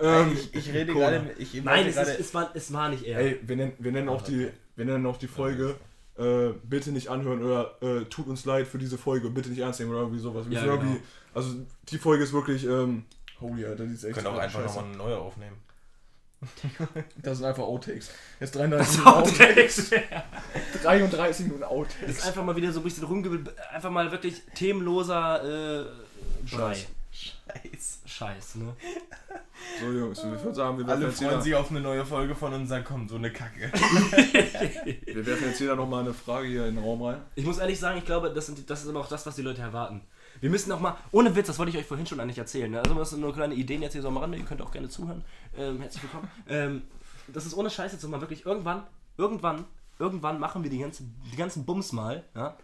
ähm, 0.00 0.32
ich, 0.32 0.54
ich 0.54 0.72
rede 0.72 0.92
gerade. 0.92 1.34
Ich 1.38 1.54
Nein, 1.64 1.86
es, 1.86 1.94
gerade. 1.94 2.10
ist, 2.12 2.20
es, 2.20 2.34
war, 2.34 2.50
es 2.54 2.72
war 2.72 2.88
nicht 2.90 3.04
er. 3.04 3.18
ey, 3.18 3.40
wir 3.42 3.56
nennen, 3.56 3.72
wir 3.78 3.92
nennen 3.92 4.08
auch 4.08 4.22
die, 4.22 4.46
Okay. 4.46 4.52
wir 4.76 4.84
nennen 4.84 5.06
auch 5.06 5.16
die 5.16 5.28
Folge. 5.28 5.76
Äh, 6.18 6.50
bitte 6.64 6.92
nicht 6.92 7.08
anhören 7.08 7.42
oder 7.42 7.78
äh, 7.80 8.04
tut 8.04 8.26
uns 8.26 8.44
leid 8.44 8.66
für 8.68 8.76
diese 8.76 8.98
Folge, 8.98 9.30
bitte 9.30 9.48
nicht 9.48 9.60
ernst 9.60 9.80
nehmen 9.80 9.92
oder 9.92 10.00
irgendwie 10.02 10.20
sowas. 10.20 10.46
Ja, 10.50 10.60
sind 10.60 10.68
irgendwie, 10.68 10.92
genau. 10.96 11.04
also 11.32 11.54
die 11.88 11.96
Folge 11.96 12.22
ist 12.22 12.34
wirklich, 12.34 12.66
ähm, 12.66 13.04
holy 13.42 13.64
Alter, 13.66 13.84
die 13.86 13.94
ist 13.94 14.02
Wir 14.02 14.10
echt 14.10 14.16
können 14.18 14.28
auch 14.34 14.38
einfach 14.38 14.64
nochmal 14.64 14.84
eine 14.84 14.96
neue 14.96 15.18
aufnehmen. 15.18 15.56
Das 17.22 17.38
sind 17.38 17.46
einfach 17.46 17.62
Outtakes. 17.62 18.10
Jetzt 18.40 18.54
33 18.56 18.86
das 18.86 18.96
Minuten 18.96 19.16
Outtakes. 19.16 19.92
Out- 19.92 20.82
33 20.82 21.40
Minuten 21.46 21.60
Das 21.60 21.70
Outtakes. 21.70 22.18
ist 22.18 22.26
einfach 22.26 22.44
mal 22.44 22.56
wieder 22.56 22.72
so 22.72 22.80
ein 22.80 22.82
bisschen 22.84 23.04
rumgewirbelt. 23.04 23.56
Einfach 23.72 23.90
mal 23.90 24.10
wirklich 24.10 24.42
themenloser 24.56 25.82
äh, 25.82 25.84
Brei. 26.50 26.74
Scheiß. 27.12 28.00
Scheiß. 28.06 28.54
Ne? 28.56 28.74
So 29.80 29.86
Jungs, 29.92 30.18
ich 30.18 30.24
würde 30.24 30.54
sagen, 30.54 30.78
wir 30.78 30.86
werfen, 30.86 30.98
Alle 31.02 31.08
jetzt 31.10 31.18
freuen 31.18 31.30
jeder, 31.30 31.42
sich 31.42 31.54
auf 31.54 31.70
eine 31.70 31.80
neue 31.80 32.04
Folge 32.04 32.34
von 32.34 32.52
uns, 32.54 32.68
dann 32.70 32.82
kommt 32.84 33.10
so 33.10 33.16
eine 33.16 33.30
Kacke. 33.32 33.70
wir 33.72 35.26
werfen 35.26 35.48
jetzt 35.48 35.60
jeder 35.60 35.76
nochmal 35.76 36.00
eine 36.00 36.14
Frage 36.14 36.48
hier 36.48 36.66
in 36.66 36.74
den 36.76 36.84
Raum 36.84 37.02
rein. 37.02 37.20
Ich 37.36 37.44
muss 37.44 37.58
ehrlich 37.58 37.78
sagen, 37.78 37.98
ich 37.98 38.04
glaube, 38.04 38.32
das, 38.32 38.46
sind, 38.46 38.68
das 38.68 38.82
ist 38.82 38.88
aber 38.88 39.00
auch 39.00 39.08
das, 39.08 39.24
was 39.26 39.36
die 39.36 39.42
Leute 39.42 39.60
erwarten. 39.62 40.00
Wir 40.42 40.50
müssen 40.50 40.70
noch 40.70 40.80
mal, 40.80 40.96
ohne 41.12 41.36
Witz, 41.36 41.46
das 41.46 41.58
wollte 41.60 41.70
ich 41.70 41.78
euch 41.78 41.86
vorhin 41.86 42.04
schon 42.04 42.18
eigentlich 42.18 42.36
erzählen. 42.36 42.68
Ne? 42.68 42.80
Also 42.80 42.94
das 42.94 43.10
sind 43.10 43.20
nur 43.20 43.32
kleine 43.32 43.54
Ideen 43.54 43.80
jetzt 43.80 43.92
hier 43.92 44.02
so 44.02 44.08
am 44.08 44.16
Rande, 44.16 44.36
ihr 44.36 44.44
könnt 44.44 44.60
auch 44.60 44.72
gerne 44.72 44.88
zuhören. 44.88 45.24
Ähm, 45.56 45.80
herzlich 45.80 46.02
willkommen. 46.02 46.28
Ähm, 46.48 46.82
das 47.28 47.46
ist 47.46 47.54
ohne 47.54 47.70
Scheiße 47.70 47.94
jetzt 47.94 48.04
mal 48.08 48.20
wirklich 48.20 48.44
irgendwann, 48.44 48.82
irgendwann, 49.16 49.66
irgendwann 50.00 50.40
machen 50.40 50.64
wir 50.64 50.70
die 50.70 50.80
ganzen, 50.80 51.14
die 51.30 51.36
ganzen 51.36 51.64
Bums 51.64 51.92
mal. 51.92 52.24
Ja? 52.34 52.56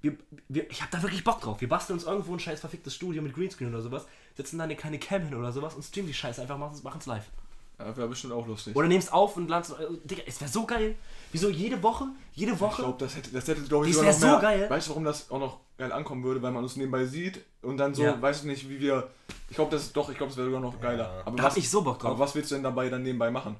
Wir, 0.00 0.16
wir, 0.48 0.70
ich 0.70 0.80
habe 0.80 0.90
da 0.92 1.02
wirklich 1.02 1.22
Bock 1.24 1.42
drauf. 1.42 1.60
Wir 1.60 1.68
basteln 1.68 1.98
uns 1.98 2.06
irgendwo 2.06 2.32
ein 2.32 2.40
scheiß 2.40 2.60
verficktes 2.60 2.94
Studio 2.94 3.20
mit 3.20 3.34
Greenscreen 3.34 3.68
oder 3.68 3.82
sowas, 3.82 4.06
setzen 4.34 4.56
da 4.56 4.64
eine 4.64 4.74
kleine 4.74 4.98
Cam 4.98 5.24
hin 5.26 5.34
oder 5.34 5.52
sowas 5.52 5.74
und 5.74 5.82
streamen 5.82 6.08
die 6.08 6.14
Scheiße 6.14 6.40
einfach, 6.40 6.56
machen 6.56 6.98
es 6.98 7.04
live. 7.04 7.30
Ja, 7.78 7.96
wäre 7.96 8.08
bestimmt 8.08 8.32
auch 8.32 8.46
lustig. 8.46 8.76
Oder 8.76 8.86
nehm's 8.88 9.08
auf 9.10 9.36
und 9.36 9.48
lad's. 9.48 9.70
Äh, 9.70 9.74
Digga, 10.04 10.22
es 10.26 10.40
wäre 10.40 10.50
so 10.50 10.64
geil. 10.64 10.94
Wieso 11.32 11.48
jede 11.48 11.82
Woche, 11.82 12.04
jede 12.32 12.52
Ich 12.52 12.60
Woche 12.60 12.82
glaube, 12.82 12.98
das 12.98 13.16
hätte, 13.16 13.30
das 13.32 13.48
hätte 13.48 13.62
glaube 13.62 13.88
ich, 13.88 13.96
Das 13.96 13.98
sogar 14.00 14.12
noch 14.12 14.20
so 14.20 14.26
mehr, 14.48 14.58
geil. 14.58 14.70
Weißt 14.70 14.86
du, 14.86 14.90
warum 14.90 15.04
das 15.04 15.28
auch 15.30 15.40
noch 15.40 15.58
geil 15.76 15.90
ankommen 15.90 16.22
würde? 16.22 16.40
Weil 16.40 16.52
man 16.52 16.62
uns 16.62 16.76
nebenbei 16.76 17.04
sieht 17.04 17.40
und 17.62 17.76
dann 17.76 17.92
so, 17.94 18.04
Ja. 18.04 18.22
weiß 18.22 18.38
ich 18.38 18.44
nicht, 18.44 18.68
wie 18.70 18.78
wir. 18.78 19.08
Ich 19.50 19.56
glaube, 19.56 19.72
das 19.72 19.82
ist 19.82 19.96
doch, 19.96 20.08
ich 20.08 20.16
glaube, 20.16 20.30
das 20.30 20.36
wäre 20.36 20.46
sogar 20.46 20.60
noch 20.60 20.80
geiler. 20.80 21.22
Aber, 21.24 21.36
Da 21.36 21.42
was, 21.42 21.50
hab 21.52 21.58
ich 21.58 21.68
so 21.68 21.82
Bock 21.82 21.98
drauf. 21.98 22.12
aber 22.12 22.20
was 22.20 22.34
willst 22.36 22.52
du 22.52 22.54
denn 22.54 22.62
dabei 22.64 22.88
dann 22.88 23.02
nebenbei 23.02 23.30
machen? 23.32 23.56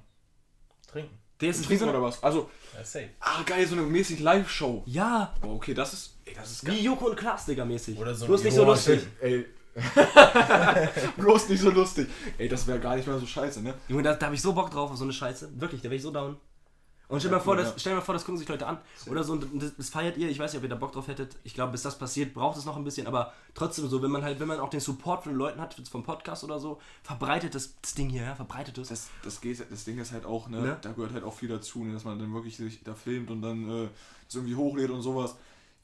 Trinken. 0.87 1.19
Der 1.41 1.51
ist 1.51 1.65
Trinken 1.65 1.89
oder 1.89 2.01
was? 2.01 2.23
Also, 2.23 2.49
Ja, 2.77 2.85
safe. 2.85 3.11
ah 3.19 3.43
geil, 3.45 3.67
so 3.67 3.75
eine 3.75 3.83
mäßig 3.83 4.21
Live-Show. 4.21 4.85
Ja, 4.87 5.35
Oh, 5.43 5.55
okay, 5.57 5.75
das 5.75 5.93
ist, 5.93 6.17
ey, 6.25 6.35
das 6.35 6.53
ist 6.53 6.65
geil. 6.65 6.77
wie 6.77 6.85
Joko 6.85 7.07
und 7.07 7.17
Klaas, 7.17 7.47
Digga, 7.47 7.65
mäßig. 7.65 7.99
Oder 7.99 8.15
so 8.15 8.27
Bloß 8.27 8.41
ein 8.43 8.45
nicht 8.45 8.55
so 8.55 8.65
lustig. 8.65 9.01
Ey. 9.21 9.45
Bloß 11.17 11.49
nicht 11.49 11.61
so 11.61 11.71
lustig. 11.71 12.09
Ey, 12.39 12.49
das 12.49 12.67
wäre 12.67 12.81
gar 12.81 12.97
nicht 12.97 13.07
mehr 13.07 13.19
so 13.19 13.27
scheiße, 13.27 13.63
ne? 13.63 13.75
Junge, 13.89 14.03
da, 14.03 14.15
da 14.15 14.27
habe 14.27 14.35
ich 14.35 14.43
so 14.43 14.53
Bock 14.53 14.71
drauf 14.71 14.91
auf 14.91 14.97
so 14.97 15.05
eine 15.05 15.13
Scheiße. 15.13 15.61
Wirklich, 15.61 15.81
da 15.81 15.85
wäre 15.87 15.97
ich 15.97 16.03
so 16.03 16.11
down. 16.11 16.37
Und 17.07 17.21
stell 17.21 17.31
dir 17.31 17.35
Ja, 17.37 17.39
mal 17.39 17.45
vor, 17.45 17.57
das, 17.57 17.75
stell 17.77 17.93
dir 17.93 17.97
mal 17.99 18.03
vor, 18.05 18.15
das 18.15 18.25
gucken 18.25 18.39
sich 18.39 18.49
Leute 18.49 18.67
an. 18.67 18.79
Oder 19.11 19.23
so, 19.23 19.35
und 19.35 19.63
das, 19.63 19.77
das 19.77 19.91
feiert 19.91 20.17
ihr. 20.17 20.31
Ich 20.31 20.39
weiß 20.39 20.53
nicht, 20.53 20.59
ob 20.59 20.63
ihr 20.65 20.71
da 20.71 20.75
Bock 20.77 20.93
drauf 20.93 21.07
hättet. 21.07 21.37
Ich 21.45 21.53
glaube, 21.53 21.73
bis 21.73 21.83
das 21.83 21.99
passiert, 21.99 22.33
braucht 22.33 22.57
es 22.57 22.65
noch 22.65 22.77
ein 22.77 22.85
bisschen. 22.85 23.07
Aber 23.07 23.33
trotzdem 23.53 23.87
so, 23.89 24.03
wenn 24.03 24.11
man 24.11 24.23
halt, 24.23 24.41
wenn 24.41 24.49
man 24.49 24.59
auch 24.59 24.71
den 24.71 24.81
Support 24.81 25.23
von 25.25 25.33
den 25.33 25.39
Leuten 25.39 25.61
hat, 25.61 25.77
vom 25.91 26.03
Podcast 26.03 26.45
oder 26.45 26.59
so, 26.59 26.81
verbreitet 27.03 27.55
das, 27.55 27.75
das 27.83 27.95
Ding 27.95 28.09
hier, 28.09 28.23
ja, 28.23 28.35
verbreitet 28.35 28.79
es. 28.79 28.89
Das, 28.89 29.09
das, 29.23 29.41
geht, 29.43 29.71
das 29.71 29.85
Ding 29.85 29.99
ist 29.99 30.13
halt 30.13 30.25
auch, 30.25 30.49
ne, 30.49 30.61
Ne? 30.63 30.79
da 30.81 30.93
gehört 30.93 31.13
halt 31.13 31.25
auch 31.25 31.35
viel 31.35 31.51
dazu, 31.51 31.85
ne, 31.85 31.93
dass 31.93 32.05
man 32.05 32.19
dann 32.19 32.33
wirklich 32.33 32.57
sich 32.57 32.83
da 32.83 32.95
filmt 32.95 33.31
und 33.31 33.43
dann 33.43 33.69
äh, 33.69 33.89
das 34.27 34.37
irgendwie 34.37 34.57
hochlädt 34.57 34.91
und 34.91 35.03
sowas. 35.03 35.37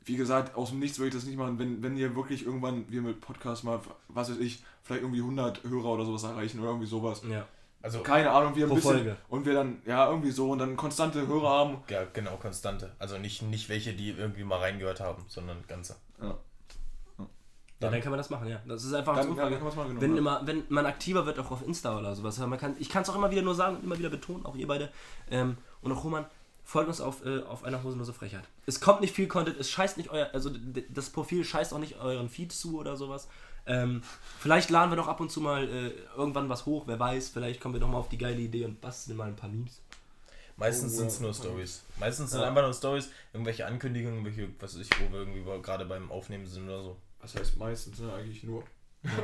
Wie 0.04 0.16
gesagt, 0.16 0.56
aus 0.56 0.70
dem 0.70 0.78
Nichts 0.78 0.98
würde 0.98 1.08
ich 1.08 1.14
das 1.14 1.24
nicht 1.24 1.36
machen. 1.36 1.58
Wenn, 1.58 1.82
wenn 1.82 1.96
ihr 1.96 2.16
wirklich 2.16 2.44
irgendwann, 2.44 2.84
wir 2.88 3.02
mit 3.02 3.20
Podcast 3.20 3.64
mal, 3.64 3.80
was 4.08 4.30
weiß 4.30 4.38
ich, 4.38 4.62
vielleicht 4.82 5.02
irgendwie 5.02 5.20
100 5.20 5.64
Hörer 5.64 5.90
oder 5.90 6.04
sowas 6.04 6.22
erreichen 6.22 6.58
oder 6.60 6.70
irgendwie 6.70 6.86
sowas. 6.86 7.22
Ja. 7.28 7.46
Also, 7.82 8.00
Keine 8.00 8.30
Ahnung, 8.30 8.54
wir 8.56 8.66
ein 8.66 8.74
bisschen. 8.74 8.92
Folge. 8.92 9.16
Und 9.28 9.46
wir 9.46 9.54
dann, 9.54 9.80
ja, 9.86 10.08
irgendwie 10.08 10.30
so 10.30 10.50
und 10.50 10.58
dann 10.58 10.76
konstante 10.76 11.26
Hörer 11.26 11.48
haben. 11.48 11.78
ja, 11.88 12.04
genau, 12.12 12.36
konstante. 12.36 12.92
Also 12.98 13.18
nicht, 13.18 13.42
nicht 13.42 13.68
welche, 13.68 13.94
die 13.94 14.10
irgendwie 14.10 14.44
mal 14.44 14.58
reingehört 14.58 15.00
haben, 15.00 15.24
sondern 15.28 15.56
ganze. 15.66 15.96
Ja. 16.20 16.36
Ja, 17.80 17.88
dann 17.88 18.00
kann 18.02 18.10
man 18.10 18.18
das 18.18 18.28
machen, 18.28 18.46
ja. 18.46 18.60
Das 18.66 18.84
ist 18.84 18.92
einfach 18.92 19.16
Dann, 19.16 19.34
ja, 19.34 19.48
dann 19.48 19.62
machen, 19.62 19.88
genau, 19.88 20.00
wenn, 20.02 20.16
immer, 20.16 20.46
wenn 20.46 20.64
man 20.68 20.84
aktiver 20.84 21.24
wird, 21.24 21.38
auch 21.38 21.50
auf 21.50 21.66
Insta 21.66 21.98
oder 21.98 22.14
sowas. 22.14 22.38
Man 22.38 22.58
kann, 22.58 22.76
ich 22.78 22.90
kann 22.90 23.02
es 23.02 23.08
auch 23.08 23.16
immer 23.16 23.30
wieder 23.30 23.40
nur 23.40 23.54
sagen, 23.54 23.78
immer 23.82 23.98
wieder 23.98 24.10
betonen, 24.10 24.44
auch 24.44 24.54
ihr 24.54 24.66
beide. 24.66 24.90
Ähm, 25.30 25.56
und 25.80 25.90
auch 25.92 26.04
Roman, 26.04 26.26
folgt 26.70 26.88
uns 26.88 27.00
auf, 27.00 27.26
äh, 27.26 27.40
auf 27.42 27.64
einer 27.64 27.82
hosenlose 27.82 28.12
Frechheit. 28.12 28.44
Es 28.66 28.80
kommt 28.80 29.00
nicht 29.00 29.12
viel 29.14 29.26
Content, 29.26 29.58
es 29.58 29.68
scheißt 29.70 29.96
nicht 29.96 30.10
euer, 30.10 30.30
also 30.32 30.50
das 30.88 31.10
Profil 31.10 31.44
scheißt 31.44 31.74
auch 31.74 31.78
nicht 31.80 31.96
euren 31.98 32.28
Feed 32.28 32.52
zu 32.52 32.78
oder 32.78 32.96
sowas. 32.96 33.26
Ähm, 33.66 34.02
vielleicht 34.38 34.70
laden 34.70 34.90
wir 34.92 34.96
doch 34.96 35.08
ab 35.08 35.18
und 35.20 35.30
zu 35.32 35.40
mal 35.40 35.68
äh, 35.68 35.90
irgendwann 36.16 36.48
was 36.48 36.66
hoch, 36.66 36.84
wer 36.86 36.98
weiß, 36.98 37.30
vielleicht 37.30 37.60
kommen 37.60 37.74
wir 37.74 37.80
doch 37.80 37.88
mal 37.88 37.98
auf 37.98 38.08
die 38.08 38.18
geile 38.18 38.38
Idee 38.40 38.64
und 38.64 38.80
basteln 38.80 39.16
mal 39.16 39.26
ein 39.28 39.34
paar 39.36 39.50
Memes. 39.50 39.80
Meistens 40.56 40.92
Oh, 40.94 40.96
sind 40.98 41.06
es 41.08 41.16
ja. 41.16 41.22
nur 41.22 41.34
Stories. 41.34 41.82
Meistens 41.98 42.30
sind 42.30 42.40
Ja. 42.40 42.48
einfach 42.48 42.62
nur 42.62 42.72
Stories, 42.74 43.08
irgendwelche 43.32 43.66
Ankündigungen, 43.66 44.24
welche, 44.24 44.48
was 44.60 44.78
weiß 44.78 44.86
ich, 44.86 44.90
wo 45.00 45.12
wir 45.12 45.20
irgendwie 45.20 45.42
gerade 45.62 45.84
beim 45.86 46.10
Aufnehmen 46.12 46.46
sind 46.46 46.68
oder 46.68 46.82
so. 46.82 46.96
Das 47.20 47.34
heißt 47.34 47.56
meistens, 47.56 47.98
ne, 47.98 48.12
eigentlich 48.12 48.44
nur. 48.44 48.62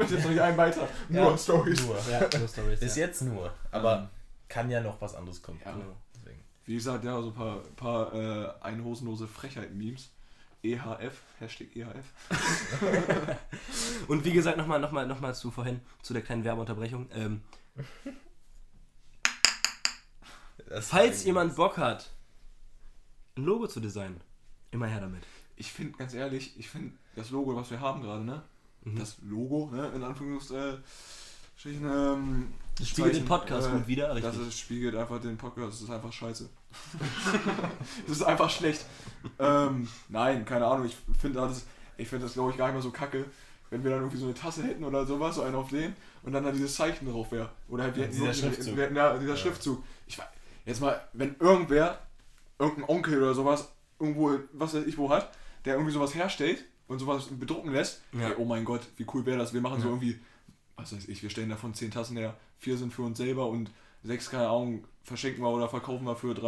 Bis 0.01 0.11
jetzt 0.11 0.24
noch 0.24 0.30
nicht 0.30 0.40
ein 0.40 0.57
weiter. 0.57 0.88
Ja, 1.11 1.22
Nur 1.24 1.38
Stories. 1.38 1.82
Nur. 1.86 1.97
Ja, 2.11 2.38
nur 2.38 2.49
Stories. 2.49 2.80
Bis 2.80 2.97
ja. 2.97 3.07
jetzt 3.07 3.22
nur. 3.22 3.53
Aber 3.70 3.99
Ähm. 3.99 4.09
kann 4.49 4.70
ja 4.70 4.80
noch 4.80 5.01
was 5.01 5.14
anderes 5.14 5.40
kommen. 5.42 5.61
Ja. 5.64 5.72
Genau. 5.72 5.94
Wie 6.66 6.74
gesagt, 6.74 7.04
ja, 7.04 7.20
so 7.22 7.28
ein 7.28 7.34
paar, 7.34 7.60
paar 7.76 8.14
äh, 8.14 8.52
einhosenlose 8.60 9.28
Frechheit-Memes. 9.28 10.10
EHF, 10.62 11.22
Hashtag 11.38 11.76
EHF. 11.76 12.06
Und 14.08 14.24
wie 14.24 14.32
gesagt, 14.32 14.58
nochmal 14.58 14.80
noch 14.80 14.90
mal, 14.90 15.06
noch 15.06 15.20
mal 15.20 15.34
zu 15.34 15.52
vorhin, 15.52 15.80
zu 16.02 16.12
der 16.12 16.22
kleinen 16.22 16.42
Werbeunterbrechung. 16.44 17.08
Ähm, 17.12 17.42
falls 20.80 21.24
jemand 21.24 21.54
Bock 21.54 21.78
hat, 21.78 22.10
ein 23.36 23.44
Logo 23.44 23.68
zu 23.68 23.80
designen, 23.80 24.20
immer 24.70 24.86
her 24.86 25.00
damit. 25.00 25.22
Ich 25.56 25.72
finde, 25.72 25.96
ganz 25.96 26.14
ehrlich, 26.14 26.58
ich 26.58 26.68
finde 26.68 26.96
das 27.14 27.30
Logo, 27.30 27.54
was 27.54 27.70
wir 27.70 27.80
haben 27.80 28.02
gerade, 28.02 28.24
ne? 28.24 28.42
Mhm. 28.82 28.98
Das 28.98 29.18
Logo, 29.22 29.70
ne? 29.70 29.88
In 29.94 30.02
Anführungsstrichen, 30.02 30.82
ähm, 31.64 32.54
Das 32.79 32.89
spiegelt 32.89 33.16
den 33.16 33.24
Podcast 33.24 33.68
äh, 33.68 33.72
gut 33.72 33.87
wieder, 33.87 34.09
Das 34.09 34.16
richtig. 34.16 34.49
ist, 34.49 34.59
spiegelt 34.59 34.95
einfach 34.97 35.20
den 35.20 35.37
Podcast, 35.37 35.72
das 35.72 35.83
ist 35.83 35.91
einfach 35.91 36.12
scheiße. 36.12 36.49
das 38.07 38.16
ist 38.18 38.22
einfach 38.22 38.51
schlecht. 38.51 38.85
ähm, 39.39 39.89
nein, 40.09 40.45
keine 40.45 40.66
Ahnung, 40.66 40.87
ich 40.87 40.97
finde 41.18 41.41
das, 41.41 41.64
ich 41.97 42.09
finde 42.09 42.27
das 42.27 42.35
glaube 42.35 42.51
ich 42.51 42.57
gar 42.57 42.66
nicht 42.66 42.74
mehr 42.74 42.83
so 42.83 42.91
kacke, 42.91 43.24
wenn 43.70 43.83
wir 43.83 43.91
dann 43.91 44.01
irgendwie 44.01 44.18
so 44.18 44.27
eine 44.27 44.35
Tasse 44.35 44.62
hätten 44.62 44.85
oder 44.85 45.07
sowas, 45.07 45.37
so 45.37 45.43
einen 45.43 45.55
auf 45.55 45.70
den 45.70 45.95
und 46.22 46.33
dann 46.33 46.45
da 46.45 46.53
dieses 46.53 46.74
Zeichen 46.74 47.11
drauf 47.11 47.33
wäre. 47.33 47.49
Oder 47.68 47.85
halt 47.85 47.97
wir 47.97 48.03
Ja, 48.05 48.09
hätten 48.09 48.20
dieser 48.20 48.35
Schriftzug. 48.35 48.77
Wir 48.77 48.85
hätten, 48.85 48.97
ja, 48.97 49.16
dieser 49.18 49.31
Ja. 49.33 49.37
Schriftzug. 49.37 49.83
Ich 50.07 50.18
weiß, 50.18 50.27
jetzt 50.66 50.81
mal, 50.81 51.01
wenn 51.14 51.35
irgendwer, 51.41 51.99
irgendein 52.59 52.89
Onkel 52.89 53.22
oder 53.22 53.35
sowas, 53.35 53.68
irgendwo, 53.99 54.39
was 54.53 54.74
weiß 54.74 54.85
ich 54.87 54.99
wo 54.99 55.09
hat, 55.11 55.31
der 55.64 55.74
irgendwie 55.74 55.93
sowas 55.93 56.14
herstellt 56.14 56.64
und 56.89 56.99
sowas 56.99 57.24
bedrucken 57.31 57.72
lässt, 57.72 58.03
Ja. 58.12 58.29
ey, 58.29 58.35
oh 58.39 58.45
mein 58.45 58.64
Gott, 58.64 58.83
wie 58.97 59.07
cool 59.14 59.24
wäre 59.27 59.39
das, 59.39 59.53
wir 59.55 59.61
machen 59.62 59.81
so 59.81 59.89
irgendwie 59.89 60.18
was 60.77 60.95
weiß 60.95 61.09
ich, 61.09 61.22
wir 61.22 61.31
stellen 61.31 61.51
davon 61.51 61.74
10 61.74 61.91
Tassen 61.91 62.16
her, 62.16 62.35
vier 62.59 62.77
sind 62.77 62.93
für 62.93 63.03
uns 63.03 63.18
selber 63.18 63.49
und 63.49 63.70
sechs, 64.03 64.31
keine 64.31 64.49
Ahnung, 64.49 64.85
verschenken 65.05 65.43
wir 65.43 65.51
oder 65.51 65.68
verkaufen 65.68 66.05
wir 66.05 66.16
für 66.16 66.33
3,50 66.33 66.43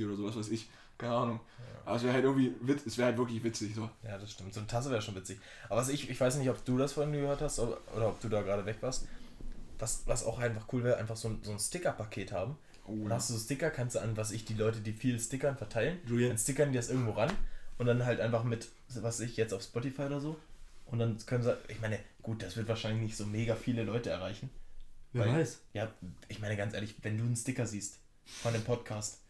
Euro 0.00 0.08
oder 0.08 0.16
so, 0.16 0.24
was 0.26 0.36
weiß 0.36 0.48
ich. 0.50 0.68
Keine 0.98 1.14
Ahnung. 1.14 1.40
Aber 1.86 1.96
es 1.96 2.02
wäre 2.02 2.12
halt 2.12 2.24
irgendwie 2.24 2.52
witz, 2.60 2.84
es 2.84 2.98
wäre 2.98 3.06
halt 3.08 3.18
wirklich 3.18 3.42
witzig. 3.42 3.74
So. 3.74 3.88
Ja, 4.02 4.18
das 4.18 4.32
stimmt. 4.32 4.52
So 4.52 4.60
eine 4.60 4.66
Tasse 4.66 4.90
wäre 4.90 5.00
schon 5.00 5.14
witzig. 5.14 5.40
Aber 5.68 5.80
was 5.80 5.88
ich, 5.88 6.10
ich 6.10 6.20
weiß 6.20 6.36
nicht, 6.36 6.50
ob 6.50 6.62
du 6.64 6.76
das 6.76 6.92
vorhin 6.92 7.12
gehört 7.12 7.40
hast 7.40 7.58
oder, 7.58 7.78
oder 7.96 8.08
ob 8.08 8.20
du 8.20 8.28
da 8.28 8.42
gerade 8.42 8.66
weg 8.66 8.76
warst. 8.82 9.08
Was, 9.78 10.02
was 10.04 10.24
auch 10.24 10.38
einfach 10.38 10.66
cool 10.72 10.84
wäre, 10.84 10.98
einfach 10.98 11.16
so 11.16 11.28
ein, 11.28 11.38
so 11.42 11.52
ein 11.52 11.58
Sticker-Paket 11.58 12.32
haben. 12.32 12.58
Oh, 12.86 13.08
ja. 13.08 13.14
hast 13.14 13.30
du 13.30 13.34
so 13.34 13.40
Sticker, 13.40 13.70
kannst 13.70 13.96
du 13.96 14.00
an, 14.00 14.14
was 14.16 14.30
ich, 14.30 14.44
die 14.44 14.54
Leute, 14.54 14.80
die 14.80 14.92
viel 14.92 15.18
stickern, 15.18 15.56
verteilen. 15.56 15.98
Julian. 16.06 16.30
Dann 16.30 16.38
stickern 16.38 16.70
die 16.70 16.76
das 16.76 16.90
irgendwo 16.90 17.12
ran 17.12 17.32
und 17.78 17.86
dann 17.86 18.04
halt 18.04 18.20
einfach 18.20 18.44
mit, 18.44 18.68
was 18.96 19.20
ich, 19.20 19.38
jetzt 19.38 19.54
auf 19.54 19.62
Spotify 19.62 20.02
oder 20.02 20.20
so. 20.20 20.36
Und 20.84 20.98
dann 20.98 21.16
können 21.24 21.42
sie, 21.42 21.56
ich 21.68 21.80
meine, 21.80 21.98
gut, 22.22 22.42
das 22.42 22.56
wird 22.56 22.68
wahrscheinlich 22.68 23.02
nicht 23.02 23.16
so 23.16 23.26
mega 23.26 23.54
viele 23.54 23.82
Leute 23.84 24.10
erreichen. 24.10 24.50
Wer 25.12 25.26
Weil- 25.26 25.40
weiß. 25.40 25.60
Ja, 25.74 25.88
ich 26.28 26.40
meine 26.40 26.56
ganz 26.56 26.74
ehrlich, 26.74 26.94
wenn 27.02 27.18
du 27.18 27.24
einen 27.24 27.36
Sticker 27.36 27.66
siehst 27.66 27.98
von 28.24 28.52
dem 28.52 28.62
Podcast, 28.62 29.20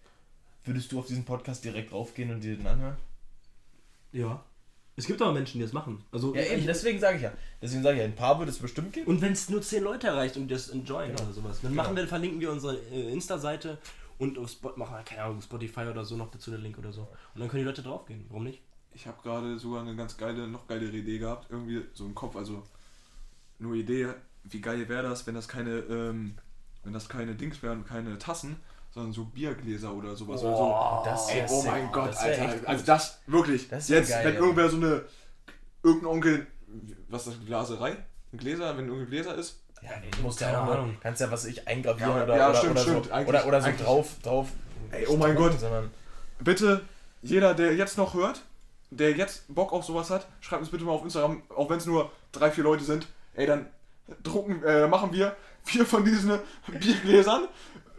würdest 0.65 0.93
du 0.93 0.99
auf 0.99 1.07
diesen 1.07 1.25
Podcast 1.25 1.65
direkt 1.65 1.93
raufgehen 1.93 2.31
und 2.31 2.41
dir 2.43 2.57
den 2.57 2.67
anhören? 2.67 2.97
Ja. 4.13 4.45
Es 4.97 5.07
gibt 5.07 5.23
aber 5.23 5.33
Menschen, 5.33 5.59
die 5.59 5.65
das 5.65 5.73
machen. 5.73 6.05
Also, 6.13 6.35
Ja, 6.35 6.43
eben, 6.43 6.67
deswegen 6.67 6.99
sage 7.01 7.17
ich 7.17 7.23
ja. 7.23 7.33
Deswegen 7.63 7.83
sage 7.83 7.95
ich 7.97 8.01
ja, 8.01 8.05
ein 8.05 8.15
paar 8.17 8.39
würde 8.39 8.51
es 8.51 8.59
bestimmt 8.59 8.93
geben. 8.93 9.07
Und 9.07 9.23
wenn 9.23 9.33
es 9.33 9.49
nur 9.49 9.63
10 9.63 9.83
Leute 9.83 10.09
erreicht 10.09 10.37
und 10.37 10.49
die 10.49 10.55
das 10.55 10.69
enjoyen 10.69 11.13
Genau. 11.13 11.23
oder 11.23 11.33
sowas, 11.33 11.61
dann 11.63 11.71
Genau. 11.71 11.83
machen 11.85 11.97
wir, 11.97 12.07
verlinken 12.07 12.41
wir 12.41 12.51
unsere 12.53 12.77
äh, 12.93 13.11
Insta-Seite 13.13 13.79
und 14.19 14.37
auf 14.39 14.51
Spot 14.51 14.73
machen 14.77 14.95
wir, 14.97 15.03
keine 15.05 15.23
Ahnung, 15.23 15.41
Spotify 15.41 15.83
oder 15.87 16.05
so 16.05 16.17
noch 16.17 16.31
dazu 16.31 16.51
den 16.51 16.61
Link 16.61 16.77
oder 16.77 16.93
so. 16.93 17.03
Und 17.35 17.41
dann 17.41 17.49
können 17.49 17.63
die 17.63 17.67
Leute 17.69 17.83
draufgehen. 17.83 18.27
Warum 18.29 18.45
nicht? 18.45 18.61
Ich 18.93 19.07
habe 19.07 19.23
gerade 19.23 19.59
sogar 19.59 19.81
eine 19.83 19.97
ganz 19.97 20.17
geile, 20.19 20.47
noch 20.49 20.67
geilere 20.67 20.95
Idee 20.95 21.19
gehabt. 21.19 21.47
Irgendwie 21.51 21.83
so 21.95 22.05
im 22.05 22.15
Kopf, 22.15 22.37
also 22.37 22.63
nur 23.61 23.75
Idee, 23.75 24.09
wie 24.45 24.61
geil 24.61 24.89
wäre 24.89 25.03
das, 25.03 25.27
wenn 25.27 25.35
das 25.35 25.49
keine, 25.49 25.79
ähm, 25.79 26.37
wenn 26.83 26.93
das 26.93 27.09
keine 27.09 27.35
Dings 27.35 27.63
wären, 27.63 27.85
keine 27.85 28.19
Tassen, 28.19 28.57
sondern 28.91 29.13
so 29.13 29.25
Biergläser 29.25 29.93
oder 29.93 30.17
sowas 30.17 30.43
oder 30.43 30.57
so. 30.57 31.03
das 31.05 31.29
Ey, 31.29 31.45
oh 31.49 31.61
sick. 31.61 31.71
mein 31.71 31.93
Gott, 31.93 32.11
Das 32.11 32.25
wär 32.25 32.33
echt 32.33 32.41
Alter. 32.41 32.69
Also 32.69 32.87
das, 32.87 33.21
wirklich. 33.27 33.69
Das 33.69 33.89
Jetzt, 33.89 34.11
geil, 34.11 34.25
wenn 34.25 34.35
ja. 34.35 34.41
irgendwer 34.41 34.69
so 34.69 34.77
eine, 34.77 35.03
irgendein 35.83 36.11
Onkel, 36.11 36.47
was 37.09 37.27
ist 37.27 37.39
das, 37.39 37.47
Glaserei? 37.47 37.97
Ein 38.33 38.39
Gläser, 38.39 38.77
wenn 38.77 38.87
irgendein 38.87 39.11
Gläser 39.11 39.35
ist? 39.35 39.61
Ja, 39.83 39.91
nee, 40.01 40.11
du 40.11 40.23
musst 40.23 40.41
Keine 40.41 40.53
ja 40.53 40.65
auch 40.65 40.71
Ahnung. 40.71 40.97
kannst 41.01 41.21
ja 41.21 41.31
was 41.31 41.45
ich 41.47 41.67
eingravieren 41.67 42.17
Ja, 42.17 42.25
oder, 42.25 42.37
ja, 42.37 42.51
oder, 42.51 42.59
stimmt, 42.59 42.73
oder, 42.73 42.81
stimmt. 42.83 43.07
so, 43.07 43.13
oder, 43.13 43.47
oder 43.47 43.63
so 43.63 43.71
drauf, 43.83 44.17
drauf. 44.23 44.49
Ey, 44.91 45.07
oh 45.07 45.17
mein 45.17 45.35
Gott. 45.37 45.59
Sondern, 45.59 45.91
Bitte, 46.41 46.83
jeder, 47.23 47.55
der 47.55 47.75
jetzt 47.75 47.97
noch 47.97 48.15
hört, 48.15 48.43
der 48.91 49.13
jetzt 49.13 49.55
Bock 49.55 49.73
auf 49.73 49.85
sowas 49.85 50.11
hat, 50.11 50.27
schreibt 50.41 50.63
uns 50.63 50.71
bitte 50.71 50.85
mal 50.85 50.93
auf 50.93 51.05
Instagram, 51.05 51.43
auch 51.55 51.71
wenn 51.71 51.79
es 51.79 51.87
nur 51.87 52.11
drei, 52.33 52.51
vier 52.51 52.65
Leute 52.65 52.85
sind. 52.85 53.07
Ey, 53.41 53.47
dann 53.47 53.67
drucken, 54.23 54.63
äh, 54.65 54.87
machen 54.87 55.13
wir 55.13 55.35
vier 55.65 55.87
von 55.87 56.05
diesen 56.05 56.39
Biergläsern. 56.69 57.49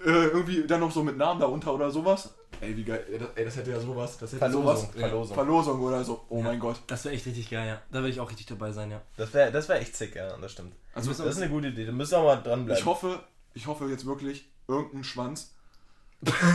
Äh, 0.06 0.10
irgendwie 0.28 0.66
dann 0.66 0.80
noch 0.80 0.92
so 0.92 1.04
mit 1.04 1.18
Namen 1.18 1.40
darunter 1.40 1.74
oder 1.74 1.90
sowas. 1.92 2.34
Ey, 2.60 2.76
wie 2.78 2.84
geil. 2.84 3.06
Ey, 3.12 3.18
das, 3.20 3.30
ey, 3.36 3.46
das 3.46 3.56
hätte 3.56 3.72
ja 3.72 3.80
sowas. 3.80 4.18
Das 4.18 4.32
hätte 4.32 4.40
Verlosung, 4.40 4.76
sowas. 4.76 4.90
Verlosung. 4.96 5.36
Verlosung 5.36 5.82
oder 5.82 6.04
so. 6.04 6.26
Oh 6.30 6.38
Ja. 6.40 6.44
mein 6.44 6.60
Gott. 6.60 6.82
Das 6.88 7.06
wäre 7.06 7.16
echt 7.16 7.26
richtig 7.26 7.50
geil, 7.50 7.68
ja. 7.68 7.82
Da 7.92 8.00
würde 8.00 8.10
ich 8.10 8.20
auch 8.20 8.30
richtig 8.30 8.46
dabei 8.48 8.72
sein, 8.72 8.92
ja. 8.92 9.02
das 9.18 9.34
wäre 9.34 9.52
das 9.52 9.68
wär 9.70 9.80
echt 9.80 9.96
sick, 9.96 10.16
ja, 10.16 10.36
das 10.38 10.52
stimmt. 10.52 10.74
Also, 10.94 11.10
Das 11.12 11.20
ist 11.20 11.42
eine 11.42 11.50
gute 11.50 11.68
Idee, 11.70 11.86
da 11.86 11.92
müssen 11.92 12.12
wir 12.20 12.24
mal 12.24 12.36
dranbleiben. 12.36 12.80
ich 12.80 12.86
hoffe, 12.86 13.20
ich 13.54 13.66
hoffe 13.68 13.86
jetzt 13.90 14.06
wirklich, 14.06 14.46
irgendein 14.68 15.04
Schwanz, 15.04 15.56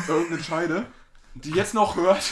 irgendeine 0.09 0.43
Scheide, 0.43 0.87
die 1.35 1.51
jetzt 1.53 1.75
noch 1.75 1.97
hört, 1.97 2.23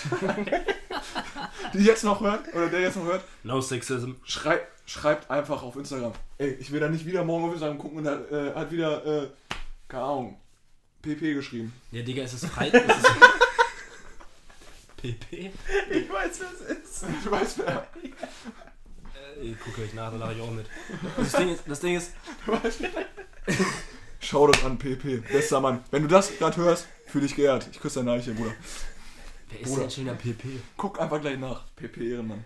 die 1.75 1.85
jetzt 1.85 2.05
noch 2.05 2.21
hört, 2.21 2.53
oder 2.55 2.69
der 2.69 2.81
jetzt 2.81 2.97
noch 2.97 3.05
hört, 3.05 3.23
No 3.43 3.61
Sexism. 3.61 4.13
Schrei 4.25 4.61
schreibt 4.87 5.31
einfach 5.31 5.63
auf 5.63 5.77
Instagram. 5.77 6.13
Ey, 6.39 6.53
ich 6.55 6.71
will 6.73 6.81
da 6.81 6.89
nicht 6.89 7.07
wieder 7.07 7.25
morgen 7.25 7.47
auf 7.47 7.53
Instagram 7.53 7.79
gucken 7.79 7.99
und 7.99 8.07
er 8.07 8.31
äh, 8.31 8.55
hat 8.55 8.71
wieder, 8.71 9.05
äh, 9.25 9.29
keine 9.89 10.05
Ahnung, 10.05 10.41
PP 11.03 11.35
geschrieben. 11.35 11.73
Ja, 11.91 12.03
Digga, 12.03 12.23
es 12.23 12.35
ist 12.35 12.47
frei. 12.47 12.69
es 12.73 12.83
ist 12.83 13.07
PP? 15.05 15.53
Ich 15.91 16.11
weiß, 16.11 16.41
was 16.41 16.71
es 16.71 17.03
ist. 17.03 17.05
Du 17.25 17.31
weißt 17.31 17.59
wer. 17.59 17.87
Äh, 18.03 19.41
ich 19.43 19.61
gucke 19.61 19.83
euch 19.83 19.93
nach, 19.93 20.11
da 20.11 20.17
lache 20.17 20.35
ich 20.35 20.41
auch 20.41 20.51
mit. 20.51 20.67
Das 21.17 21.33
Ding 21.33 21.53
ist, 21.53 21.65
das 21.67 21.81
Ding 21.81 21.97
ist 21.97 22.13
wer. 22.47 22.61
Schau 24.21 24.47
das 24.47 24.65
an, 24.65 24.79
PP. 24.79 25.19
Bester 25.19 25.61
Mann. 25.61 25.85
Wenn 25.91 26.03
du 26.03 26.09
das 26.09 26.37
gerade 26.39 26.57
hörst, 26.57 26.87
fühl 27.07 27.21
dich 27.21 27.37
geehrt. 27.37 27.69
Ich 27.71 27.79
küsse 27.81 27.99
deine 27.99 28.13
Eiche, 28.13 28.33
Bruder. 28.33 28.55
wer 29.51 29.61
ist 29.61 29.69
Bruder. 29.69 29.81
denn 29.83 29.91
schon 29.91 30.05
der 30.07 30.15
PP? 30.15 30.49
Guck 30.79 30.99
einfach 30.99 31.21
gleich 31.21 31.39
nach. 31.39 31.65
PP 31.77 32.13
Ehrenmann. 32.13 32.45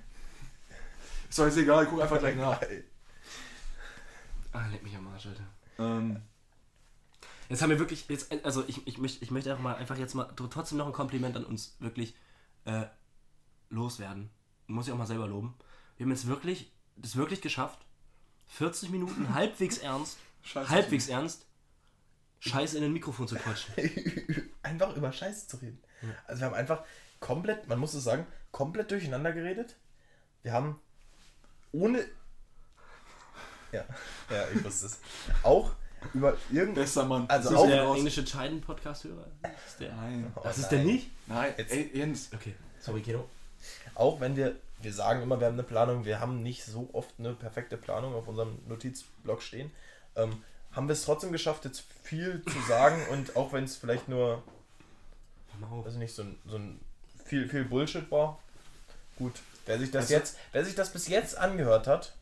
Ist 1.29 1.39
doch 1.39 1.45
jetzt 1.47 1.57
egal, 1.59 1.87
guck 1.87 2.01
einfach 2.01 2.19
gleich 2.19 2.37
nach. 2.37 2.61
Ah, 4.53 4.67
leck 4.69 4.83
mich 4.83 4.97
am 4.97 5.07
Arsch, 5.09 5.27
Alter. 5.27 5.45
Ähm, 5.79 6.23
Jetzt 7.49 7.63
haben 7.63 7.71
wir 7.71 7.79
wirklich, 7.79 8.07
jetzt, 8.09 8.31
also 8.45 8.63
ich, 8.67 8.87
ich, 8.87 8.99
möchte, 8.99 9.25
ich 9.25 9.31
möchte 9.31 9.55
auch 9.55 9.59
mal 9.59 9.75
einfach 9.77 9.97
jetzt 9.97 10.15
mal 10.15 10.27
tr- 10.33 10.51
trotzdem 10.51 10.77
noch 10.77 10.87
ein 10.87 10.93
Kompliment 10.93 11.35
an 11.35 11.47
uns 11.47 11.77
wirklich 11.81 12.15
äh, 12.67 12.85
loswerden. 13.71 14.29
Muss 14.67 14.87
ich 14.87 14.93
auch 14.93 14.99
mal 14.99 15.07
selber 15.07 15.27
loben. 15.27 15.55
Wir 15.97 16.05
haben 16.05 16.11
jetzt 16.11 16.27
wirklich, 16.27 16.71
das 16.97 17.17
wirklich 17.17 17.41
geschafft, 17.41 17.79
40 18.49 18.91
Minuten 18.91 19.33
halbwegs 19.35 19.79
ernst, 19.79 20.19
Scheiße. 20.43 20.69
halbwegs 20.69 21.09
ernst, 21.09 21.47
Scheiße 22.41 22.77
in 22.77 22.85
ein 22.85 22.93
Mikrofon 22.93 23.27
zu 23.27 23.37
quatschen. 23.37 23.73
einfach 24.63 24.95
über 24.95 25.11
Scheiße 25.11 25.49
zu 25.49 25.57
reden. 25.57 25.83
Also 26.27 26.41
wir 26.43 26.47
haben 26.49 26.55
einfach 26.55 26.85
komplett, 27.19 27.67
man 27.67 27.79
muss 27.79 27.95
es 27.95 28.05
sagen, 28.05 28.27
komplett 28.53 28.91
durcheinander 28.91 29.33
geredet. 29.33 29.77
Wir 30.43 30.53
haben 30.53 30.79
ohne. 31.73 32.05
Ja, 33.73 33.85
ja, 34.31 34.45
ich 34.55 34.65
wusste 34.65 34.87
es. 34.87 34.99
Auch 35.43 35.73
über 36.15 36.37
irgend. 36.51 36.75
Bester 36.77 37.05
Mann. 37.05 37.27
Also 37.29 37.51
Das 37.51 37.59
auch 37.59 37.65
ist 37.65 37.71
der 37.71 37.83
raus. 37.83 37.97
englische 37.99 38.27
Scheiden-Podcast-Hörer? 38.27 39.27
Ist 39.67 39.81
der- 39.81 39.95
Nein. 39.95 40.33
Oh, 40.37 40.41
Was 40.45 40.59
ist 40.59 40.71
nein. 40.73 40.85
der 40.87 40.93
nicht? 40.95 41.11
Nein, 41.27 41.55
Jetzt- 41.59 41.73
ey, 41.73 41.91
Jens. 41.93 42.31
Okay, 42.35 42.55
sorry, 42.81 43.03
Keno. 43.03 43.29
Auch 43.95 44.21
wenn 44.21 44.37
wir, 44.37 44.57
wir 44.81 44.93
sagen 44.93 45.23
immer, 45.23 45.39
wir 45.41 45.49
haben 45.49 45.55
eine 45.55 45.65
Planung, 45.65 46.05
wir 46.05 46.21
haben 46.21 46.43
nicht 46.43 46.65
so 46.65 46.89
oft 46.93 47.13
eine 47.19 47.35
perfekte 47.35 47.77
Planung 47.77 48.15
auf 48.15 48.29
unserem 48.29 48.59
Notizblock 48.69 49.43
stehen, 49.43 49.71
ähm, 50.17 50.43
haben 50.73 50.87
wir 50.89 50.93
es 50.93 51.05
trotzdem 51.05 51.33
geschafft, 51.33 51.65
jetzt 51.65 51.83
viel 52.05 52.43
zu 52.45 52.59
sagen 52.69 53.05
und 53.11 53.35
auch 53.37 53.53
wenn 53.53 53.65
es 53.65 53.77
vielleicht 53.77 54.09
nur, 54.09 54.43
also 55.85 55.99
nicht 55.99 56.15
so 56.15 56.23
ein, 56.23 56.39
so 56.47 56.57
ein 56.57 56.81
viel, 57.25 57.49
viel 57.49 57.65
Bullshit 57.65 58.09
war, 58.13 58.39
gut. 59.19 59.33
Wer 59.69 59.79
sich 59.79 59.91
das 59.91 60.05
Also- 60.05 60.15
jetzt, 60.15 60.39
wer 60.53 60.65
sich 60.65 60.75
das 60.75 60.91
bis 60.93 61.09
jetzt 61.09 61.37
angehört 61.39 61.87
hat, 61.87 62.15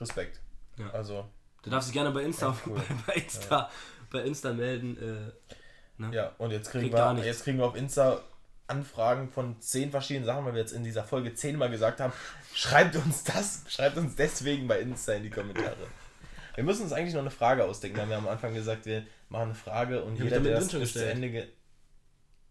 Respekt. 0.00 0.40
Ja. 0.78 0.90
Also, 0.90 1.28
Du 1.62 1.68
darfst 1.68 1.88
dich 1.88 1.94
gerne 1.94 2.10
bei 2.10 2.22
Insta, 2.22 2.56
cool. 2.66 2.80
bei, 2.88 2.94
bei 3.06 3.20
Insta, 3.20 3.70
bei 4.10 4.20
Insta 4.22 4.52
melden. 4.52 4.96
Äh, 4.96 5.52
ne? 6.02 6.14
ja, 6.14 6.32
und 6.38 6.52
jetzt 6.52 6.70
kriegen, 6.70 6.84
Kriegt 6.84 6.96
gar 6.96 7.14
wir, 7.16 7.24
jetzt 7.24 7.44
kriegen 7.44 7.58
wir 7.58 7.66
auf 7.66 7.76
Insta 7.76 8.20
Anfragen 8.66 9.28
von 9.30 9.60
zehn 9.60 9.90
verschiedenen 9.90 10.24
Sachen, 10.26 10.44
weil 10.44 10.54
wir 10.54 10.60
jetzt 10.60 10.72
in 10.72 10.84
dieser 10.84 11.04
Folge 11.04 11.34
zehnmal 11.34 11.70
gesagt 11.70 12.00
haben, 12.00 12.12
schreibt 12.54 12.94
uns 12.96 13.24
das, 13.24 13.64
schreibt 13.68 13.96
uns 13.98 14.14
deswegen 14.14 14.68
bei 14.68 14.80
Insta 14.80 15.12
in 15.14 15.24
die 15.24 15.30
Kommentare. 15.30 15.76
Wir 16.54 16.64
müssen 16.64 16.84
uns 16.84 16.92
eigentlich 16.92 17.14
noch 17.14 17.20
eine 17.20 17.30
Frage 17.30 17.64
ausdenken. 17.64 17.96
Wir 17.96 18.02
haben 18.04 18.10
ja 18.10 18.18
am 18.18 18.28
Anfang 18.28 18.54
gesagt, 18.54 18.86
wir 18.86 19.04
machen 19.28 19.46
eine 19.46 19.54
Frage 19.54 20.02
und 20.02 20.14
ich 20.14 20.20
jeder, 20.22 20.40
der 20.40 20.52
das 20.54 20.64
bis 20.64 20.70
zu 20.70 20.78
gestellt. 20.80 21.14
Ende... 21.14 21.30
Ge 21.30 21.48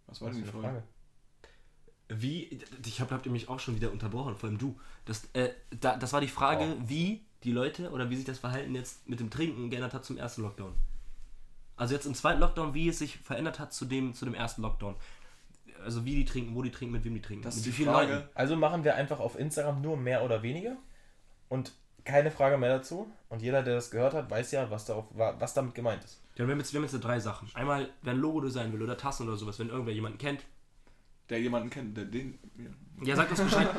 Was 0.07 0.21
war 0.21 0.29
denn 0.29 0.39
für 0.39 0.43
die 0.43 0.51
eine 0.51 0.61
Frage? 0.61 0.73
Frage? 0.75 0.87
Wie, 2.11 2.59
ich 2.85 2.99
hab, 3.01 3.11
habt 3.11 3.25
ihr 3.27 3.31
mich 3.31 3.49
auch 3.49 3.59
schon 3.59 3.75
wieder 3.75 3.91
unterbrochen, 3.91 4.35
vor 4.35 4.49
allem 4.49 4.57
du. 4.57 4.79
Das, 5.05 5.29
äh, 5.33 5.49
da, 5.79 5.95
das 5.95 6.11
war 6.11 6.21
die 6.21 6.27
Frage, 6.27 6.75
Oh. 6.75 6.81
wie 6.87 7.21
die 7.43 7.51
Leute 7.51 7.91
oder 7.91 8.09
wie 8.09 8.15
sich 8.15 8.25
das 8.25 8.39
Verhalten 8.39 8.73
jetzt 8.75 9.07
mit 9.07 9.19
dem 9.19 9.29
Trinken 9.29 9.69
geändert 9.69 9.93
hat 9.93 10.03
zum 10.03 10.17
ersten 10.17 10.41
Lockdown. 10.41 10.73
Also 11.77 11.93
jetzt 11.93 12.05
im 12.05 12.13
zweiten 12.15 12.39
Lockdown, 12.41 12.73
wie 12.73 12.89
es 12.89 12.99
sich 12.99 13.17
verändert 13.19 13.59
hat 13.59 13.71
zu 13.73 13.85
dem, 13.85 14.13
zu 14.13 14.25
dem 14.25 14.33
ersten 14.33 14.61
Lockdown. 14.63 14.95
Also 15.83 16.03
wie 16.03 16.15
die 16.15 16.25
trinken, 16.25 16.55
wo 16.55 16.61
die 16.61 16.71
trinken, 16.71 16.91
mit 16.93 17.05
wem 17.05 17.13
die 17.13 17.21
trinken. 17.21 17.43
Das 17.43 17.55
mit 17.55 17.61
ist 17.61 17.65
wie 17.67 17.69
die 17.71 17.75
vielen 17.77 17.93
Frage. 17.93 18.13
Leuten. 18.15 18.29
Also 18.35 18.55
machen 18.57 18.83
wir 18.83 18.95
einfach 18.95 19.19
auf 19.19 19.37
Instagram 19.39 19.81
nur 19.81 19.95
mehr 19.95 20.23
oder 20.25 20.41
weniger 20.43 20.75
und 21.47 21.71
keine 22.03 22.31
Frage 22.31 22.57
mehr 22.57 22.69
dazu. 22.77 23.09
Und 23.29 23.41
jeder, 23.41 23.61
der 23.63 23.75
das 23.75 23.91
gehört 23.91 24.13
hat, 24.13 24.29
weiß 24.29 24.51
ja, 24.51 24.69
was, 24.71 24.85
darauf, 24.85 25.05
wa- 25.13 25.35
was 25.39 25.53
damit 25.53 25.75
gemeint 25.75 26.03
ist. 26.03 26.19
Ja, 26.35 26.45
wir 26.47 26.51
haben 26.53 26.59
jetzt, 26.59 26.73
wir 26.73 26.79
haben 26.81 26.87
jetzt 26.89 26.99
drei 26.99 27.19
Sachen. 27.19 27.49
Einmal, 27.53 27.89
wer 28.01 28.13
ein 28.13 28.19
Logo 28.19 28.41
designen 28.41 28.73
will 28.73 28.81
oder 28.81 28.97
Tassen 28.97 29.27
oder 29.27 29.37
sowas, 29.37 29.59
wenn 29.59 29.69
irgendwer 29.69 29.93
jemanden 29.93 30.17
kennt, 30.17 30.41
Der 31.29 31.39
jemanden 31.41 31.69
kennt, 31.69 31.95
der 31.95 32.05
den. 32.05 32.37
Ja, 33.03 33.15
sagt 33.15 33.31
uns 33.31 33.41
Bescheid. 33.41 33.69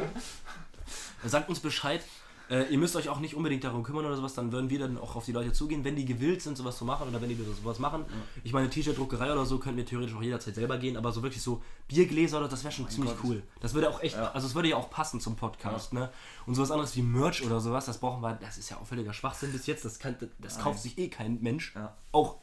sagt 1.24 1.48
uns 1.48 1.60
Bescheid. 1.60 2.02
Äh, 2.48 2.64
ihr 2.72 2.78
müsst 2.78 2.96
euch 2.96 3.08
auch 3.08 3.20
nicht 3.20 3.36
unbedingt 3.36 3.62
darum 3.62 3.84
kümmern 3.84 4.04
oder 4.06 4.16
sowas, 4.16 4.34
dann 4.34 4.50
würden 4.50 4.70
wir 4.70 4.80
dann 4.80 4.98
auch 4.98 5.14
auf 5.14 5.24
die 5.24 5.30
Leute 5.30 5.52
zugehen, 5.52 5.84
wenn 5.84 5.94
die 5.94 6.04
gewillt 6.04 6.42
sind, 6.42 6.56
sowas 6.56 6.76
zu 6.76 6.84
machen 6.84 7.08
oder 7.08 7.22
wenn 7.22 7.28
die 7.28 7.36
sowas 7.36 7.78
machen. 7.78 8.04
Ich 8.42 8.52
meine, 8.52 8.68
T-Shirt-Druckerei 8.68 9.32
oder 9.32 9.46
so 9.46 9.60
können 9.60 9.76
wir 9.76 9.86
theoretisch 9.86 10.16
auch 10.16 10.22
jederzeit 10.22 10.56
selber 10.56 10.76
gehen, 10.76 10.96
aber 10.96 11.12
so 11.12 11.22
wirklich 11.22 11.42
so 11.42 11.62
Biergläser 11.86 12.38
oder 12.38 12.48
das 12.48 12.64
wäre 12.64 12.72
schon 12.72 12.88
ziemlich 12.88 13.12
Gott. 13.12 13.24
cool. 13.24 13.42
Das 13.60 13.72
würde 13.74 13.88
auch 13.88 14.02
echt, 14.02 14.16
Ja. 14.16 14.32
also 14.32 14.48
es 14.48 14.56
würde 14.56 14.68
ja 14.68 14.76
auch 14.76 14.90
passen 14.90 15.20
zum 15.20 15.36
Podcast, 15.36 15.92
ne? 15.92 16.10
Und 16.44 16.56
sowas 16.56 16.72
anderes 16.72 16.96
wie 16.96 17.02
Merch 17.02 17.44
oder 17.46 17.60
sowas, 17.60 17.84
das 17.86 17.98
brauchen 17.98 18.20
wir, 18.20 18.34
das 18.34 18.58
ist 18.58 18.68
ja 18.68 18.78
auch 18.78 18.86
völliger 18.86 19.12
Schwachsinn 19.12 19.52
bis 19.52 19.66
jetzt, 19.68 19.84
das, 19.84 20.00
kann, 20.00 20.16
das 20.40 20.58
kauft 20.58 20.80
sich 20.80 20.98
eh 20.98 21.06
kein 21.08 21.40
Mensch. 21.40 21.72
Ja. 21.76 21.96
Auch, 22.10 22.38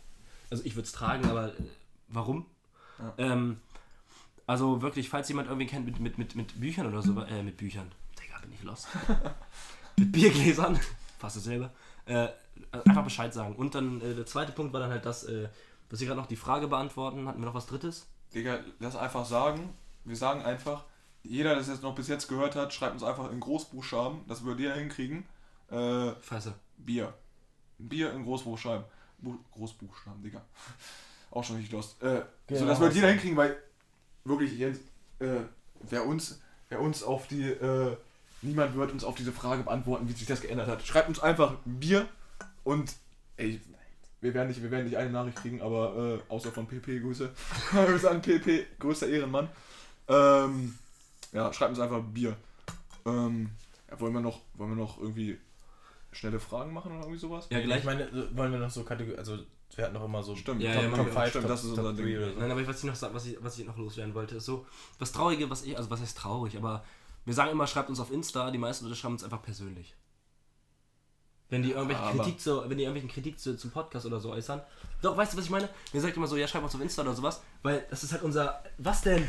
also 0.49 0.63
ich 0.63 0.75
würde 0.77 0.85
es 0.85 0.93
tragen, 0.93 1.25
aber 1.29 1.49
äh, 1.49 1.63
warum? 2.07 2.45
Ja. 2.99 3.13
Ähm, 3.17 3.59
also 4.47 4.81
wirklich, 4.81 5.09
falls 5.09 5.27
jemand 5.27 5.49
irgendwie 5.49 5.67
kennt 5.67 5.85
mit, 5.85 5.99
mit, 5.99 6.17
mit, 6.17 6.35
mit 6.35 6.59
Büchern 6.59 6.87
oder 6.87 7.01
so, 7.01 7.19
äh, 7.21 7.43
mit 7.43 7.57
Büchern, 7.57 7.91
Digga, 8.19 8.39
bin 8.39 8.53
ich 8.53 8.63
los. 8.63 8.87
mit 9.97 10.11
Biergläsern, 10.11 10.79
fast 11.19 11.35
dasselbe, 11.35 11.69
äh, 12.05 12.29
einfach 12.85 13.03
Bescheid 13.03 13.33
sagen. 13.33 13.55
Und 13.57 13.75
dann 13.75 14.01
äh, 14.01 14.15
der 14.15 14.25
zweite 14.25 14.53
Punkt 14.53 14.71
war 14.73 14.79
dann 14.79 14.89
halt 14.89 15.05
das, 15.05 15.25
äh, 15.25 15.49
dass 15.89 15.99
wir 15.99 16.07
gerade 16.07 16.19
noch 16.19 16.27
die 16.27 16.37
Frage 16.37 16.67
beantworten. 16.67 17.27
Hatten 17.27 17.39
wir 17.39 17.45
noch 17.45 17.53
was 17.53 17.67
Drittes? 17.67 18.07
Digga, 18.33 18.59
lass 18.79 18.95
einfach 18.95 19.25
sagen. 19.25 19.73
Wir 20.05 20.15
sagen 20.15 20.41
einfach, 20.41 20.85
jeder, 21.23 21.49
der 21.49 21.59
das 21.59 21.67
jetzt 21.67 21.83
noch 21.83 21.95
bis 21.95 22.07
jetzt 22.07 22.29
gehört 22.29 22.55
hat, 22.55 22.73
schreibt 22.73 22.93
uns 22.93 23.03
einfach 23.03 23.29
in 23.29 23.41
Großbuchstaben, 23.41 24.21
das 24.27 24.43
würdet 24.43 24.61
ihr 24.61 24.73
hinkriegen. 24.75 25.25
Äh, 25.69 26.11
Scheiße. 26.21 26.53
Bier. 26.77 27.13
Bier 27.77 28.13
in 28.13 28.23
Großbuchstaben. 28.23 28.85
Bu 29.17 29.37
Großbuchstaben, 29.51 30.23
Digga. 30.23 30.41
Auch 31.31 31.43
schon 31.43 31.57
richtig 31.57 31.73
lost. 31.73 32.01
Äh, 32.01 32.21
Genau. 32.47 32.61
So, 32.61 32.65
das 32.65 32.79
wird 32.79 32.93
jeder 32.93 33.09
hinkriegen, 33.09 33.35
weil 33.35 33.57
wirklich, 34.27 34.57
Jens, 34.57 34.79
äh, 35.19 35.41
wer 35.89 36.05
uns, 36.05 36.39
wer 36.69 36.81
uns 36.81 37.03
auf 37.03 37.27
die, 37.27 37.43
äh, 37.43 37.95
niemand 38.41 38.75
wird 38.75 38.91
uns 38.91 39.03
auf 39.03 39.15
diese 39.15 39.31
Frage 39.31 39.63
beantworten, 39.63 40.07
wie 40.07 40.13
sich 40.13 40.27
das 40.27 40.41
geändert 40.41 40.67
hat. 40.67 40.85
Schreibt 40.85 41.09
uns 41.09 41.19
einfach 41.19 41.55
Bier 41.65 42.07
und, 42.63 42.93
ey, 43.37 43.59
wir 44.21 44.33
werden 44.33 44.47
nicht, 44.49 44.61
wir 44.63 44.71
werden 44.71 44.85
nicht 44.85 44.97
eine 44.97 45.11
Nachricht 45.11 45.37
kriegen, 45.37 45.61
aber 45.61 46.19
äh, 46.29 46.31
außer 46.33 46.51
von 46.51 46.67
PP, 46.67 46.99
Grüße. 46.99 47.29
Grüße 47.71 48.09
an 48.09 48.21
PP, 48.21 48.65
größter 48.79 49.07
Ehrenmann. 49.07 49.47
Ähm, 50.07 50.77
ja, 51.33 51.51
schreibt 51.53 51.71
uns 51.71 51.79
einfach 51.79 52.01
Bier. 52.01 52.35
Ähm, 53.05 53.49
ja, 53.89 53.99
wollen 53.99 54.13
wir 54.13 54.21
noch, 54.21 54.41
wollen 54.55 54.71
wir 54.71 54.83
noch 54.83 54.99
irgendwie 54.99 55.37
schnelle 56.11 56.39
Fragen 56.39 56.73
machen 56.73 56.91
oder 56.93 57.01
irgendwie 57.01 57.19
sowas? 57.19 57.47
Ja, 57.51 57.59
gleich. 57.61 57.79
Ich 57.79 57.85
meine, 57.85 58.09
so- 58.11 58.35
wollen 58.35 58.51
wir 58.51 58.59
noch 58.59 58.71
so 58.71 58.83
Kategorien, 58.83 59.19
also 59.19 59.37
wir 59.75 59.83
hatten 59.85 59.93
noch 59.93 60.05
immer 60.05 60.23
so 60.23 60.35
Stimmt, 60.35 60.61
Ja, 60.61 60.73
Top, 60.73 60.83
ja, 60.83 60.89
Top 60.89 60.97
machen 60.97 61.05
wir. 61.07 61.13
5, 61.13 61.29
Stimmt, 61.29 61.43
Top, 61.43 61.51
das 61.51 61.63
ist 61.63 61.69
Top 61.75 61.85
unser 61.85 61.93
3 61.93 62.03
Ding. 62.07 62.17
oder 62.17 62.33
so. 62.33 62.39
Nein, 62.39 62.51
aber 62.51 62.67
was 62.67 62.77
ich 62.79 62.83
noch 62.85 63.13
was 63.13 63.25
ich, 63.25 63.37
was 63.41 63.59
ich 63.59 63.65
noch 63.65 63.77
loswerden 63.77 64.13
wollte, 64.15 64.35
ist 64.35 64.45
so, 64.45 64.65
was 64.99 65.11
Traurige, 65.11 65.49
was 65.49 65.63
ich, 65.63 65.77
also 65.77 65.89
was 65.89 66.01
heißt 66.01 66.17
traurig, 66.17 66.57
aber 66.57 66.83
wir 67.25 67.33
sagen 67.33 67.51
immer, 67.51 67.67
schreibt 67.67 67.89
uns 67.89 67.99
auf 67.99 68.11
Insta, 68.11 68.49
die 68.51 68.57
meisten 68.57 68.85
Leute 68.85 68.95
schreiben 68.97 69.13
uns 69.15 69.23
einfach 69.23 69.41
persönlich. 69.41 69.95
Wenn 71.49 71.63
die 71.63 71.71
irgendwelche 71.71 72.01
Aber- 72.01 72.23
Kritik 72.23 72.41
zu, 72.41 72.61
wenn 72.69 72.77
die 72.77 72.83
irgendwelchen 72.83 73.09
Kritik 73.09 73.39
zu, 73.39 73.55
zum 73.57 73.71
Podcast 73.71 74.05
oder 74.05 74.19
so 74.19 74.31
äußern. 74.31 74.61
Doch, 75.01 75.15
weißt 75.15 75.31
du, 75.33 75.37
was 75.37 75.45
ich 75.45 75.51
meine? 75.51 75.69
Ihr 75.93 76.01
sagt 76.01 76.17
immer 76.17 76.27
so, 76.27 76.35
ja, 76.35 76.45
schreibt 76.47 76.65
uns 76.65 76.75
auf 76.75 76.81
Insta 76.81 77.03
oder 77.03 77.13
sowas, 77.13 77.41
weil 77.63 77.85
das 77.89 78.03
ist 78.03 78.11
halt 78.11 78.23
unser. 78.23 78.61
Was 78.77 79.01
denn? 79.01 79.25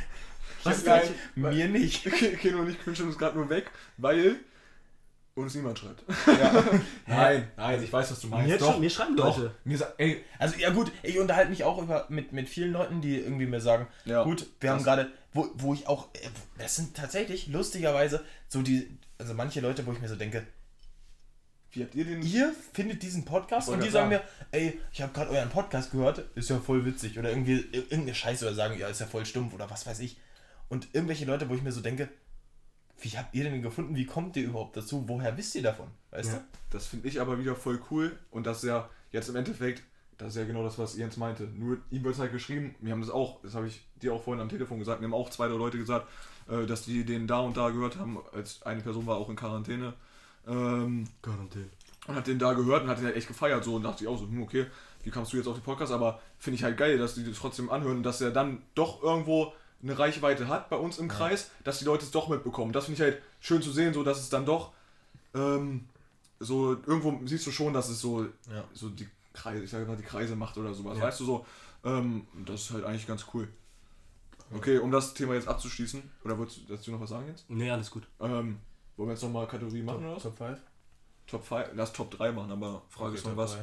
Was 0.64 0.84
Nein, 0.84 1.02
denn? 1.36 1.42
Mir 1.42 1.68
nicht. 1.68 2.02
Keno 2.40 2.60
und 2.60 2.70
ich 2.70 2.86
wünschen 2.86 3.06
uns 3.06 3.18
gerade 3.18 3.36
nur 3.38 3.48
weg, 3.50 3.70
weil 3.98 4.40
uns 5.40 5.54
niemand 5.54 5.78
schreibt. 5.78 6.04
Ja. 6.26 6.64
Nein, 7.06 7.48
nein, 7.56 7.82
ich 7.82 7.92
weiß, 7.92 8.10
was 8.10 8.20
du 8.20 8.28
meinst. 8.28 8.48
Mir, 8.48 8.58
schon, 8.58 8.80
mir 8.80 8.90
schreiben 8.90 9.16
doch. 9.16 9.36
Leute. 9.36 9.54
Mir 9.64 9.78
ey, 9.98 10.24
Also 10.38 10.56
ja 10.58 10.70
gut, 10.70 10.92
ich 11.02 11.18
unterhalte 11.18 11.50
mich 11.50 11.64
auch 11.64 11.82
über, 11.82 12.06
mit, 12.08 12.32
mit 12.32 12.48
vielen 12.48 12.72
Leuten, 12.72 13.00
die 13.00 13.18
irgendwie 13.18 13.46
mir 13.46 13.60
sagen, 13.60 13.86
Ja, 14.04 14.24
gut, 14.24 14.46
wir 14.60 14.70
haben 14.70 14.84
gerade, 14.84 15.10
wo, 15.32 15.48
wo 15.54 15.74
ich 15.74 15.86
auch, 15.88 16.08
äh, 16.14 16.28
das 16.58 16.76
sind 16.76 16.94
tatsächlich 16.94 17.48
lustigerweise 17.48 18.24
so 18.48 18.62
die, 18.62 18.98
also 19.18 19.34
manche 19.34 19.60
Leute, 19.60 19.86
wo 19.86 19.92
ich 19.92 20.00
mir 20.00 20.08
so 20.08 20.16
denke, 20.16 20.46
wie 21.72 21.82
habt 21.82 21.94
ihr 21.94 22.04
den? 22.04 22.22
ihr 22.22 22.54
findet 22.72 23.02
diesen 23.02 23.24
Podcast 23.24 23.68
und 23.68 23.82
die 23.82 23.90
sagen 23.90 24.08
mir, 24.08 24.22
ey, 24.52 24.80
ich 24.90 25.02
habe 25.02 25.12
gerade 25.12 25.30
euren 25.30 25.50
Podcast 25.50 25.90
gehört, 25.90 26.24
ist 26.34 26.48
ja 26.48 26.58
voll 26.58 26.84
witzig 26.86 27.18
oder 27.18 27.28
irgendwie 27.28 27.64
irgendeine 27.72 28.14
Scheiße 28.14 28.46
oder 28.46 28.54
sagen, 28.54 28.78
ja, 28.78 28.88
ist 28.88 29.00
ja 29.00 29.06
voll 29.06 29.26
stumpf 29.26 29.52
oder 29.54 29.70
was 29.70 29.86
weiß 29.86 30.00
ich. 30.00 30.18
Und 30.68 30.88
irgendwelche 30.92 31.24
Leute, 31.24 31.48
wo 31.48 31.54
ich 31.54 31.62
mir 31.62 31.72
so 31.72 31.80
denke, 31.80 32.08
wie 33.00 33.10
habt 33.10 33.34
ihr 33.34 33.44
den 33.44 33.62
gefunden? 33.62 33.94
Wie 33.96 34.06
kommt 34.06 34.36
ihr 34.36 34.44
überhaupt 34.44 34.76
dazu? 34.76 35.04
Woher 35.06 35.36
wisst 35.36 35.54
ihr 35.54 35.62
davon? 35.62 35.88
Weißt 36.10 36.32
Ja. 36.32 36.44
Das 36.70 36.86
finde 36.86 37.08
ich 37.08 37.20
aber 37.20 37.38
wieder 37.38 37.54
voll 37.54 37.80
cool 37.90 38.16
und 38.30 38.46
das 38.46 38.58
ist 38.58 38.68
ja 38.68 38.88
jetzt 39.12 39.28
im 39.28 39.36
Endeffekt, 39.36 39.82
das 40.18 40.30
ist 40.30 40.36
ja 40.36 40.44
genau 40.44 40.64
das, 40.64 40.78
was 40.78 40.96
Jens 40.96 41.16
meinte. 41.16 41.44
Nur 41.44 41.78
ihm 41.90 42.02
wird 42.04 42.18
halt 42.18 42.32
geschrieben, 42.32 42.74
wir 42.80 42.92
haben 42.92 43.00
das 43.00 43.10
auch, 43.10 43.40
das 43.42 43.54
habe 43.54 43.68
ich 43.68 43.86
dir 44.02 44.12
auch 44.12 44.22
vorhin 44.22 44.42
am 44.42 44.48
Telefon 44.48 44.78
gesagt, 44.78 45.00
mir 45.00 45.06
haben 45.06 45.14
auch 45.14 45.30
zwei 45.30 45.48
drei 45.48 45.54
Leute 45.54 45.78
gesagt, 45.78 46.08
äh, 46.48 46.66
dass 46.66 46.84
die 46.84 47.04
den 47.04 47.26
da 47.26 47.40
und 47.40 47.56
da 47.56 47.70
gehört 47.70 47.98
haben, 47.98 48.18
als 48.32 48.62
eine 48.62 48.80
Person 48.80 49.06
war 49.06 49.16
auch 49.16 49.28
in 49.28 49.36
Quarantäne. 49.36 49.94
Ähm, 50.46 51.04
Quarantäne. 51.22 51.68
und 52.08 52.14
hat 52.14 52.26
den 52.26 52.38
da 52.38 52.52
gehört 52.54 52.82
und 52.82 52.88
hat 52.88 52.98
den 52.98 53.06
halt 53.06 53.16
echt 53.16 53.28
gefeiert 53.28 53.64
so 53.64 53.76
und 53.76 53.82
dachte 53.84 54.02
ich 54.04 54.08
auch 54.08 54.18
so, 54.18 54.26
hm, 54.26 54.42
okay, 54.42 54.66
wie 55.04 55.10
kamst 55.10 55.32
du 55.32 55.36
jetzt 55.36 55.46
auf 55.46 55.54
den 55.54 55.62
Podcast? 55.62 55.92
Aber 55.92 56.20
finde 56.38 56.56
ich 56.56 56.64
halt 56.64 56.76
geil, 56.76 56.98
dass 56.98 57.14
die 57.14 57.24
das 57.24 57.38
trotzdem 57.38 57.70
anhören 57.70 57.98
und 57.98 58.02
dass 58.02 58.20
er 58.20 58.30
dann 58.30 58.62
doch 58.74 59.02
irgendwo 59.02 59.52
eine 59.82 59.98
Reichweite 59.98 60.48
hat 60.48 60.68
bei 60.70 60.76
uns 60.76 60.98
im 60.98 61.08
Kreis, 61.08 61.50
dass 61.64 61.78
die 61.78 61.84
Leute 61.84 62.04
es 62.04 62.10
doch 62.10 62.28
mitbekommen. 62.28 62.72
Das 62.72 62.86
finde 62.86 62.96
ich 62.96 63.02
halt 63.12 63.22
schön 63.40 63.62
zu 63.62 63.70
sehen, 63.72 63.94
so 63.94 64.02
dass 64.02 64.18
es 64.18 64.28
dann 64.28 64.44
doch 64.46 64.72
ähm, 65.34 65.86
so 66.40 66.72
irgendwo 66.72 67.20
siehst 67.26 67.46
du 67.46 67.50
schon, 67.52 67.72
dass 67.72 67.88
es 67.88 68.00
so, 68.00 68.24
Ja. 68.52 68.64
so 68.72 68.88
die 68.88 69.08
Kreise, 69.32 69.62
ich 69.64 69.70
sage 69.70 69.86
mal 69.86 69.96
die 69.96 70.02
Kreise 70.02 70.34
macht 70.36 70.56
oder 70.56 70.72
sowas, 70.74 70.98
Ja. 70.98 71.04
weißt 71.04 71.20
du 71.20 71.24
so. 71.24 71.46
Ähm, 71.84 72.26
das 72.44 72.62
ist 72.62 72.70
halt 72.72 72.84
eigentlich 72.84 73.06
ganz 73.06 73.24
cool. 73.34 73.48
Okay, 74.54 74.78
um 74.78 74.90
das 74.90 75.14
Thema 75.14 75.34
jetzt 75.34 75.46
abzuschließen, 75.46 76.02
oder 76.24 76.38
wolltest 76.38 76.58
du 76.68 76.74
dazu 76.74 76.90
noch 76.90 77.00
was 77.00 77.10
sagen 77.10 77.26
jetzt? 77.28 77.44
Nee, 77.50 77.70
alles 77.70 77.90
gut. 77.90 78.04
Ähm, 78.20 78.58
wollen 78.96 79.08
wir 79.08 79.12
jetzt 79.12 79.22
nochmal 79.22 79.46
Kategorie 79.46 79.82
machen 79.82 80.04
oder 80.04 80.16
was? 80.16 80.22
Top 80.22 80.38
5? 80.38 80.58
Top 81.26 81.44
5, 81.44 81.68
lass 81.74 81.92
Top 81.92 82.10
3 82.10 82.32
machen, 82.32 82.50
aber 82.50 82.82
Frage 82.88 83.14
ist 83.16 83.26
noch 83.26 83.36
was. 83.36 83.58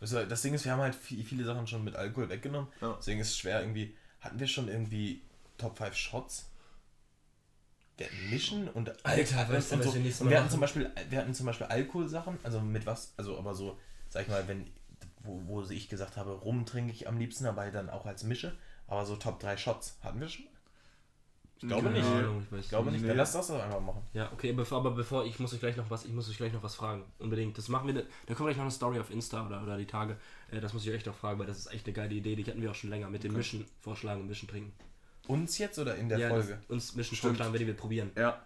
Also 0.00 0.24
das 0.24 0.40
Ding 0.40 0.54
ist, 0.54 0.64
wir 0.64 0.72
haben 0.72 0.80
halt 0.80 0.94
viel, 0.94 1.22
viele 1.24 1.44
Sachen 1.44 1.66
schon 1.66 1.84
mit 1.84 1.96
Alkohol 1.96 2.28
weggenommen. 2.30 2.68
Ja. 2.80 2.94
Deswegen 2.98 3.20
ist 3.20 3.28
es 3.30 3.36
schwer 3.38 3.60
irgendwie. 3.60 3.94
Hatten 4.20 4.38
wir 4.38 4.46
schon 4.46 4.68
irgendwie 4.68 5.20
Top 5.60 5.76
5 5.78 5.94
Shots? 5.94 6.50
Wir 7.96 8.06
hatten 8.06 8.30
Mischen 8.30 8.68
und 8.68 9.04
Alter, 9.04 9.48
weißt 9.48 9.72
du, 9.72 9.76
und 9.76 9.82
so. 9.82 9.90
Und 9.90 10.30
wir 10.30 10.38
hatten 10.38 10.50
zum 10.50 10.60
Beispiel, 10.60 10.90
wir 11.10 11.18
hatten 11.18 11.34
zum 11.34 11.46
Beispiel 11.46 11.66
Alkoholsachen, 11.66 12.38
also 12.42 12.60
mit 12.60 12.86
was, 12.86 13.12
also 13.18 13.38
aber 13.38 13.54
so, 13.54 13.78
sag 14.08 14.22
ich 14.22 14.28
mal, 14.28 14.48
wenn, 14.48 14.70
wo, 15.22 15.42
wo 15.46 15.62
ich 15.62 15.88
gesagt 15.88 16.16
habe, 16.16 16.32
rum 16.32 16.64
trinke 16.64 16.92
ich 16.92 17.08
am 17.08 17.18
liebsten, 17.18 17.46
aber 17.46 17.62
halt 17.62 17.74
dann 17.74 17.90
auch 17.90 18.06
als 18.06 18.24
Mische. 18.24 18.56
Aber 18.86 19.04
so 19.04 19.16
Top 19.16 19.38
3 19.38 19.56
Shots 19.56 19.98
hatten 20.02 20.18
wir 20.18 20.28
schon? 20.28 20.46
Ich 21.62 21.68
glaube 21.68 21.90
nicht. 21.90 22.06
Ahnung, 22.06 22.42
ich 22.42 22.50
weiß 22.50 22.64
Ich 22.64 22.68
glaube 22.70 22.90
nicht. 22.90 23.02
Nee. 23.02 23.08
Dann 23.08 23.18
lass 23.18 23.32
das 23.32 23.48
doch 23.48 23.62
einfach 23.62 23.80
machen. 23.80 24.00
Ja, 24.14 24.32
okay, 24.32 24.52
bevor, 24.52 24.78
aber 24.78 24.92
bevor, 24.92 25.26
ich 25.26 25.38
muss 25.38 25.52
euch 25.52 25.60
gleich 25.60 25.76
noch 25.76 25.90
was, 25.90 26.06
ich 26.06 26.12
muss 26.12 26.28
euch 26.30 26.38
gleich 26.38 26.54
noch 26.54 26.62
was 26.62 26.74
fragen. 26.74 27.04
Unbedingt. 27.18 27.58
Das 27.58 27.68
machen 27.68 27.86
wir, 27.86 27.94
da 27.94 28.34
kommt 28.34 28.46
gleich 28.46 28.56
noch 28.56 28.64
eine 28.64 28.70
Story 28.70 28.98
auf 28.98 29.10
Insta 29.10 29.46
oder, 29.46 29.62
oder 29.62 29.76
die 29.76 29.86
Tage. 29.86 30.16
Äh, 30.50 30.60
das 30.60 30.72
muss 30.72 30.84
ich 30.84 30.90
euch 30.90 30.96
echt 30.96 31.06
noch 31.06 31.14
fragen, 31.14 31.38
weil 31.38 31.46
das 31.46 31.58
ist 31.58 31.66
echt 31.66 31.86
eine 31.86 31.92
geile 31.92 32.14
Idee. 32.14 32.34
Die 32.34 32.44
hatten 32.46 32.62
wir 32.62 32.70
auch 32.70 32.74
schon 32.74 32.88
länger 32.88 33.10
mit 33.10 33.24
dem 33.24 33.34
Mischen 33.34 33.66
vorschlagen 33.80 34.22
und 34.22 34.28
Mischen 34.28 34.48
trinken. 34.48 34.72
Uns 35.30 35.58
jetzt 35.58 35.78
oder 35.78 35.94
in 35.96 36.08
der 36.08 36.18
ja, 36.18 36.28
Folge? 36.28 36.58
das- 36.60 36.70
uns 36.70 36.94
Mischen 36.94 37.16
Stimmt. 37.16 37.32
vorschlagen, 37.36 37.52
wenn 37.52 37.60
die 37.60 37.66
wir 37.66 37.74
probieren. 37.76 38.10
Ja, 38.16 38.42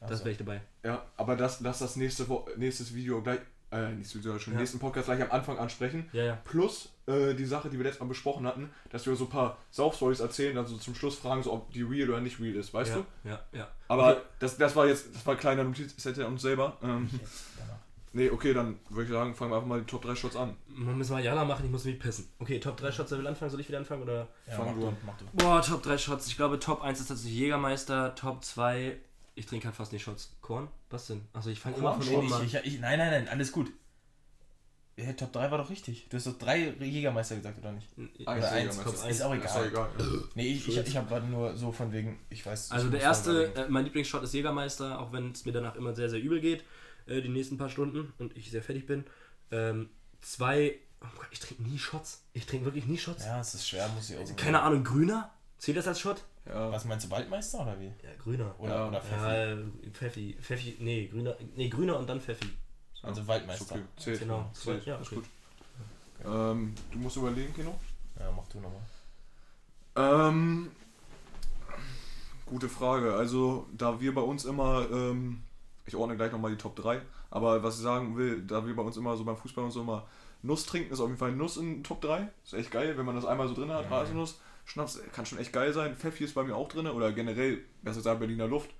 Das 0.00 0.18
so. 0.20 0.24
wäre 0.24 0.32
ich 0.32 0.38
dabei. 0.38 0.60
ja, 0.84 1.04
aber 1.16 1.36
das, 1.36 1.60
lass 1.60 1.78
das 1.80 1.96
nächste 1.96 2.28
Wo 2.28 2.46
nächstes 2.56 2.94
Video 2.94 3.22
gleich, 3.22 3.40
äh, 3.72 3.90
nächstes 3.92 4.20
Video 4.22 4.38
schon, 4.38 4.52
Ja. 4.54 4.60
nächsten 4.60 4.78
Podcast 4.78 5.06
gleich 5.06 5.20
am 5.22 5.30
Anfang 5.32 5.58
ansprechen. 5.58 6.08
Ja, 6.12 6.24
ja. 6.24 6.38
Plus 6.44 6.90
äh, 7.06 7.34
die 7.34 7.44
Sache, 7.44 7.68
die 7.70 7.76
wir 7.76 7.84
letztes 7.84 8.00
Mal 8.00 8.06
besprochen 8.06 8.46
hatten, 8.46 8.70
dass 8.90 9.04
wir 9.06 9.14
so 9.16 9.24
ein 9.24 9.30
paar 9.30 9.58
Sauf-Stories 9.70 10.20
erzählen, 10.20 10.56
also 10.56 10.76
zum 10.76 10.94
Schluss 10.94 11.16
fragen, 11.18 11.42
so, 11.42 11.52
ob 11.52 11.72
die 11.72 11.82
real 11.82 12.08
oder 12.10 12.20
nicht 12.20 12.38
real 12.40 12.54
ist, 12.54 12.72
weißt 12.72 12.90
ja, 12.90 12.96
du? 13.24 13.28
Ja, 13.28 13.42
ja. 13.52 13.68
Aber 13.88 14.12
Okay. 14.12 14.20
das, 14.38 14.56
das 14.56 14.74
war 14.76 14.86
jetzt, 14.86 15.14
das 15.14 15.26
war 15.26 15.34
ein 15.34 15.40
kleiner 15.40 15.64
Notizzettel 15.64 16.24
an 16.24 16.32
uns 16.32 16.42
selber. 16.42 16.78
Ähm, 16.82 17.10
Danach. 17.58 17.73
nee, 18.14 18.30
okay, 18.30 18.54
dann 18.54 18.78
würde 18.88 19.04
ich 19.04 19.10
sagen, 19.10 19.34
fangen 19.34 19.50
wir 19.50 19.56
einfach 19.56 19.68
mal 19.68 19.80
die 19.80 19.86
Top 19.86 20.02
3 20.02 20.14
Shots 20.14 20.36
an. 20.36 20.56
Man 20.68 20.96
müssen 20.96 21.14
wir 21.16 21.22
Jana 21.22 21.44
machen, 21.44 21.64
ich 21.66 21.70
muss 21.70 21.84
mich 21.84 21.98
pissen. 21.98 22.28
Okay, 22.38 22.58
Top 22.58 22.76
3 22.78 22.90
Shots, 22.92 23.10
wer 23.10 23.18
will 23.18 23.26
anfangen? 23.26 23.50
Soll 23.50 23.60
ich 23.60 23.68
wieder 23.68 23.78
anfangen? 23.78 24.02
Oder? 24.02 24.28
Ja, 24.46 24.54
Fang 24.54 24.66
mach 24.66 24.74
du 24.74 24.80
du, 24.80 24.88
an. 24.88 24.96
mach 25.04 25.16
du. 25.18 25.24
Boah, 25.34 25.60
Top 25.60 25.82
3 25.82 25.98
Shots. 25.98 26.26
Ich 26.28 26.36
glaube, 26.36 26.58
Top 26.58 26.82
1 26.82 27.00
ist 27.00 27.08
tatsächlich 27.08 27.38
Jägermeister. 27.38 28.14
Top 28.14 28.44
2, 28.44 28.96
ich 29.34 29.46
trinke 29.46 29.66
halt 29.66 29.76
fast 29.76 29.92
nicht 29.92 30.02
Shots. 30.02 30.34
Korn? 30.40 30.68
Was 30.90 31.06
denn? 31.08 31.22
Also 31.32 31.50
ich 31.50 31.60
fange 31.60 31.76
immer 31.76 32.00
von 32.00 32.14
oben 32.14 32.32
an. 32.32 32.44
ich, 32.44 32.54
ich, 32.54 32.80
nein, 32.80 32.98
nein, 32.98 33.10
nein, 33.10 33.28
alles 33.28 33.52
gut. 33.52 33.70
Ja, 34.96 35.12
Top 35.12 35.32
3 35.32 35.50
war 35.50 35.58
doch 35.58 35.70
richtig. 35.70 36.06
Du 36.08 36.16
hast 36.16 36.26
doch 36.28 36.38
drei 36.38 36.68
Jägermeister 36.78 37.34
gesagt, 37.34 37.58
oder 37.58 37.72
nicht? 37.72 37.88
Eins, 37.98 38.10
Oder 38.20 38.30
eins, 38.32 38.52
Jägermeister. 38.52 38.84
Top 38.84 38.94
ist 38.94 39.22
auch 39.22 39.34
Ist 39.34 39.44
doch 39.44 39.64
egal. 39.64 39.68
egal. 39.68 39.88
Nee, 40.36 40.46
ich, 40.52 40.68
ich, 40.68 40.76
ich 40.78 40.96
habe 40.96 41.20
nur 41.22 41.56
so 41.56 41.72
von 41.72 41.90
wegen, 41.90 42.20
ich 42.30 42.46
weiß. 42.46 42.70
Also 42.70 42.90
der 42.90 42.98
muss 43.00 43.02
erste, 43.02 43.52
mal 43.56 43.64
äh, 43.64 43.68
mein 43.68 43.84
Lieblingsshot 43.84 44.22
ist 44.22 44.34
Jägermeister, 44.34 45.00
auch 45.00 45.12
wenn 45.12 45.32
es 45.32 45.44
mir 45.44 45.50
danach 45.50 45.74
immer 45.74 45.94
sehr, 45.96 46.08
sehr 46.08 46.20
übel 46.20 46.40
geht, 46.40 46.62
äh, 47.06 47.20
die 47.20 47.28
nächsten 47.28 47.58
paar 47.58 47.68
Stunden 47.68 48.12
und 48.18 48.36
ich 48.36 48.50
sehr 48.50 48.62
fertig 48.62 48.86
bin. 48.86 49.04
Ähm, 49.50 49.90
zwei, 50.20 50.78
oh 51.00 51.06
Gott, 51.16 51.28
ich 51.30 51.40
trinke 51.40 51.62
nie 51.62 51.78
Shots. 51.78 52.22
Ich 52.32 52.46
trinke 52.46 52.64
wirklich 52.66 52.86
nie 52.86 52.98
Shots. 52.98 53.24
Ja, 53.24 53.40
es 53.40 53.54
ist 53.54 53.68
schwer, 53.68 53.88
muss 53.90 54.10
ich 54.10 54.16
auch 54.16 54.24
sagen. 54.26 54.36
Keine 54.36 54.62
Ahnung, 54.62 54.84
grüner? 54.84 55.30
Zählt 55.58 55.76
das 55.76 55.86
als 55.88 56.00
Shot? 56.00 56.24
Ja. 56.46 56.70
Was 56.70 56.84
meinst 56.84 57.06
du, 57.06 57.10
Waldmeister 57.10 57.60
oder 57.60 57.80
wie? 57.80 57.86
Ja, 57.86 58.14
grüner. 58.18 58.54
Oder, 58.58 58.74
Ja. 58.74 58.88
oder 58.88 59.00
Pfeffi? 59.00 59.22
Ja, 59.22 59.34
äh, 59.52 59.64
Pfeffi, 59.92 60.36
Pfeffi, 60.40 60.76
nee, 60.80 61.06
grüner, 61.06 61.36
nee, 61.56 61.68
grüner 61.68 61.98
und 61.98 62.06
dann 62.08 62.20
Pfeffi. 62.20 62.50
Also 63.02 63.22
Ist 63.22 63.28
Waldmeister. 63.28 63.74
okay. 63.76 63.84
Zählt. 63.96 64.20
Genau. 64.20 64.50
Zählt. 64.52 64.84
Ja, 64.84 64.96
ist 64.96 65.06
okay. 65.06 65.16
gut. 65.16 65.24
Ähm, 66.26 66.74
du 66.92 66.98
musst 66.98 67.16
überlegen, 67.16 67.54
Kino. 67.54 67.78
Ja, 68.18 68.30
mach 68.30 68.46
du 68.48 68.60
nochmal. 68.60 68.80
Ähm, 69.96 70.70
gute 72.46 72.68
Frage. 72.68 73.14
Also, 73.14 73.66
da 73.76 74.00
wir 74.00 74.14
bei 74.14 74.20
uns 74.22 74.44
immer, 74.44 74.86
ähm, 74.90 75.42
ich 75.86 75.96
ordne 75.96 76.16
gleich 76.16 76.32
nochmal 76.32 76.50
die 76.50 76.56
Top 76.56 76.76
3, 76.76 77.00
aber 77.30 77.62
was 77.62 77.76
ich 77.76 77.82
sagen 77.82 78.16
will, 78.16 78.42
da 78.42 78.66
wir 78.66 78.74
bei 78.74 78.82
uns 78.82 78.96
immer 78.96 79.16
so 79.16 79.24
beim 79.24 79.36
Fußball 79.36 79.64
und 79.64 79.70
so 79.70 79.82
immer 79.82 80.06
Nuss 80.42 80.66
trinken, 80.66 80.92
ist 80.92 81.00
auf 81.00 81.08
jeden 81.08 81.18
Fall 81.18 81.32
Nuss 81.32 81.56
in 81.56 81.82
Top 81.82 82.00
3. 82.02 82.28
Ist 82.44 82.52
echt 82.52 82.70
geil, 82.70 82.96
wenn 82.98 83.06
man 83.06 83.14
das 83.14 83.24
einmal 83.24 83.48
so 83.48 83.54
drin 83.54 83.70
hat. 83.70 83.88
Haselnuss. 83.88 84.40
Schnaps 84.66 85.00
kann 85.12 85.26
schon 85.26 85.38
echt 85.38 85.52
geil 85.52 85.72
sein. 85.72 85.96
Pfeffi 85.96 86.24
ist 86.24 86.34
bei 86.34 86.42
mir 86.42 86.56
auch 86.56 86.68
drin 86.68 86.86
oder 86.86 87.12
generell, 87.12 87.62
besser 87.82 87.98
gesagt, 87.98 88.20
Berliner 88.20 88.46
Luft. 88.46 88.70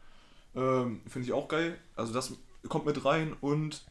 Ähm, 0.54 1.02
Finde 1.06 1.26
ich 1.26 1.32
auch 1.32 1.48
geil. 1.48 1.78
Also, 1.96 2.12
das 2.12 2.34
kommt 2.68 2.86
mit 2.86 3.04
rein 3.04 3.34
und. 3.40 3.84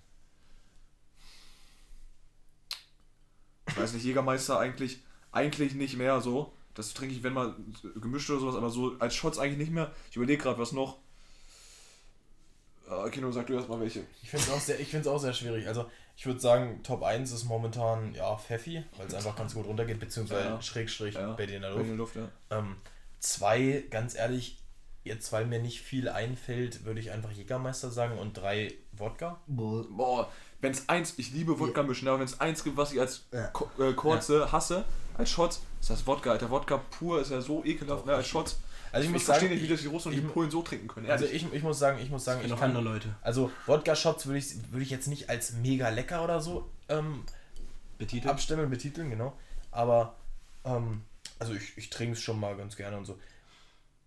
Ich 3.67 3.77
weiß 3.77 3.93
nicht, 3.93 4.03
Jägermeister 4.03 4.59
eigentlich, 4.59 5.03
eigentlich 5.31 5.73
nicht 5.73 5.97
mehr 5.97 6.21
so. 6.21 6.53
Das 6.73 6.93
trinke 6.93 7.15
ich, 7.15 7.23
wenn 7.23 7.33
mal 7.33 7.55
gemischt 7.95 8.29
oder 8.29 8.39
sowas, 8.39 8.55
aber 8.55 8.69
so 8.69 8.95
als 8.99 9.15
Shots 9.15 9.39
eigentlich 9.39 9.57
nicht 9.57 9.71
mehr. 9.71 9.91
Ich 10.09 10.15
überlege 10.15 10.41
gerade, 10.41 10.59
was 10.59 10.71
noch. 10.71 10.97
Äh, 13.05 13.09
Kino, 13.09 13.31
sag 13.31 13.47
du 13.47 13.53
erstmal 13.53 13.79
welche. 13.79 14.03
Ich 14.21 14.29
finde 14.29 14.45
es 14.45 14.51
auch, 14.51 14.59
sehr- 14.59 14.79
ich 14.79 15.07
auch 15.07 15.17
sehr 15.19 15.33
schwierig. 15.33 15.67
Also, 15.67 15.85
ich 16.15 16.25
würde 16.25 16.39
sagen, 16.39 16.81
Top 16.83 17.03
1 17.03 17.31
ist 17.31 17.45
momentan 17.45 18.13
ja 18.13 18.35
Pfeffi, 18.37 18.83
weil 18.97 19.07
es 19.07 19.13
einfach 19.13 19.35
ganz 19.35 19.53
gut 19.53 19.65
runtergeht, 19.65 19.99
beziehungsweise 19.99 20.47
Ja. 20.49 20.61
Schrägstrich 20.61 21.15
Ja. 21.15 21.33
bei 21.33 21.45
dir 21.45 21.55
in 21.57 21.61
der 21.63 21.71
In 21.71 21.77
Luft. 21.77 21.89
der 21.89 21.95
Luft, 21.97 22.15
ja. 22.15 22.57
Ähm, 22.59 22.75
zwei, 23.19 23.83
ganz 23.89 24.15
ehrlich, 24.15 24.59
jetzt 25.03 25.31
weil 25.31 25.45
mir 25.45 25.59
nicht 25.59 25.81
viel 25.81 26.07
einfällt, 26.09 26.85
würde 26.85 26.99
ich 26.99 27.11
einfach 27.11 27.31
Jägermeister 27.31 27.89
sagen 27.91 28.17
und 28.17 28.33
drei 28.33 28.73
Wodka. 28.93 29.39
Boah, 29.47 30.29
wenn 30.61 30.71
es 30.71 30.87
eins, 30.87 31.15
ich 31.17 31.31
liebe 31.33 31.59
Wodka 31.59 31.83
mischen, 31.83 32.07
aber 32.07 32.19
wenn 32.19 32.25
es 32.25 32.39
eins 32.39 32.63
gibt, 32.63 32.77
was 32.77 32.93
ich 32.93 32.99
als 33.01 33.25
Ja. 33.33 33.47
ko- 33.47 33.69
äh, 33.79 33.93
kurze 33.93 34.51
hasse, 34.51 34.85
als 35.17 35.29
Shots, 35.29 35.61
ist 35.81 35.89
das 35.89 36.07
Wodka. 36.07 36.31
Alter, 36.31 36.49
Wodka 36.49 36.77
pur 36.77 37.19
ist 37.19 37.31
ja 37.31 37.41
so 37.41 37.63
ekelhaft, 37.65 38.05
ne, 38.05 38.15
als 38.15 38.27
Shots. 38.27 38.59
Also 38.93 39.03
ich 39.03 39.09
Ich, 39.09 39.13
muss 39.13 39.23
verstehe 39.23 39.49
sagen, 39.49 39.59
nicht, 39.59 39.63
wie 39.67 39.73
das 39.73 39.81
die 39.81 39.87
Russen 39.87 40.07
und 40.09 40.13
ich- 40.13 40.21
die 40.21 40.27
Polen 40.27 40.49
so 40.51 40.61
trinken 40.61 40.87
können. 40.87 41.09
also 41.09 41.25
ich, 41.25 41.51
ich 41.51 41.63
muss 41.63 41.79
sagen, 41.79 41.99
ich 42.01 42.09
muss 42.09 42.23
sagen, 42.23 42.39
Ich 42.39 42.45
ich 42.45 42.51
noch 42.51 42.59
kann, 42.59 42.69
andere 42.69 42.83
Leute. 42.83 43.09
also 43.21 43.51
Wodka-Shots 43.65 44.25
würde 44.27 44.37
ich, 44.39 44.53
würde 44.71 44.83
ich 44.83 44.89
jetzt 44.91 45.07
nicht 45.07 45.29
als 45.29 45.53
mega 45.53 45.89
lecker 45.89 46.23
oder 46.23 46.39
so 46.39 46.69
ähm, 46.89 47.23
Betitelt. 47.97 48.31
abstimmen, 48.31 48.69
betiteln, 48.69 49.09
genau. 49.09 49.33
Aber, 49.71 50.15
ähm, 50.63 51.01
also 51.39 51.53
ich, 51.53 51.77
ich 51.77 51.89
trinke 51.89 52.13
es 52.13 52.21
schon 52.21 52.39
mal 52.39 52.55
ganz 52.55 52.75
gerne 52.75 52.95
und 52.97 53.05
so. 53.05 53.17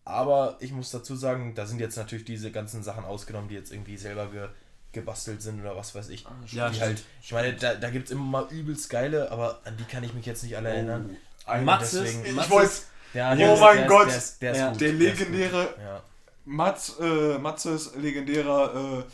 Aber 0.05 0.57
ich 0.61 0.71
muss 0.73 0.91
dazu 0.93 1.17
sagen, 1.17 1.55
da 1.57 1.67
sind 1.67 1.81
jetzt 1.81 1.97
natürlich 1.97 2.25
diese 2.25 2.53
ganzen 2.53 2.83
Sachen 2.85 3.05
ausgenommen, 3.05 3.49
die 3.49 3.57
jetzt 3.57 3.73
irgendwie 3.73 3.97
selber 3.97 4.29
ge, 4.31 4.49
gebastelt 4.93 5.43
sind 5.43 5.61
oder 5.61 5.77
was 5.77 5.95
weiß 5.97 6.11
ich. 6.11 6.25
Ja, 6.53 6.69
die 6.69 6.77
stimmt. 6.77 6.81
halt, 6.81 7.03
ich 7.23 7.33
meine, 7.33 7.53
da, 7.55 7.75
da 7.75 7.91
gibt 7.91 8.07
es 8.07 8.13
immer 8.13 8.23
mal 8.25 8.47
übelst 8.53 8.89
geile, 8.89 9.31
aber 9.33 9.61
an 9.65 9.77
die 9.77 9.85
kann 9.85 10.05
ich 10.05 10.15
mich 10.15 10.25
jetzt 10.25 10.45
nicht 10.45 10.57
alle 10.57 10.69
erinnern. 10.69 11.17
Ein- 11.45 11.65
Matzes, 11.65 12.03
deswegen- 12.05 12.25
ich 12.27 12.33
Matzes- 12.35 12.51
wollte 12.51 12.73
Oh 13.15 13.37
der 13.37 13.55
ist- 13.55 13.61
mein 13.61 13.77
der 13.77 13.85
ist- 13.87 13.91
Gott! 13.91 14.09
Der, 14.09 14.17
ist, 14.17 14.43
der, 14.43 14.53
ist 14.53 14.59
Ja. 14.59 14.71
gut, 14.71 14.81
der 14.81 14.93
der 14.93 15.13
ist 15.13 15.19
legendäre 15.21 15.75
Ja. 15.81 16.03
Mats, 16.45 16.97
äh, 17.01 17.39
Matzes 17.39 17.95
legendärer, 17.97 18.75
äh, 19.01 19.05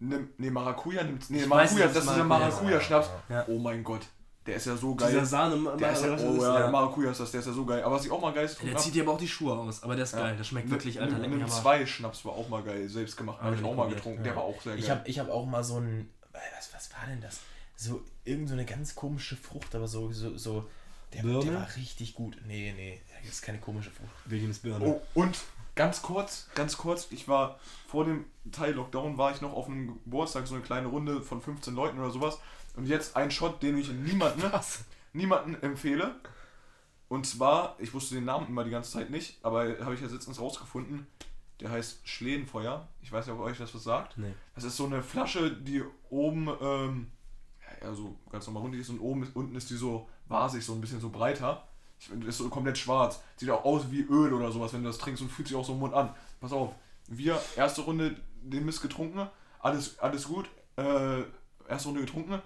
ne, 0.00 0.28
ne 0.38 0.50
Maracuja 0.50 1.02
nimmt, 1.04 1.28
ne, 1.30 1.46
Maracuja, 1.46 1.84
nicht, 1.86 1.96
das 1.96 2.06
was 2.06 2.12
ist 2.12 2.16
der 2.16 2.24
Maracuja 2.24 2.48
ist. 2.48 2.62
Maracuja-Schnaps. 2.90 3.10
Ja. 3.28 3.44
Oh 3.48 3.58
mein 3.58 3.84
Gott, 3.84 4.06
der 4.46 4.56
ist 4.56 4.66
ja 4.66 4.74
so 4.76 4.94
geil. 4.94 5.10
Dieser 5.10 5.26
Sahne, 5.26 5.76
der 5.76 5.92
ist 5.92 6.02
ja, 6.02 6.12
oh 6.12 6.14
ist, 6.14 6.42
ja, 6.42 6.60
ja. 6.60 6.70
Maracuja 6.70 7.10
ist 7.10 7.20
das, 7.20 7.30
der 7.30 7.40
ist 7.40 7.46
ja 7.46 7.52
so 7.52 7.66
geil. 7.66 7.82
Aber 7.82 7.96
was 7.96 8.06
ich 8.06 8.10
auch 8.10 8.20
mal 8.22 8.32
geil 8.32 8.46
ist, 8.46 8.62
Der 8.62 8.76
zieht 8.78 8.94
dir 8.94 9.02
aber 9.02 9.12
auch 9.12 9.18
die 9.18 9.28
Schuhe 9.28 9.52
aus, 9.58 9.82
aber 9.82 9.94
der 9.96 10.04
ist 10.04 10.12
geil. 10.14 10.34
Das 10.38 10.46
schmeckt 10.46 10.70
wirklich, 10.70 11.00
Alter. 11.00 11.18
Nimm 11.18 11.46
zwei 11.48 11.84
Schnaps 11.84 12.24
war 12.24 12.32
auch 12.32 12.48
mal 12.48 12.62
geil, 12.62 12.88
selbst 12.88 13.16
gemacht. 13.16 13.42
Habe 13.42 13.54
ich 13.56 13.62
auch 13.64 13.74
mal 13.74 13.88
getrunken, 13.88 14.18
Ja. 14.20 14.24
der 14.24 14.36
war 14.36 14.44
auch 14.44 14.60
sehr 14.62 14.72
geil. 14.74 14.82
Ich 14.82 14.90
habe 14.90 15.00
ich 15.08 15.18
hab 15.18 15.28
auch 15.30 15.44
mal 15.46 15.62
so 15.64 15.78
ein. 15.78 16.08
Was, 16.32 16.72
was 16.72 16.90
war 16.92 17.06
denn 17.08 17.20
das? 17.20 17.40
So 17.76 18.02
irgend 18.24 18.48
so 18.48 18.54
eine 18.54 18.64
ganz 18.64 18.94
komische 18.94 19.36
Frucht, 19.36 19.74
aber 19.74 19.86
so. 19.88 20.10
so, 20.12 20.36
so 20.38 20.68
der, 21.12 21.22
der 21.22 21.54
war 21.54 21.66
richtig 21.76 22.14
gut. 22.14 22.36
Nee, 22.46 22.72
nee, 22.76 23.00
das 23.22 23.34
ist 23.34 23.42
keine 23.42 23.58
komische 23.58 23.90
Frucht. 23.90 24.10
Williams 24.26 24.58
Birne. 24.58 24.84
Oh, 24.84 25.02
und 25.14 25.38
ganz 25.74 26.02
kurz, 26.02 26.48
ganz 26.54 26.76
kurz, 26.76 27.08
ich 27.10 27.28
war 27.28 27.58
vor 27.86 28.04
dem 28.04 28.24
Teil 28.50 28.74
Lockdown, 28.74 29.16
war 29.16 29.32
ich 29.32 29.40
noch 29.40 29.52
auf 29.52 29.66
einem 29.66 29.98
Geburtstag, 30.04 30.46
so 30.46 30.54
eine 30.54 30.64
kleine 30.64 30.88
Runde 30.88 31.22
von 31.22 31.40
15 31.40 31.74
Leuten 31.74 31.98
oder 31.98 32.10
sowas. 32.10 32.38
Und 32.76 32.86
jetzt 32.86 33.16
ein 33.16 33.30
Shot, 33.30 33.62
den 33.62 33.78
ich 33.78 33.90
niemanden, 33.90 34.42
niemanden 35.12 35.54
empfehle. 35.62 36.16
Und 37.08 37.26
zwar, 37.26 37.76
ich 37.78 37.94
wusste 37.94 38.16
den 38.16 38.24
Namen 38.24 38.48
immer 38.48 38.64
die 38.64 38.70
ganze 38.70 38.92
Zeit 38.92 39.10
nicht, 39.10 39.38
aber 39.42 39.78
habe 39.80 39.94
ich 39.94 40.00
jetzt 40.00 40.12
letztens 40.12 40.40
rausgefunden, 40.40 41.06
der 41.60 41.70
heißt 41.70 42.06
Schlehenfeuer. 42.06 42.86
Ich 43.00 43.10
weiß 43.10 43.26
nicht, 43.26 43.34
ob 43.34 43.40
euch 43.40 43.58
das 43.58 43.74
was 43.74 43.84
sagt. 43.84 44.18
Nee. 44.18 44.34
Das 44.54 44.64
ist 44.64 44.76
so 44.76 44.86
eine 44.86 45.02
Flasche, 45.02 45.50
die 45.50 45.82
oben, 46.10 46.50
ähm, 46.60 47.06
ja, 47.80 47.94
so 47.94 48.16
ganz 48.30 48.46
normal 48.46 48.64
rund 48.64 48.74
ist 48.74 48.90
und 48.90 49.00
oben 49.00 49.22
ist, 49.22 49.34
unten 49.34 49.54
ist 49.56 49.70
die 49.70 49.76
so 49.76 50.08
wasig, 50.26 50.64
so 50.64 50.74
ein 50.74 50.80
bisschen 50.80 51.00
so 51.00 51.10
breiter. 51.10 51.67
Ist 52.26 52.38
so 52.38 52.48
komplett 52.48 52.78
schwarz. 52.78 53.20
Sieht 53.36 53.50
auch 53.50 53.64
aus 53.64 53.90
wie 53.90 54.02
Öl 54.02 54.32
oder 54.32 54.52
sowas, 54.52 54.72
wenn 54.72 54.82
du 54.82 54.88
das 54.88 54.98
trinkst 54.98 55.22
und 55.22 55.30
fühlt 55.30 55.48
sich 55.48 55.56
auch 55.56 55.64
so 55.64 55.72
im 55.72 55.80
Mund 55.80 55.94
an. 55.94 56.14
Pass 56.40 56.52
auf, 56.52 56.72
wir, 57.08 57.40
erste 57.56 57.82
Runde 57.82 58.16
den 58.42 58.64
Mist 58.64 58.82
getrunken, 58.82 59.28
alles, 59.60 59.98
alles 59.98 60.28
gut, 60.28 60.48
äh, 60.76 61.22
erste 61.68 61.88
Runde 61.88 62.02
getrunken. 62.02 62.40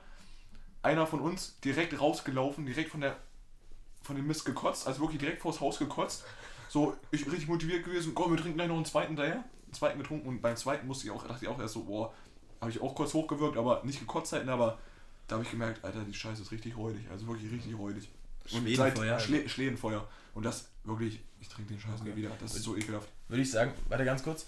Einer 0.83 1.07
von 1.07 1.21
uns 1.21 1.61
direkt 1.61 2.01
rausgelaufen, 2.01 2.67
direkt 2.67 2.91
von 2.91 3.03
der 3.03 3.17
von 4.03 4.17
dem 4.17 4.27
Mist 4.27 4.45
gekotzt, 4.45 4.87
also 4.87 5.01
wirklich 5.01 5.21
direkt 5.21 5.43
vors 5.43 5.61
Haus 5.61 5.79
gekotzt. 5.79 6.25
So, 6.69 6.97
ich 7.11 7.25
richtig 7.27 7.49
motiviert 7.49 7.85
gewesen, 7.85 8.15
komm, 8.15 8.33
wir 8.33 8.39
trinken 8.39 8.57
gleich 8.57 8.69
noch 8.69 8.77
einen 8.77 8.85
zweiten 8.85 9.15
daher. 9.15 9.45
Einen 9.65 9.75
zweiten 9.75 9.99
getrunken 9.99 10.29
und 10.29 10.43
beim 10.43 10.57
zweiten 10.57 10.87
musste 10.87 11.07
ich 11.07 11.13
auch, 11.13 11.27
dachte 11.27 11.45
ich 11.45 11.49
auch 11.49 11.61
erst 11.61 11.75
so, 11.75 11.85
boah, 11.85 12.13
habe 12.61 12.71
ich 12.71 12.81
auch 12.81 12.95
kurz 12.95 13.15
hochgewirkt, 13.15 13.57
aber 13.57 13.83
nicht 13.85 14.01
gekotzt 14.01 14.33
halten, 14.33 14.49
aber 14.49 14.79
da 15.29 15.37
habe 15.37 15.45
ich 15.45 15.51
gemerkt, 15.51 15.85
Alter, 15.85 16.05
die 16.05 16.15
Scheiße 16.15 16.43
ist 16.43 16.51
richtig 16.51 16.77
räudig, 16.77 17.09
also 17.11 17.27
wirklich 17.27 17.53
richtig 17.53 17.77
räudig. 17.79 18.09
Und 18.51 18.63
Schlehenfeuer. 18.63 19.19
seit 19.19 19.23
Schle 19.23 19.49
Schlehenfeuer. 19.49 20.09
Und 20.35 20.45
das 20.45 20.69
wirklich, 20.85 21.21
ich 21.41 21.49
trinke 21.49 21.75
den 21.75 21.81
Scheiß 21.81 22.03
nie 22.03 22.17
wieder, 22.17 22.31
das 22.41 22.55
ist 22.57 22.65
so 22.65 22.77
ekelhaft. 22.77 23.09
Würde 23.29 23.43
ich 23.43 23.51
sagen, 23.51 23.73
warte 23.89 24.05
ganz 24.05 24.23
kurz. 24.23 24.47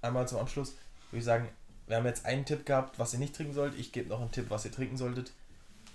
Einmal 0.00 0.28
zum 0.28 0.38
Abschluss. 0.38 0.76
Würde 1.10 1.18
ich 1.18 1.24
sagen, 1.24 1.48
wir 1.86 1.96
haben 1.96 2.06
jetzt 2.06 2.24
einen 2.24 2.44
Tipp 2.44 2.64
gehabt, 2.66 2.98
was 2.98 3.12
ihr 3.12 3.18
nicht 3.18 3.34
trinken 3.34 3.54
sollt. 3.54 3.74
Ich 3.78 3.92
gebe 3.92 4.08
noch 4.08 4.20
einen 4.20 4.30
Tipp, 4.30 4.46
was 4.48 4.64
ihr 4.64 4.72
trinken 4.72 4.96
solltet. 4.96 5.32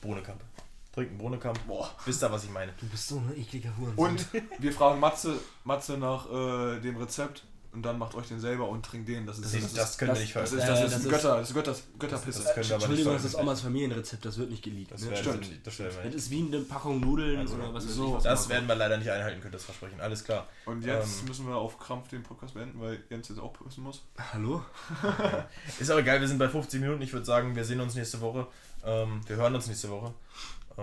Bohnenkampe. 0.02 0.44
trinkt 0.92 1.12
einen 1.12 1.20
Brunnekamp. 1.20 1.60
Boah. 1.68 1.90
Wisst 2.06 2.24
ihr, 2.24 2.32
was 2.32 2.44
ich 2.44 2.50
meine? 2.50 2.74
Du 2.80 2.88
bist 2.88 3.08
so 3.08 3.18
ein 3.18 3.34
ekliger 3.38 3.76
Hurensohn. 3.78 4.10
Und 4.10 4.28
wir 4.60 4.74
fragen 4.74 5.00
Matze, 5.00 5.40
Matze 5.64 5.98
nach 5.98 6.30
äh, 6.30 6.80
dem 6.82 6.98
Rezept 6.98 7.44
und 7.74 7.82
dann 7.84 7.98
macht 7.98 8.14
euch 8.16 8.28
den 8.28 8.40
selber 8.40 8.70
und 8.70 8.86
trinkt 8.86 9.08
den. 9.10 9.26
Das 9.26 9.38
ist 9.40 9.46
Das, 9.46 9.62
das, 9.62 9.74
das, 9.74 9.90
ist, 9.92 9.98
können 9.98 10.10
das- 10.10 10.20
wir 10.20 10.24
nicht 10.26 10.36
das 10.36 10.44
ist, 10.54 10.64
veröffentlichen. 10.64 10.68
das 10.68 10.80
Äh, 10.82 10.86
ist 10.86 11.06
das 11.06 11.54
Götter, 11.54 11.72
das 11.72 11.80
ist 11.80 12.00
Götterpisse. 12.00 12.44
Das 12.44 12.54
können 12.54 12.70
wir 12.70 12.76
aber 12.76 12.76
nicht 12.76 12.84
Entschuldigung, 12.84 13.14
das 13.14 13.24
ist 13.26 13.32
veröffentlichen. 13.32 13.48
Omas 13.50 13.62
Familienrezept, 13.62 14.26
das 14.26 14.38
wird 14.38 14.50
nicht 14.52 14.64
geleakt. 14.64 14.92
Das 14.92 15.02
ne? 15.02 15.16
Stimmt. 15.18 15.50
das 15.68 15.80
werden 15.80 15.96
wir 15.96 16.04
Das 16.12 16.16
ist 16.16 16.32
wie 16.32 16.46
eine 16.48 16.60
Packung 16.62 17.00
Nudeln 17.00 17.40
Also, 17.40 17.56
oder 17.56 17.74
was 17.74 17.84
so. 17.86 18.08
ich. 18.08 18.14
was 18.16 18.24
Das 18.24 18.50
werden 18.50 18.68
wir 18.68 18.76
leider 18.76 18.98
nicht 18.98 19.10
einhalten 19.10 19.42
können, 19.42 19.52
das 19.54 19.64
Versprechen. 19.66 20.00
Alles 20.00 20.24
klar. 20.24 20.48
Und 20.66 20.86
jetzt 20.86 21.22
Ähm. 21.22 21.28
müssen 21.28 21.48
wir 21.48 21.56
auf 21.56 21.78
Krampf 21.80 22.10
den 22.10 22.24
Podcast 22.24 22.54
beenden, 22.54 22.80
weil 22.80 23.00
Jens 23.10 23.30
jetzt 23.30 23.40
auch 23.40 23.54
pissen 23.54 23.84
muss. 23.84 24.04
Hallo? 24.34 24.64
Ist 25.80 25.90
aber 25.90 26.02
egal, 26.02 26.20
wir 26.22 26.28
sind 26.28 26.38
bei 26.38 26.50
50 26.50 26.80
Minuten. 26.82 27.02
Ich 27.02 27.14
würde 27.14 27.26
sagen, 27.26 27.56
wir 27.56 27.66
sehen 27.66 27.80
uns 27.80 27.96
nächste 27.96 28.22
Woche. 28.22 28.48
Ähm, 28.86 29.22
wir 29.28 29.36
hören 29.38 29.56
uns 29.56 29.68
nächste 29.68 29.90
Woche. 29.90 30.14
Äh, 30.78 30.82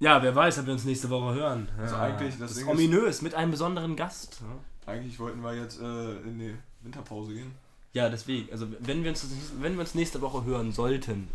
Ja, 0.00 0.22
wer 0.22 0.34
weiß, 0.34 0.58
ob 0.58 0.66
wir 0.66 0.72
uns 0.72 0.84
nächste 0.84 1.08
Woche 1.10 1.34
hören. 1.34 1.68
Also 1.78 1.94
ja, 1.94 2.02
eigentlich, 2.02 2.30
das 2.32 2.40
das 2.40 2.50
ist 2.52 2.58
ist- 2.62 2.66
ominös 2.68 3.22
mit 3.22 3.34
einem 3.34 3.50
besonderen 3.52 3.94
Gast. 3.96 4.42
ne? 4.42 4.48
Eigentlich 4.86 5.18
wollten 5.18 5.40
wir 5.42 5.54
jetzt 5.54 5.80
äh, 5.80 6.12
in 6.20 6.38
die 6.38 6.54
Winterpause 6.82 7.32
gehen. 7.34 7.52
Ja, 7.92 8.08
deswegen. 8.08 8.50
Also 8.52 8.66
wenn 8.80 9.02
wir 9.04 9.10
uns, 9.10 9.26
wenn 9.60 9.74
wir 9.74 9.80
uns 9.80 9.94
nächste 9.94 10.20
Woche 10.20 10.44
hören 10.44 10.72
sollten, 10.72 11.28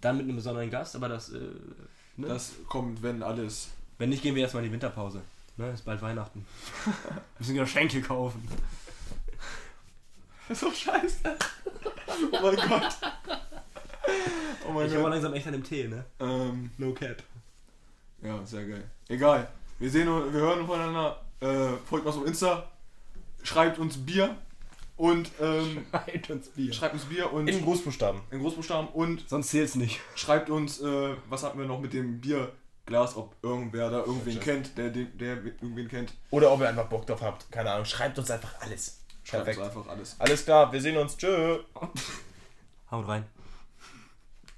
dann 0.00 0.16
mit 0.16 0.24
einem 0.24 0.36
besonderen 0.36 0.70
Gast, 0.70 0.96
aber 0.96 1.08
das. 1.08 1.30
Äh, 1.32 1.38
ne? 2.16 2.28
Das 2.28 2.52
kommt, 2.68 3.02
wenn 3.02 3.22
alles. 3.22 3.70
wenn 3.98 4.08
nicht, 4.10 4.22
gehen 4.22 4.34
wir 4.34 4.42
erstmal 4.42 4.62
in 4.64 4.70
die 4.70 4.72
Winterpause. 4.72 5.20
Ne, 5.56 5.70
ist 5.72 5.84
bald 5.84 6.00
Weihnachten. 6.00 6.46
wir 7.04 7.22
müssen 7.38 7.54
Geschenke 7.56 8.00
kaufen. 8.00 8.46
Das 10.48 10.62
ist 10.62 10.62
doch 10.62 10.74
scheiße. 10.74 11.36
oh 12.32 12.38
mein 12.42 12.56
Gott. 12.56 12.96
Oh 14.66 14.72
mein 14.72 14.86
Ich 14.86 14.92
habe 14.92 15.02
Gott. 15.02 15.12
langsam 15.12 15.34
echt 15.34 15.46
an 15.46 15.52
dem 15.52 15.64
Tee, 15.64 15.86
ne? 15.86 16.04
Ähm, 16.18 16.70
No 16.78 16.92
cap. 16.92 17.22
ja, 18.22 18.44
sehr 18.46 18.64
geil. 18.66 18.84
Egal. 19.08 19.48
Wir 19.78 19.90
sehen 19.90 20.08
und 20.08 20.32
wir 20.32 20.40
hören 20.40 20.66
voneinander. 20.66 21.20
Äh, 21.40 21.68
folgt 21.88 22.06
uns 22.06 22.16
auf 22.16 22.26
Insta. 22.26 22.70
Schreibt 23.42 23.78
uns 23.78 23.96
Bier. 23.98 24.36
Und 24.96 25.30
ähm, 25.40 25.86
Halt 25.92 26.28
uns 26.28 26.48
Bier. 26.48 26.72
schreibt 26.74 26.92
uns 26.94 27.04
Bier 27.06 27.32
und 27.32 27.48
in 27.48 27.64
Großbuchstaben. 27.64 28.20
in 28.30 28.40
Großbuchstaben 28.40 28.88
und 28.90 29.26
Sonst 29.28 29.48
zählt's 29.48 29.74
nicht. 29.74 29.98
schreibt 30.14 30.50
uns, 30.50 30.78
äh, 30.82 31.14
was 31.28 31.42
hatten 31.42 31.58
wir 31.58 31.64
noch 31.66 31.80
mit 31.80 31.94
dem 31.94 32.20
Bierglas, 32.20 33.16
ob 33.16 33.34
irgendwer 33.42 33.88
da 33.88 34.00
irgendwen 34.00 34.34
Sure. 34.34 34.44
kennt, 34.44 34.76
der, 34.76 34.90
den- 34.90 35.16
der 35.16 35.36
irgendwen 35.42 35.88
kennt. 35.88 36.12
Oder 36.30 36.52
ob 36.52 36.60
ihr 36.60 36.68
einfach 36.68 36.84
Bock 36.86 37.06
drauf 37.06 37.22
habt. 37.22 37.50
Keine 37.50 37.70
Ahnung. 37.70 37.86
Schreibt 37.86 38.18
uns 38.18 38.30
einfach 38.30 38.60
alles. 38.60 39.00
Schreibt 39.24 39.44
Perfekt. 39.46 39.58
uns 39.66 39.74
einfach 39.76 39.90
alles. 39.90 40.16
Alles 40.18 40.44
klar, 40.44 40.70
wir 40.70 40.80
sehen 40.82 40.98
uns. 40.98 41.16
Tschö. 41.16 41.60
Haut 42.90 43.08
rein. 43.08 43.24